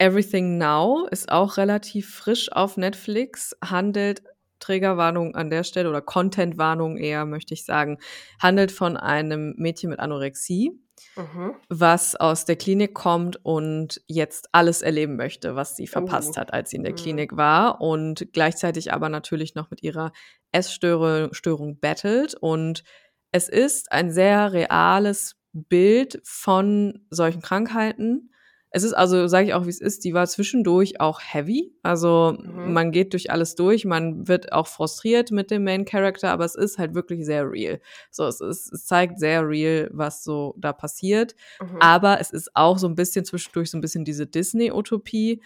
[0.00, 4.22] „Everything Now“ ist auch relativ frisch auf Netflix, handelt
[4.60, 7.98] Triggerwarnung an der Stelle oder Contentwarnung eher, möchte ich sagen,
[8.40, 10.72] handelt von einem Mädchen mit Anorexie,
[11.16, 11.54] Mhm.
[11.68, 16.40] was aus der Klinik kommt und jetzt alles erleben möchte, was sie verpasst Oh.
[16.40, 16.96] hat, als sie in der Mhm.
[16.96, 20.12] Klinik war und gleichzeitig aber natürlich noch mit ihrer
[20.52, 22.34] Essstörung Störung battelt.
[22.40, 22.84] Und
[23.32, 28.30] es ist ein sehr reales Bild von solchen Krankheiten.
[28.72, 31.74] Es ist also, sage ich auch, wie es ist, die war zwischendurch auch heavy.
[31.82, 32.60] Also, Mhm.
[32.62, 36.54] man geht durch alles durch, man wird auch frustriert mit dem Main Character, aber es
[36.54, 37.80] ist halt wirklich sehr real.
[38.12, 41.34] So, es ist es zeigt sehr real, was so da passiert.
[41.60, 41.80] Mhm.
[41.80, 45.42] Aber es ist auch so 'n bisschen zwischendurch so 'n bisschen diese Disney-Utopie,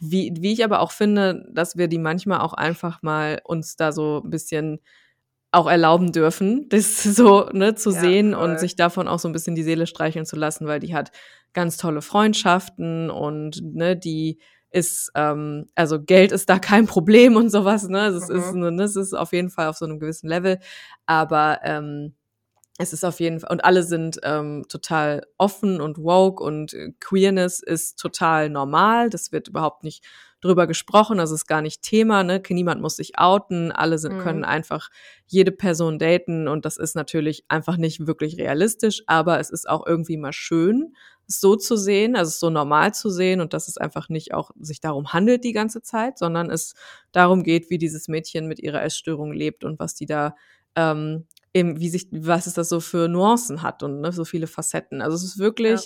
[0.00, 3.92] wie wie ich aber auch finde, dass wir die manchmal auch einfach mal uns da
[3.92, 4.80] so 'n bisschen
[5.52, 8.60] auch erlauben dürfen, das so, ne, zu Ja, sehen und voll.
[8.60, 11.12] sich davon auch so 'n bisschen die Seele streicheln zu lassen, weil die hat
[11.54, 14.38] ganz tolle Freundschaften und, ne, die
[14.70, 18.00] ist, ähm also, Geld ist da kein Problem und so was, ne?
[18.02, 18.76] Also, es ist Mhm.
[18.76, 20.58] ne, es ist auf jeden Fall auf so 'nem gewissen Level,
[21.06, 22.14] aber, ähm,
[22.78, 26.92] es ist auf jeden Fa und alle sind, ähm, total offen und woke und, äh,
[27.00, 29.10] Queerness ist total normal.
[29.10, 30.04] Das wird überhaupt nicht
[30.44, 32.42] drüber gesprochen, das ist gar nicht Thema, ne?
[32.50, 34.44] Niemand muss sich outen, alle sind können Mhm.
[34.44, 34.90] einfach
[35.26, 39.86] jede Person daten und das ist natürlich einfach nicht wirklich realistisch, aber es ist auch
[39.86, 40.94] irgendwie mal schön,
[41.28, 44.34] es so zu sehen, also, es so normal zu sehen und dass es einfach nicht
[44.34, 46.74] auch sich darum handelt die ganze Zeit, sondern es
[47.12, 50.34] darum geht, wie dieses Mädchen mit ihrer Essstörung lebt und was die da,
[50.76, 54.46] ähm, eben wie sich was es da so für Nuancen hat und, ne, so viele
[54.46, 55.00] Facetten.
[55.02, 55.84] Also, es ist Ja.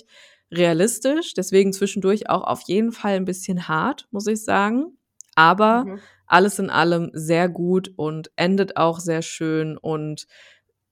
[0.52, 4.98] Realistisch, deswegen zwischendurch auch auf jeden Fall 'n bisschen hart, muss ich sagen,
[5.36, 6.08] aber Mhm.
[6.26, 10.26] alles in allem sehr gut und endet auch sehr schön und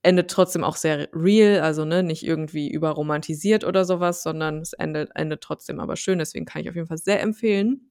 [0.02, 4.72] endet trotzdem auch sehr real, also, ne, nicht irgendwie überromantisiert oder so was, sondern es
[4.74, 6.18] endet endet trotzdem aber schön.
[6.20, 7.90] Deswegen kann ich auf jeden Fall sehr empfehlen.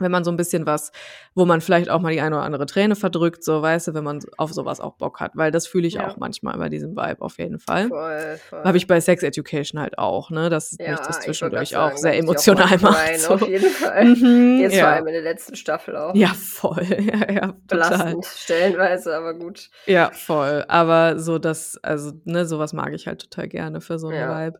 [0.00, 0.90] Wenn man so ein bisschen was,
[1.34, 4.02] wo man vielleicht auch mal die eine oder andere Träne verdrückt, so weißt du, wenn
[4.02, 6.08] man auf sowas auch Bock hat, weil das fühle ich Ja.
[6.08, 7.88] auch manchmal bei diesem Vibe auf jeden Fall.
[7.88, 8.64] Voll, voll.
[8.64, 11.96] Habe ich bei Sex Education halt auch, ne, dass ja, mich das zwischendurch sagen, auch
[11.96, 12.98] sehr auch emotional mal macht.
[12.98, 13.34] rein, So.
[13.34, 14.04] Auf jeden Fall.
[14.04, 14.92] Mhm, Jetzt vor ja.
[14.94, 16.14] allem in der letzten Staffel auch.
[16.14, 16.82] ja, voll.
[17.04, 17.56] Ja, ja, total.
[17.68, 19.70] Belastend, stellenweise, aber gut.
[19.86, 20.64] Ja, voll.
[20.68, 24.28] Aber so das, also, ne, sowas mag ich halt total gerne für so einen.
[24.28, 24.58] Vibe.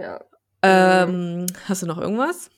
[0.00, 0.20] Ja.
[0.62, 2.48] Ähm, hast du noch irgendwas?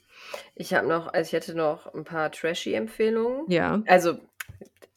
[0.54, 3.50] Ich habe noch, also ich hätte noch ein paar Trashy-Empfehlungen.
[3.50, 3.82] Ja.
[3.86, 4.18] Also,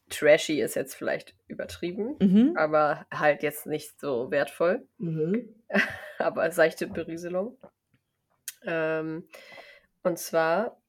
[0.09, 2.57] trashy ist jetzt vielleicht übertrieben, Mhm.
[2.57, 4.87] aber halt jetzt nicht so wertvoll.
[4.97, 5.55] Mhm.
[6.17, 7.57] aber seichte Berieselung.
[8.65, 9.27] Ähm,
[10.03, 10.81] und zwar,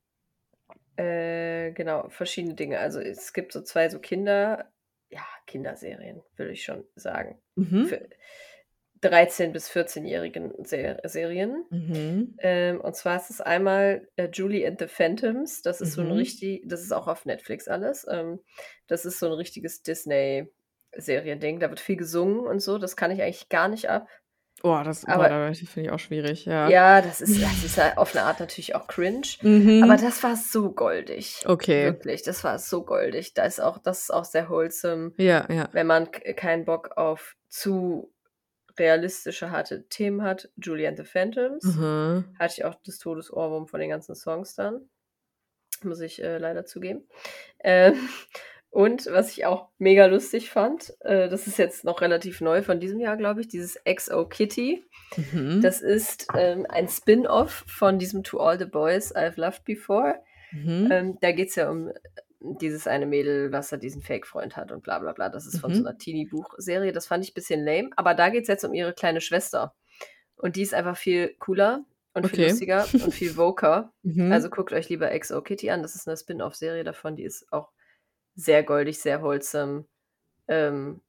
[0.97, 2.79] äh, genau, verschiedene Dinge.
[2.79, 4.71] Also es gibt so zwei so Kinder,
[5.11, 7.41] ja, Kinderserien, würde ich schon sagen.
[7.57, 7.87] Mhm.
[7.87, 8.09] Für
[9.03, 11.65] 13- bis 14-jährigen Ser Serien.
[11.71, 12.35] Mhm.
[12.39, 15.63] Ähm, und zwar ist es einmal äh, Julie and the Phantoms.
[15.63, 16.13] Das ist so ein Mhm.
[16.15, 18.07] richtig, das ist auch auf Netflix alles.
[18.11, 18.41] Ähm,
[18.89, 21.61] das ist so ein richtiges Disney-Seriending.
[21.61, 22.79] Da wird viel gesungen und so.
[22.79, 24.07] Das kann ich eigentlich gar nicht ab.
[24.63, 26.69] Oh, das Aber- finde ich auch schwierig, ja.
[26.69, 29.23] Ja, das ist, das ist ja auf eine Art natürlich auch cringe.
[29.41, 29.83] Mhm.
[29.83, 31.43] Aber das war so goldig.
[31.47, 31.87] okay.
[31.87, 33.33] Wirklich, das war so goldig.
[33.33, 35.71] Da ist auch, das ist auch sehr wholesome, Ja, ja.
[35.73, 38.13] wenn man keinen Bock auf zu
[38.81, 40.51] realistische, harte Themen hat.
[40.57, 41.63] Julie and the Phantoms.
[41.63, 42.25] Mhm.
[42.39, 44.89] Hatte ich auch das Todesohrwurm von den ganzen Songs dann.
[45.85, 47.05] Muss ich äh, leider zugeben.
[47.63, 47.95] Ähm,
[48.71, 52.81] und was ich auch mega lustig fand, äh, das ist jetzt noch relativ neu von
[52.81, 54.85] diesem Jahr, glaube ich, dieses XO Kitty.
[55.33, 55.61] Mhm.
[55.63, 60.23] Das ist ähm, ein Spin-off von diesem To All the Boys I've Loved Before.
[60.51, 60.89] mhm.
[60.91, 61.93] Ähm, da geht es ja um
[62.41, 65.29] dieses eine Mädel, was da diesen Fake-Freund hat und bla bla bla.
[65.29, 65.75] Das ist von Mhm.
[65.77, 66.93] so einer Teenie-Buchserie.
[66.93, 67.91] Das fand ich ein bisschen lame.
[67.97, 69.75] Aber da geht es jetzt um ihre kleine Schwester.
[70.37, 71.85] Und die ist einfach viel cooler
[72.15, 72.49] und viel Okay.
[72.51, 73.93] lustiger und viel voker.
[74.03, 74.33] Mhm.
[74.33, 75.83] Also guckt euch lieber XO Kitty an.
[75.83, 77.15] Das ist eine Spin-off-Serie davon.
[77.17, 77.71] Die ist auch
[78.35, 79.85] sehr goldig, sehr wholesome.
[80.49, 81.03] Ähm,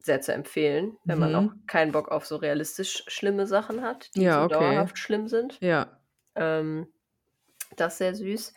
[0.00, 1.34] sehr zu empfehlen, wenn man Mhm.
[1.36, 4.54] auch keinen Bock auf so realistisch schlimme Sachen hat, die Ja, so okay.
[4.54, 5.58] dauerhaft schlimm sind.
[5.60, 6.00] ja.
[6.36, 6.86] Ähm,
[7.76, 8.54] das ist sehr süß.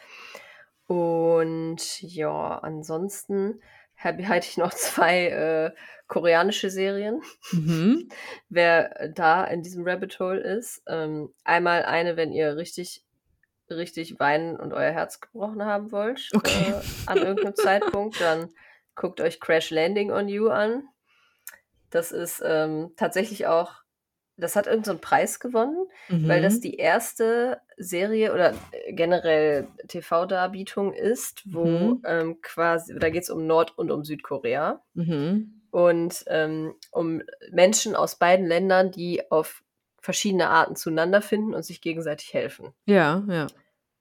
[0.90, 3.62] Und ja, ansonsten
[3.96, 5.72] habe halte ich noch zwei äh,
[6.08, 7.22] koreanische Serien.
[7.52, 8.10] Mhm.
[8.50, 13.04] Wer da in diesem Rabbit Hole ist, ähm, einmal eine, wenn ihr richtig,
[13.70, 16.72] richtig weinen und euer Herz gebrochen haben wollt Okay.
[16.72, 18.50] äh, an irgendeinem Zeitpunkt, dann
[18.96, 20.88] guckt euch Crash Landing on You an.
[21.92, 23.79] Das ist ähm, tatsächlich auch,
[24.40, 26.62] das hat irgendeinen so Preis gewonnen weil das Mhm.
[26.62, 32.02] die erste Serie oder äh, generell TV-Darbietung ist, wo Mhm.
[32.06, 35.62] ähm, quasi, da geht es um Nord- und um Südkorea Mhm.
[35.72, 37.22] und ähm, um
[37.52, 39.64] Menschen aus beiden Ländern, die auf
[40.02, 42.74] verschiedene Arten zueinander finden und sich gegenseitig helfen.
[42.86, 43.48] Ja, ja.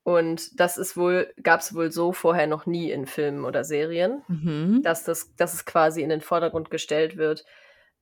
[0.05, 4.23] Und das ist wohl, gab es wohl so vorher noch nie in Filmen oder Serien,
[4.29, 4.81] Mhm.
[4.83, 7.45] dass das, dass es quasi in den Vordergrund gestellt wird.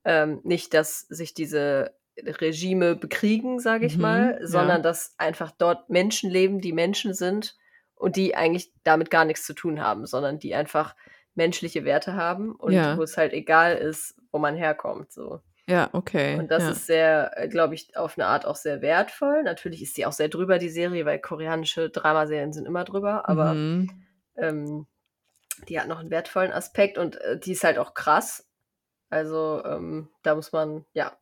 [0.04, 4.46] Ähm, nicht, dass sich diese Regime bekriegen, sage ich Mhm, mal, ja.
[4.46, 7.56] sondern dass einfach dort Menschen leben, die Menschen sind
[7.94, 10.94] und die eigentlich damit gar nichts zu tun haben, sondern die einfach
[11.34, 12.96] menschliche Werte haben und Ja.
[12.96, 15.12] wo es halt egal ist, wo man herkommt.
[15.12, 15.40] So.
[15.68, 16.38] Ja, okay.
[16.38, 16.70] Und das ja.
[16.70, 19.42] ist sehr, glaube ich, auf eine Art auch sehr wertvoll.
[19.42, 23.54] Natürlich ist sie auch sehr drüber, die Serie, weil koreanische Dramaserien sind immer drüber, aber
[23.54, 23.90] Mhm.
[24.36, 24.86] ähm,
[25.68, 28.46] die hat noch einen wertvollen Aspekt und äh, die ist halt auch krass.
[29.08, 31.16] Also ähm, da muss man, ja,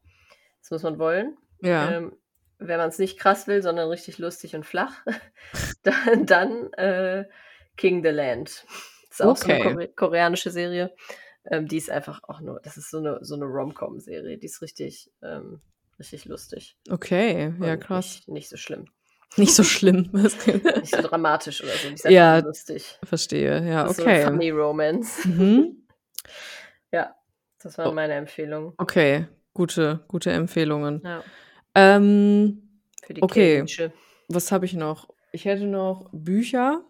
[0.64, 1.36] das muss man wollen.
[1.60, 1.90] Ja.
[1.92, 2.16] Ähm,
[2.58, 4.92] wenn man es nicht krass will, sondern richtig lustig und flach,
[5.82, 7.24] dann, dann äh,
[7.76, 8.64] King the Land.
[9.10, 9.72] Das ist auch so eine Okay.
[9.72, 10.94] Kore koreanische Serie.
[11.50, 14.38] Ähm, die ist einfach auch nur, das ist so eine, so eine Rom-Com-Serie.
[14.38, 15.60] Die ist richtig, ähm,
[15.98, 16.78] richtig lustig.
[16.90, 18.14] Okay, ja, und krass.
[18.14, 18.86] Nicht, nicht so schlimm.
[19.36, 20.08] Nicht so schlimm.
[20.12, 21.88] Nicht so dramatisch oder so.
[21.88, 22.98] Die ist Ja, lustig.
[23.04, 24.24] Verstehe, ja, ist so eine okay.
[24.26, 25.26] funny Romance.
[25.28, 25.80] Mhm.
[26.92, 27.14] Ja,
[27.60, 27.92] das waren Oh.
[27.92, 28.72] meine Empfehlungen.
[28.78, 31.00] Okay, gute, gute Empfehlungen.
[31.04, 31.22] Ja,
[31.74, 33.56] Ähm, für die Okay.
[33.58, 33.92] K-Nische.
[34.28, 35.08] was habe ich noch?
[35.32, 36.82] Ich hätte noch Bücher.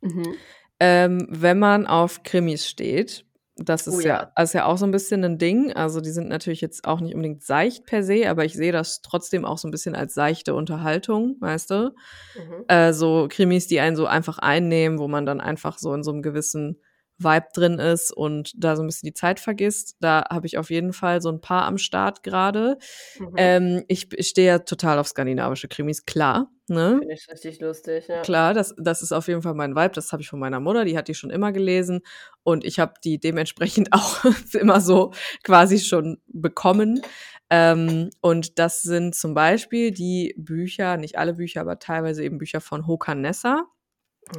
[0.00, 0.34] Mhm.
[0.78, 3.24] Ähm, wenn man auf Krimis steht,
[3.56, 4.06] das ist Oh ja.
[4.06, 4.32] ja.
[4.36, 5.72] das ist ja auch so ein bisschen ein Ding.
[5.74, 9.02] Also die sind natürlich jetzt auch nicht unbedingt seicht per se, aber ich sehe das
[9.02, 11.94] trotzdem auch so ein bisschen als seichte Unterhaltung, weißt du?
[12.36, 12.64] Mhm.
[12.68, 16.10] Äh, so Krimis, die einen so einfach einnehmen, wo man dann einfach so in so
[16.12, 16.80] einem gewissen
[17.22, 19.96] Vibe drin ist und da so ein bisschen die Zeit vergisst.
[20.00, 22.78] Da habe ich auf jeden Fall so ein paar am Start gerade.
[23.18, 23.34] Mhm.
[23.36, 26.50] Ähm, ich ich stehe ja total auf skandinavische Krimis, klar.
[26.68, 26.98] Ne?
[27.00, 28.22] Finde ich richtig lustig, ja.
[28.22, 29.90] Klar, das, das ist auf jeden Fall mein Vibe.
[29.94, 32.00] Das habe ich von meiner Mutter, die hat die schon immer gelesen.
[32.44, 34.24] Und ich habe die dementsprechend auch
[34.54, 37.02] immer so quasi schon bekommen.
[37.50, 42.60] Ähm, und das sind zum Beispiel die Bücher, nicht alle Bücher, aber teilweise eben Bücher
[42.60, 43.66] von Håkan Nesser.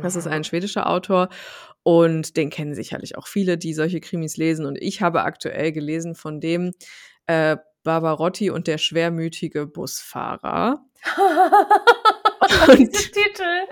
[0.01, 0.31] Das ist Mhm.
[0.31, 1.29] ein schwedischer Autor
[1.83, 4.65] und den kennen sicherlich auch viele, die solche Krimis lesen.
[4.65, 6.71] Und ich habe aktuell gelesen von dem
[7.27, 10.85] äh, Barbarotti und der schwermütige Busfahrer.
[12.77, 13.67] Diese Titel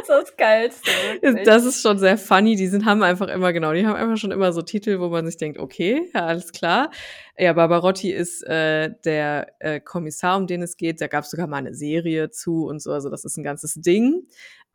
[0.00, 0.90] ist das Geilste.
[1.20, 1.44] wirklich.
[1.46, 2.56] Das ist schon sehr funny.
[2.56, 5.26] Die sind, haben einfach immer, genau, die haben einfach schon immer so Titel, wo man
[5.26, 6.90] sich denkt, okay, ja, alles klar.
[7.38, 11.00] Ja, Barbarotti ist äh, der äh, Kommissar, um den es geht.
[11.00, 12.92] Da gab es sogar mal eine Serie zu und so.
[12.92, 14.26] Also das ist ein ganzes Ding.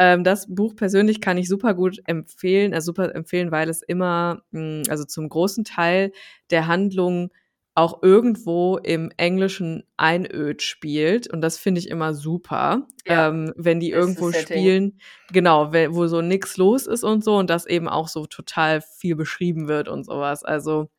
[0.02, 4.42] Ähm, das Buch persönlich kann ich super gut empfehlen, also super empfehlen, weil es immer,
[4.50, 6.12] mh, also zum großen Teil
[6.50, 7.30] der Handlung
[7.76, 11.32] auch irgendwo im Englischen einöd spielt.
[11.32, 14.98] Und das finde ich immer super, Ja, ähm, wenn die irgendwo spielen,
[15.32, 19.16] genau, wo so nix los ist und so und das eben auch so total viel
[19.16, 20.44] beschrieben wird und sowas.
[20.44, 20.90] Also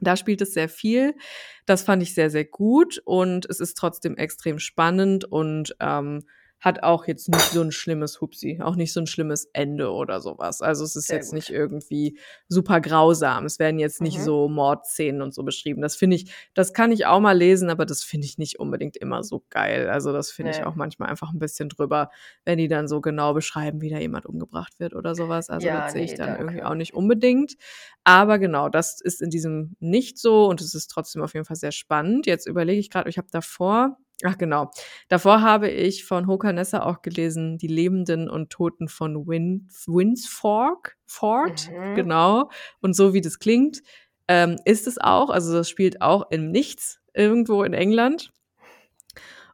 [0.00, 1.14] da spielt es sehr viel.
[1.66, 6.22] Das fand ich sehr, sehr gut und es ist trotzdem extrem spannend und ähm,
[6.60, 10.20] hat auch jetzt nicht so ein schlimmes Hupsi, auch nicht so ein schlimmes Ende oder
[10.22, 10.62] sowas.
[10.62, 11.34] Also es ist Sehr jetzt gut.
[11.34, 12.18] nicht irgendwie
[12.48, 13.44] super grausam.
[13.44, 14.22] Es werden jetzt nicht Mhm.
[14.22, 15.82] so Mordszenen und so beschrieben.
[15.82, 18.96] Das finde ich, das kann ich auch mal lesen, aber das finde ich nicht unbedingt
[18.96, 19.90] immer so geil.
[19.90, 20.64] Also das finde ich Nee.
[20.64, 22.08] auch manchmal einfach ein bisschen drüber,
[22.46, 25.50] wenn die dann so genau beschreiben, wie da jemand umgebracht wird oder sowas.
[25.50, 26.70] Also Ja, das sehe ich nee, dann irgendwie danke.
[26.70, 27.56] auch nicht unbedingt.
[28.04, 31.56] Aber genau, das ist in diesem nicht so und es ist trotzdem auf jeden Fall
[31.56, 32.26] sehr spannend.
[32.26, 34.70] Jetzt überlege ich gerade, ich habe davor, ach genau,
[35.08, 40.96] davor habe ich von Hoka Nessa auch gelesen, Die Lebenden und Toten von Win Winsfork,
[41.06, 41.94] Fort, Mhm.
[41.94, 42.50] genau.
[42.80, 43.82] Und so wie das klingt,
[44.28, 45.30] ähm, ist es auch.
[45.30, 48.30] Also das spielt auch im Nichts irgendwo in England.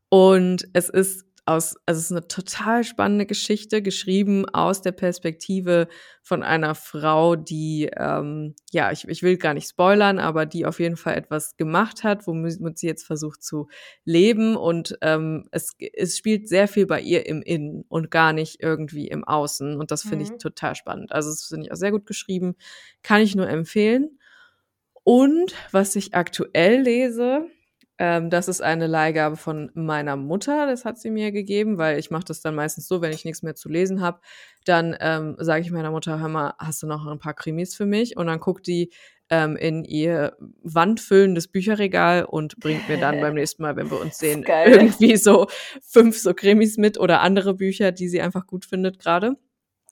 [0.08, 5.88] Und es ist aus, also es ist eine total spannende Geschichte, geschrieben aus der Perspektive
[6.22, 10.80] von einer Frau, die, ähm, ja, ich, ich will gar nicht spoilern, aber die auf
[10.80, 13.68] jeden Fall etwas gemacht hat, womit sie jetzt versucht zu
[14.04, 14.56] leben.
[14.56, 19.08] Und ähm, es, es spielt sehr viel bei ihr im Innen und gar nicht irgendwie
[19.08, 19.76] im Außen.
[19.78, 20.38] Und das finde ich Mhm.
[20.38, 21.12] total spannend.
[21.12, 22.54] Also das finde ich auch sehr gut geschrieben.
[23.02, 24.18] Kann ich nur empfehlen.
[25.04, 27.46] Und was ich aktuell lese,
[28.00, 30.66] ähm, das ist eine Leihgabe von meiner Mutter.
[30.66, 33.42] Das hat sie mir gegeben, weil ich mache das dann meistens so, wenn ich nichts
[33.42, 34.20] mehr zu lesen habe,
[34.64, 37.84] dann ähm, sage ich meiner Mutter, hör mal, hast du noch ein paar Krimis für
[37.84, 38.16] mich?
[38.16, 38.90] Und dann guckt die
[39.28, 44.18] ähm, in ihr wandfüllendes Bücherregal und bringt mir dann beim nächsten Mal, wenn wir uns
[44.18, 45.48] sehen, irgendwie so
[45.82, 49.36] fünf so Krimis mit oder andere Bücher, die sie einfach gut findet gerade.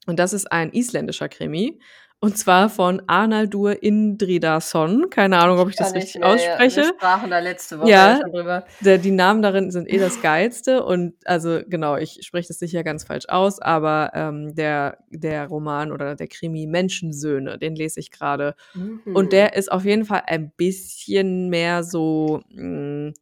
[0.06, 1.78] Und das ist ein isländischer Krimi.
[2.20, 5.08] Und zwar von Arnaldur Indridason.
[5.08, 6.34] Keine Ahnung, ob ich das richtig ich mehr, Ja.
[6.34, 6.80] ausspreche.
[6.80, 8.10] Wir sprachen da letzte Woche Ja.
[8.16, 8.20] ja.
[8.20, 8.64] schon drüber.
[8.80, 12.82] Der, die Namen darin sind eh das Geilste und also genau, ich spreche das sicher
[12.82, 18.10] ganz falsch aus, aber ähm, der, der Roman oder der Krimi Menschensöhne, den lese ich
[18.10, 18.56] gerade.
[18.74, 19.00] Mhm.
[19.14, 23.12] Und der ist auf jeden Fall ein bisschen mehr so, mh,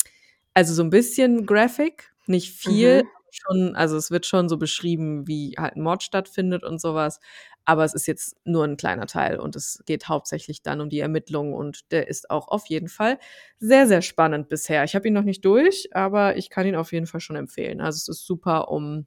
[0.55, 3.09] also so ein bisschen graphic, nicht viel, Mhm.
[3.41, 7.21] Schon, also es wird schon so beschrieben, wie halt ein Mord stattfindet und sowas.
[7.65, 11.01] Aber es ist jetzt nur ein kleiner Teil und es geht hauptsächlich dann um die
[11.01, 13.19] Ermittlungen und der ist auch auf jeden Fall
[13.59, 14.85] sehr, sehr spannend bisher.
[14.85, 17.81] Ich habe ihn noch nicht durch, aber ich kann ihn auf jeden Fall schon empfehlen.
[17.81, 19.07] Also es ist super, um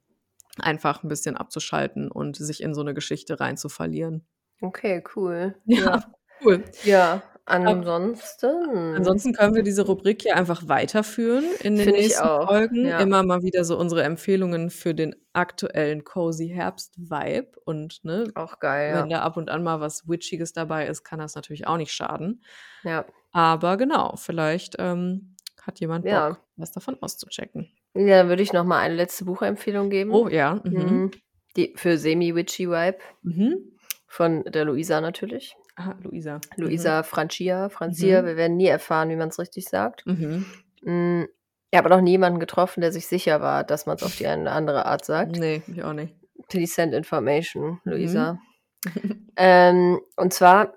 [0.58, 4.26] einfach ein bisschen abzuschalten und sich in so eine Geschichte reinzuverlieren.
[4.62, 5.54] Okay, cool.
[5.66, 6.04] Ja, Ja.
[6.44, 6.64] cool.
[6.82, 8.94] Ja, ansonsten.
[8.96, 12.86] Ansonsten können wir diese Rubrik hier einfach weiterführen in den Finde ich nächsten auch, Folgen.
[12.86, 12.98] ja.
[13.00, 17.50] Immer mal wieder so unsere Empfehlungen für den aktuellen Cozy Herbst-Vibe.
[17.64, 19.18] Und ne, Auch geil, wenn ja.
[19.18, 22.42] da ab und an mal was Witchiges dabei ist, kann das natürlich auch nicht schaden.
[22.82, 23.04] Ja.
[23.32, 26.38] Aber genau, vielleicht ähm, hat jemand Bock, Ja.
[26.56, 27.70] was davon auszuchecken.
[27.94, 30.10] ja, dann würde ich noch mal eine letzte Buchempfehlung geben.
[30.12, 30.60] Oh ja.
[30.64, 30.72] Mhm.
[30.72, 31.10] Mhm.
[31.56, 33.72] Die für Semi-Witchy-Vibe Mhm.
[34.06, 35.56] von der Luisa natürlich.
[35.80, 36.40] Ah, Luisa.
[36.56, 38.20] Luisa Francia, Francia.
[38.22, 38.26] Mhm.
[38.26, 40.04] Wir werden nie erfahren, wie man es richtig sagt.
[40.06, 40.44] Mhm.
[40.82, 41.24] Mm,
[41.72, 44.50] Ich habe noch niemanden getroffen, der sich sicher war, dass man es auf die eine
[44.50, 45.36] andere Art sagt.
[45.38, 46.14] Nee, ich auch nicht.
[46.48, 47.92] Please send information, Mhm.
[47.92, 48.38] Luisa.
[49.36, 50.74] Ähm, und zwar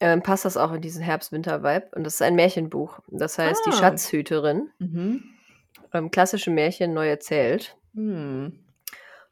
[0.00, 1.90] ähm, passt das auch in diesen Herbst-Winter-Vibe.
[1.94, 3.00] Und das ist ein Märchenbuch.
[3.08, 3.72] Das heißt Die Ah.
[3.76, 4.70] Schatzhüterin.
[4.78, 5.22] Mhm.
[5.92, 7.76] Ähm, klassische Märchen neu erzählt.
[7.94, 8.58] Hm.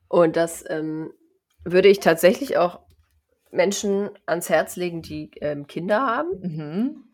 [0.09, 1.13] Und das ähm,
[1.65, 2.81] würde ich tatsächlich auch
[3.53, 7.05] Menschen ans Herz legen, die ähm, Kinder haben, Mhm.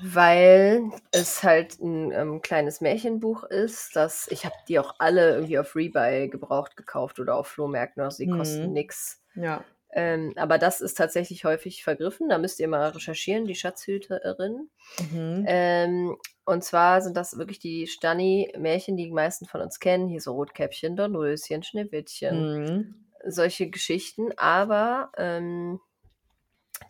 [0.00, 5.58] weil es halt ein ähm, kleines Märchenbuch ist, das ich habe die auch alle irgendwie
[5.58, 8.72] auf Rebuy gebraucht gekauft oder auf Flohmärkten, also die kosten Mhm.
[8.72, 9.22] nix.
[9.34, 9.64] Ja.
[9.92, 12.28] Ähm, aber das ist tatsächlich häufig vergriffen.
[12.28, 14.70] Da müsst ihr mal recherchieren, die Schatzhüterin.
[15.00, 15.44] Mhm.
[15.46, 20.08] Ähm, und zwar sind das wirklich die Stani-Märchen, die die meisten von uns kennen.
[20.08, 22.94] Hier so Rotkäppchen, Dornröschen, Schneewittchen, Mhm.
[23.26, 24.30] Solche Geschichten.
[24.36, 25.80] Aber ähm,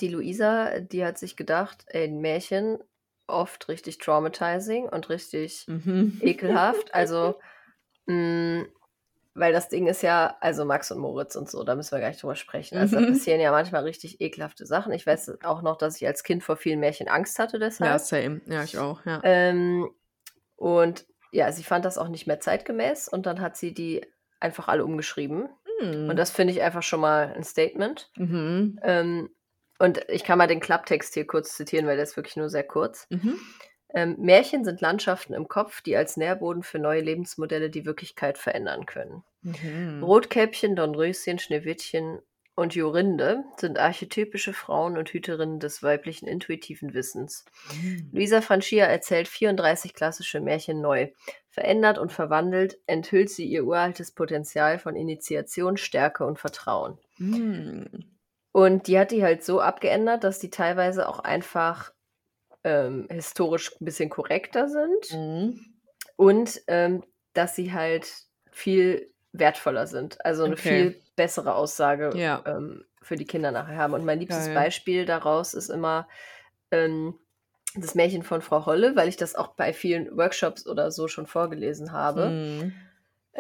[0.01, 2.79] die Luisa, die hat sich gedacht, ey, ein Märchen
[3.27, 6.19] oft richtig traumatizing und richtig Mhm.
[6.21, 6.91] ekelhaft.
[6.95, 7.39] Also,
[8.07, 8.65] mh,
[9.35, 12.09] weil das Ding ist ja, also Max und Moritz und so, da müssen wir gar
[12.09, 12.77] nicht drüber sprechen.
[12.77, 13.11] Also da Mhm.
[13.11, 14.93] passieren ja manchmal richtig ekelhafte Sachen.
[14.93, 17.89] Ich weiß auch noch, dass ich als Kind vor vielen Märchen Angst hatte deshalb.
[17.91, 18.41] Ja, same.
[18.47, 19.21] Ja, ich auch, ja.
[19.23, 19.89] Ähm,
[20.57, 24.05] und ja, sie fand das auch nicht mehr zeitgemäß und dann hat sie die
[24.41, 25.49] einfach alle umgeschrieben.
[25.79, 26.09] Hm.
[26.09, 28.11] Und das finde ich einfach schon mal ein Statement.
[28.17, 28.79] Mhm.
[28.83, 29.31] Ähm,
[29.79, 32.65] und ich kann mal den Klapptext hier kurz zitieren, weil der ist wirklich nur sehr
[32.65, 33.07] kurz.
[33.11, 33.39] Mhm.
[33.95, 38.87] Ähm, Märchen sind Landschaften im Kopf, die als Nährboden für neue Lebensmodelle die Wirklichkeit verändern
[38.87, 39.23] können.
[39.43, 40.03] Mhm.
[40.03, 42.21] Rotkäppchen, Dornröschen, Schneewittchen
[42.55, 47.45] und Jorinde sind archetypische Frauen und Hüterinnen des weiblichen intuitiven Wissens.
[47.81, 48.11] Mhm.
[48.13, 51.09] Luisa Francia erzählt 34 klassische Märchen neu.
[51.59, 56.99] Verändert und verwandelt enthüllt sie ihr uraltes Potenzial von Initiation, Stärke und Vertrauen.
[57.19, 58.17] Mhm.
[58.53, 61.93] Und die hat die halt so abgeändert, dass die teilweise auch einfach
[62.63, 65.61] ähm, historisch ein bisschen korrekter sind Mhm.
[66.17, 67.03] und ähm,
[67.35, 68.09] dass sie halt
[68.53, 70.25] viel wertvoller sind.
[70.25, 70.91] Also eine Okay.
[70.91, 72.43] viel bessere Aussage Ja.
[72.47, 73.95] ähm, für die Kinder nachher haben.
[73.95, 74.55] Und mein liebstes Geil.
[74.55, 76.09] Beispiel daraus ist immer
[76.71, 77.19] ähm,
[77.75, 81.27] das Märchen von Frau Holle, weil ich das auch bei vielen Workshops oder so schon
[81.27, 82.31] vorgelesen habe.
[82.31, 82.73] Mhm.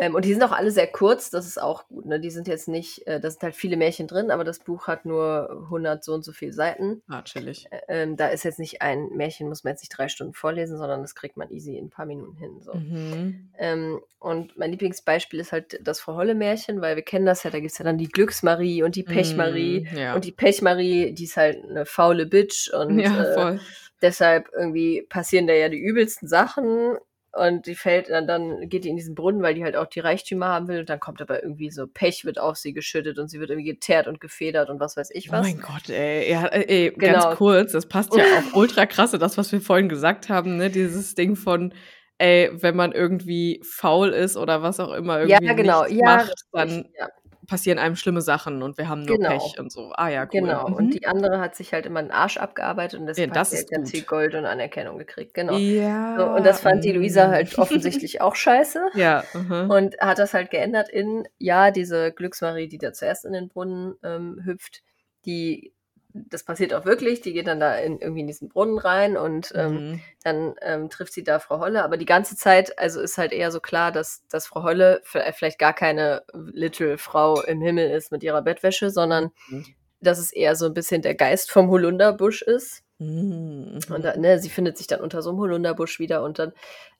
[0.01, 2.07] Ähm, und die sind auch alle sehr kurz, das ist auch gut.
[2.07, 2.21] Ne?
[2.21, 5.05] Die sind jetzt nicht, äh, da sind halt viele Märchen drin, aber das Buch hat
[5.05, 7.03] nur 100 so und so viele Seiten.
[7.09, 7.69] Ah, chillig.
[7.89, 11.03] Ähm, da ist jetzt nicht ein Märchen, muss man jetzt nicht drei Stunden vorlesen, sondern
[11.03, 12.61] das kriegt man easy in ein paar Minuten hin.
[12.61, 12.75] So.
[12.75, 13.51] Mhm.
[13.59, 17.59] Ähm, und mein Lieblingsbeispiel ist halt das Frau Holle-Märchen, weil wir kennen das ja, da
[17.59, 19.89] gibt es ja dann die Glücksmarie und die Pechmarie.
[19.91, 19.99] Mhm.
[19.99, 20.15] Ja.
[20.15, 23.61] Und die Pechmarie, die ist halt eine faule Bitch und ja, äh, voll.
[24.03, 26.97] Deshalb irgendwie passieren da ja die übelsten Sachen
[27.33, 30.01] und die fällt dann, dann geht die in diesen Brunnen, weil die halt auch die
[30.01, 33.29] Reichtümer haben will und dann kommt aber irgendwie so Pech wird auf sie geschüttet und
[33.29, 35.43] sie wird irgendwie geteert und gefedert und was weiß ich Oh was.
[35.43, 36.31] mein Gott, ey.
[36.31, 37.21] Ja, äh, ey Genau.
[37.25, 40.71] ganz kurz, das passt ja auch ultra krasse, das, was wir vorhin gesagt haben, ne?
[40.71, 41.75] Dieses Ding von,
[42.19, 46.17] ey, wenn man irgendwie faul ist oder was auch immer ja, irgendwie genau, nichts ja,
[46.17, 47.09] macht, dann ja,
[47.49, 49.31] passieren einem schlimme Sachen und wir haben nur Genau.
[49.31, 49.91] Pech und so.
[49.97, 50.29] Ah ja, cool.
[50.29, 50.69] genau.
[50.69, 50.75] Mhm.
[50.75, 53.67] Und die andere hat sich halt immer den Arsch abgearbeitet und deshalb das hat sie
[53.67, 55.35] ganz viel Gold und Anerkennung gekriegt.
[55.35, 55.57] Genau.
[55.57, 56.17] Ja.
[56.17, 57.31] So, und das fand die Luisa mm.
[57.31, 58.87] halt offensichtlich auch scheiße.
[58.95, 59.71] Ja, mhm.
[59.71, 63.95] Und hat das halt geändert in, ja, diese Glücksmarie, die da zuerst in den Brunnen
[64.03, 64.83] ähm, hüpft,
[65.25, 65.73] die,
[66.15, 69.53] das passiert auch wirklich, die geht dann da in, irgendwie in diesen Brunnen rein und
[69.55, 70.01] ähm, Mhm.
[70.25, 71.85] dann ähm, trifft sie da Frau Holle.
[71.85, 75.59] Aber die ganze Zeit, also ist halt eher so klar, dass, dass Frau Holle vielleicht
[75.59, 79.67] gar keine Little Frau im Himmel ist mit ihrer Bettwäsche, sondern Mhm.
[80.01, 82.83] dass es eher so ein bisschen der Geist vom Holunderbusch ist.
[82.99, 83.79] Mhm.
[83.91, 86.53] Und da, ne, sie findet sich dann unter so einem Holunderbusch wieder und dann,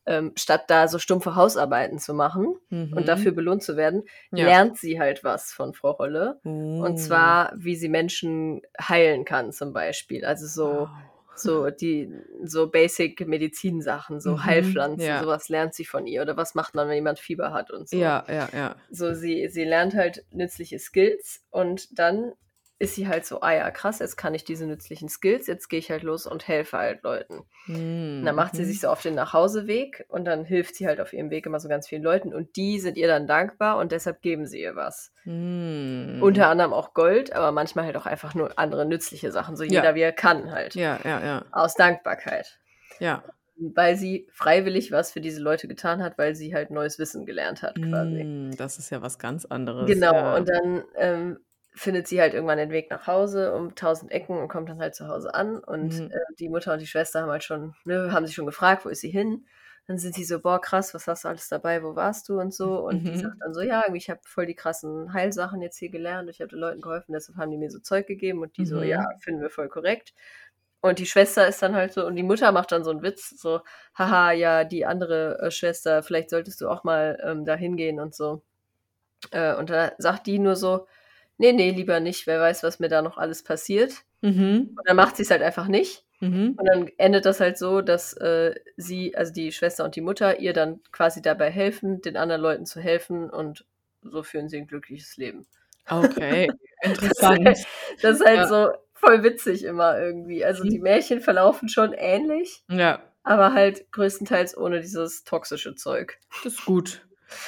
[0.07, 2.93] ähm, statt da so stumpfe Hausarbeiten zu machen Mhm.
[2.95, 4.47] und dafür belohnt zu werden, ja.
[4.47, 6.39] lernt sie halt was von Frau Holle.
[6.45, 6.81] Mhm.
[6.81, 10.25] Und zwar, wie sie Menschen heilen kann, zum Beispiel.
[10.25, 10.89] Also so, Wow.
[11.35, 12.11] so die,
[12.43, 15.21] so basic Medizinsachen, so Mhm, Heilpflanzen, ja.
[15.23, 16.23] sowas lernt sie von ihr.
[16.23, 17.97] Oder was macht man, wenn jemand Fieber hat und so.
[17.99, 18.77] Ja, ja, ja.
[18.91, 22.33] So, sie, sie lernt halt nützliche Skills und dann
[22.81, 25.81] ist sie halt so, ah ja, krass, jetzt kann ich diese nützlichen Skills, jetzt gehe
[25.81, 27.43] ich halt los und helfe halt Leuten.
[27.67, 28.21] Mhm.
[28.21, 31.13] Und dann macht sie sich so auf den Nachhauseweg und dann hilft sie halt auf
[31.13, 34.23] ihrem Weg immer so ganz vielen Leuten und die sind ihr dann dankbar und deshalb
[34.23, 35.13] geben sie ihr was.
[35.25, 36.19] Mhm.
[36.23, 39.71] Unter anderem auch Gold, aber manchmal halt auch einfach nur andere nützliche Sachen, so Ja.
[39.71, 40.77] jeder wie er kann halt.
[40.77, 41.45] Ja, ja, ja.
[41.51, 42.61] Aus Dankbarkeit.
[43.01, 43.25] Ja.
[43.57, 47.63] Weil sie freiwillig was für diese Leute getan hat, weil sie halt neues Wissen gelernt
[47.63, 48.23] hat quasi.
[48.23, 49.89] Mhm, Das ist ja was ganz anderes.
[49.91, 50.37] Genau, ja.
[50.37, 51.39] und dann ähm,
[51.79, 54.95] findet sie halt irgendwann den Weg nach Hause um tausend Ecken und kommt dann halt
[54.95, 55.59] zu Hause an.
[55.59, 56.11] Und Mhm.
[56.11, 58.89] äh, die Mutter und die Schwester haben halt schon, ne, haben sich schon gefragt, wo
[58.91, 59.47] ist sie hin?
[59.87, 62.53] Dann sind sie so, boah, krass, was hast du alles dabei, wo warst du und
[62.55, 62.79] so.
[62.87, 63.17] Und die Mhm.
[63.17, 66.51] sagt dann so, ja, ich habe voll die krassen Heilsachen jetzt hier gelernt, ich habe
[66.51, 68.83] den Leuten geholfen, deshalb haben die mir so Zeug gegeben und die so, Mhm.
[68.83, 70.13] ja, finden wir voll korrekt.
[70.81, 73.31] Und die Schwester ist dann halt so, und die Mutter macht dann so einen Witz,
[73.31, 73.61] so,
[73.97, 78.15] haha, ja, die andere äh, Schwester, vielleicht solltest du auch mal ähm, da hingehen und
[78.15, 78.43] so.
[79.33, 80.87] Äh, und da sagt die nur so,
[81.39, 83.95] nee, nee, lieber nicht, wer weiß, was mir da noch alles passiert.
[84.21, 84.75] Mhm.
[84.77, 86.05] Und dann macht sie es halt einfach nicht.
[86.21, 86.55] Mhm.
[86.59, 90.41] Und dann endet das halt so, dass äh, sie, also die Schwester und die Mutter,
[90.41, 93.65] ihr dann quasi dabei helfen, den anderen Leuten zu helfen und
[94.03, 95.47] so führen sie ein glückliches Leben.
[95.89, 96.49] Okay,
[96.83, 97.45] Das ist interessant.
[97.47, 97.59] halt,
[98.03, 98.47] das ist halt Ja.
[98.49, 100.45] so voll witzig immer irgendwie.
[100.45, 106.19] Also die Märchen verlaufen schon ähnlich, Ja, aber halt größtenteils ohne dieses toxische Zeug.
[106.45, 107.07] das ist gut.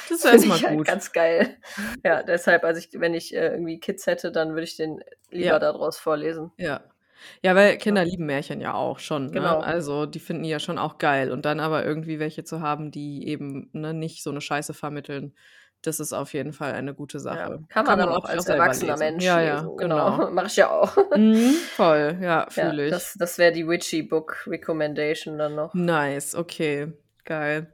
[0.09, 0.87] Das finde erstmal ich halt gut.
[0.87, 1.57] ganz geil.
[2.03, 5.45] Ja, deshalb, also ich, wenn ich äh, irgendwie Kids hätte, dann würde ich den lieber
[5.45, 5.59] Ja.
[5.59, 6.51] daraus vorlesen.
[6.57, 6.81] Ja.
[7.43, 9.27] Ja, weil Kinder lieben Märchen ja auch schon.
[9.27, 9.31] Ne?
[9.33, 9.59] Genau.
[9.59, 11.31] Also die finden die ja schon auch geil.
[11.31, 15.35] Und dann aber irgendwie welche zu haben, die eben ne, nicht so eine Scheiße vermitteln,
[15.83, 17.59] das ist auf jeden Fall eine gute Ja, Sache.
[17.69, 18.99] kann man aber auch als erwachsener lesen.
[18.99, 19.77] Mensch Ja, ja, lesen.
[19.77, 20.29] genau.
[20.31, 20.95] Mache ich ja auch.
[21.15, 22.91] Mhm, voll, ja, Ja, fühle ich.
[22.91, 25.73] das das wäre die Witchy Book Recommendation dann noch.
[25.73, 26.91] Nice, okay,
[27.23, 27.73] geil.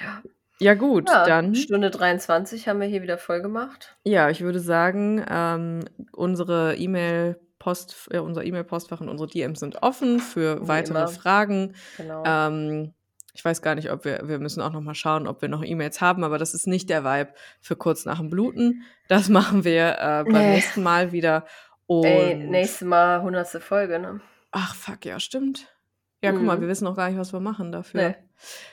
[0.00, 0.22] Ja.
[0.60, 3.96] Ja gut, Ja, dann Stunde 23 haben wir hier wieder voll gemacht.
[4.04, 10.18] Ja, ich würde sagen, ähm, unsere E-Mail-Post äh, unser E-Mail-Postfach und unsere DMs sind offen
[10.20, 11.08] für Wie weitere immer.
[11.08, 11.74] Fragen.
[11.96, 12.24] Genau.
[12.26, 12.92] Ähm,
[13.34, 15.62] ich weiß gar nicht, ob wir wir müssen auch noch mal schauen, ob wir noch
[15.62, 18.82] E-Mails haben, aber das ist nicht der Vibe für kurz nach dem Bluten.
[19.06, 20.50] Das machen wir, äh, beim Ne.
[20.54, 21.46] nächsten Mal wieder
[21.88, 23.62] Ey, und nächstes Mal 100.
[23.62, 24.20] Folge, ne?
[24.50, 25.68] Ach fuck, ja, stimmt.
[26.22, 26.62] Ja, guck mal, Mhm.
[26.62, 28.00] wir wissen noch gar nicht, was wir machen dafür.
[28.08, 28.16] Ne.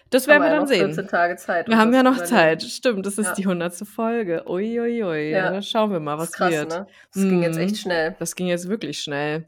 [0.10, 0.88] Das werden wir dann sehen.
[0.88, 2.24] 14 Tage Zeit, Wir haben das ja noch.
[2.24, 2.64] Zeit.
[2.64, 3.34] Stimmt, das ist Ja.
[3.36, 3.86] die 100.
[3.86, 4.44] Folge.
[4.48, 5.30] Ui, ui.
[5.32, 5.62] Ja.
[5.62, 6.70] Schauen wir mal, Das was ist krass, wird.
[6.70, 6.88] ne?
[7.14, 7.78] Das ging jetzt echt Mhm.
[7.80, 8.16] schnell.
[8.20, 9.48] Das ging jetzt wirklich schnell.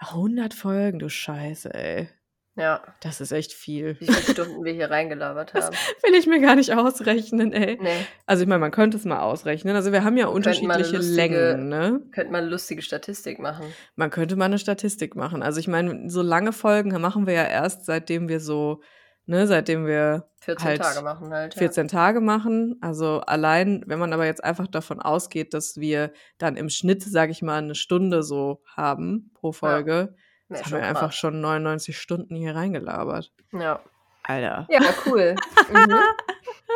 [0.00, 2.08] 100 Folgen, du Scheiße, ey.
[2.56, 2.82] Ja.
[3.02, 3.98] Das ist echt viel.
[4.00, 5.76] Wie viele Stunden wir hier reingelabert Das haben.
[6.02, 7.78] will ich mir gar nicht ausrechnen, ey.
[7.78, 8.12] Ne.
[8.26, 9.76] Also ich meine, man könnte es mal ausrechnen.
[9.76, 12.00] Also wir haben ja unterschiedliche lustige Längen, ne?
[12.12, 13.76] könnten wir 'ne lustige Statistik machen.
[13.96, 15.42] Man könnte mal 'ne Statistik machen.
[15.42, 18.80] Also ich meine, so lange Folgen machen wir ja erst, seitdem wir so
[19.26, 21.58] ne, seitdem wir 14 halt Tage machen halt, ja.
[21.58, 22.76] 14 Tage machen.
[22.80, 27.32] Also allein, wenn man aber jetzt einfach davon ausgeht, dass wir dann im Schnitt, sage
[27.32, 29.78] ich mal, 'ne Stunde so haben pro Ja.
[29.78, 30.16] Folge, Ne,
[30.54, 33.32] jetzt haben wir einfach schon 99 Stunden hier reingelabert.
[33.52, 33.80] Ja.
[34.24, 34.66] Alter.
[34.70, 35.34] Ja, cool.
[35.70, 35.96] Mhm.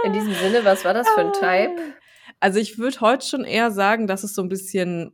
[0.04, 1.94] In diesem Sinne, was war das für 'n Type?
[2.40, 5.12] Also, ich würde heute schon eher sagen, dass es so 'n bisschen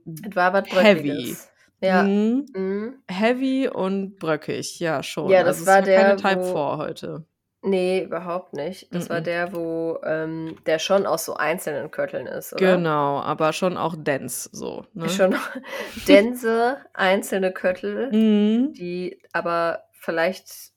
[0.71, 1.37] heavy.
[1.81, 2.03] Ja.
[2.05, 2.47] Mhm.
[2.55, 2.95] Mhm.
[3.09, 5.31] Heavy und bröckig, ja schon.
[5.31, 7.27] Ja, das also, war es war keine der, Type wo 4 heute.
[7.65, 8.93] Ne, überhaupt nicht.
[8.93, 12.59] Das war der, wo ähm, der schon aus so einzelnen Kötteln ist, oder?
[12.61, 15.09] Genau, aber schon auch dense so, ne?
[15.09, 15.37] Schon
[16.09, 18.73] dense einzelne Köttel, Mhm.
[18.75, 20.73] die aber vielleicht,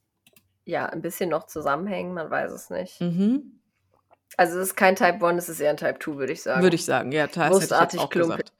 [0.65, 3.01] ja, 'n bisschen noch zusammenhängen, man weiß es nicht.
[3.01, 3.59] Mhm.
[4.37, 6.61] Also, es ist kein Type 1, es ist eher 'n Type 2, würde ich sagen.
[6.63, 8.45] Würde ich sagen, ja, das hätte ich jetzt Brustartig, auch klumpig.
[8.45, 8.51] gesagt.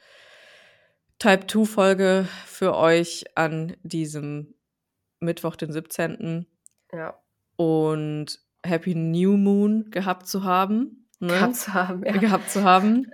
[1.21, 4.53] Type 2 Folge für euch an diesem
[5.21, 6.45] Mittwoch, den 17.
[6.93, 7.15] Ja.
[7.55, 11.33] Und Happy New Moon gehabt zu haben, ne?
[11.33, 12.17] Gehabt zu haben, ja.
[12.17, 13.11] Gehabt zu haben.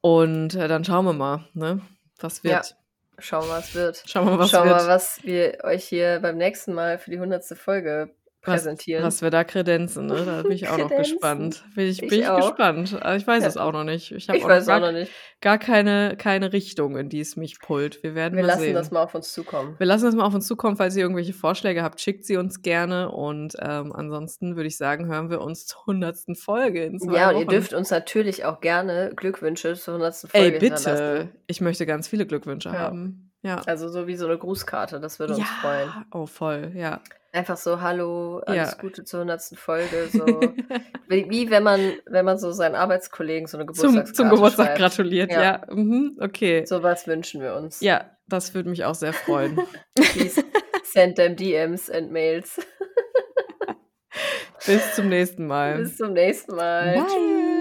[0.00, 1.80] Und, äh, dann schauen wir mal, ne,
[2.20, 2.56] was Ja.
[2.56, 2.76] wird.
[3.18, 4.02] Schauen wir, was wird.
[4.06, 7.56] Schauen wir was Schauen wir was wir euch hier beim nächsten Mal für die 100.
[7.56, 9.02] Folge präsentieren.
[9.04, 10.24] was wir da kredenzen, ne?
[10.26, 11.64] Da bin ich auch noch gespannt.
[11.74, 12.48] Bin ich bin Ich ich auch.
[12.48, 12.92] gespannt.
[13.16, 13.48] Ich weiß Ja.
[13.48, 14.10] es auch noch nicht.
[14.12, 15.10] Ich habe Ich auch weiß auch gar noch nicht.
[15.40, 18.02] gar keine keine Richtung, in die es mich pullt.
[18.02, 18.74] Wir werden Wir mal lassen sehen.
[18.74, 19.74] das mal auf uns zukommen.
[19.78, 20.76] Wir lassen das mal auf uns zukommen.
[20.76, 23.10] Falls ihr irgendwelche Vorschläge habt, schickt sie uns gerne.
[23.10, 26.34] Und, ähm, ansonsten würde ich sagen, hören wir uns zur 100.
[26.36, 27.48] Folge in 2 Ja, und ihr Wochen.
[27.50, 30.28] dürft uns natürlich auch gerne Glückwünsche zur 100.
[30.32, 30.74] Ey, Folge bitte.
[30.74, 31.32] hinterlassen.
[31.46, 32.78] Ich möchte ganz viele Glückwünsche Ja.
[32.78, 33.31] haben.
[33.44, 33.60] Ja.
[33.66, 35.88] Also, so wie so 'ne Grußkarte, das würde uns freuen.
[35.90, 37.00] Ja, oh voll, ja.
[37.34, 38.78] Einfach so: „Hallo, alles Ja.
[38.78, 39.56] Gute zur 100.
[39.56, 40.54] Folge“, so
[41.08, 43.74] wie wie wenn man wenn man so seinen Arbeitskollegen so 'ne Zum
[44.04, 44.78] zum Geburtstagskarte Geburtstag schreibt.
[44.78, 45.42] gratuliert, Ja.
[45.42, 45.62] ja.
[45.70, 46.64] Mhm, okay.
[46.66, 47.80] So was wünschen wir uns.
[47.80, 49.60] Ja, das würde mich auch sehr freuen.
[49.96, 50.42] Please
[50.84, 52.60] send them DMs and Mails.
[54.66, 55.78] Bis zum nächsten Mal.
[55.78, 56.94] Bis zum nächsten Mal.
[56.94, 57.06] Bye.
[57.06, 57.51] Tschüss.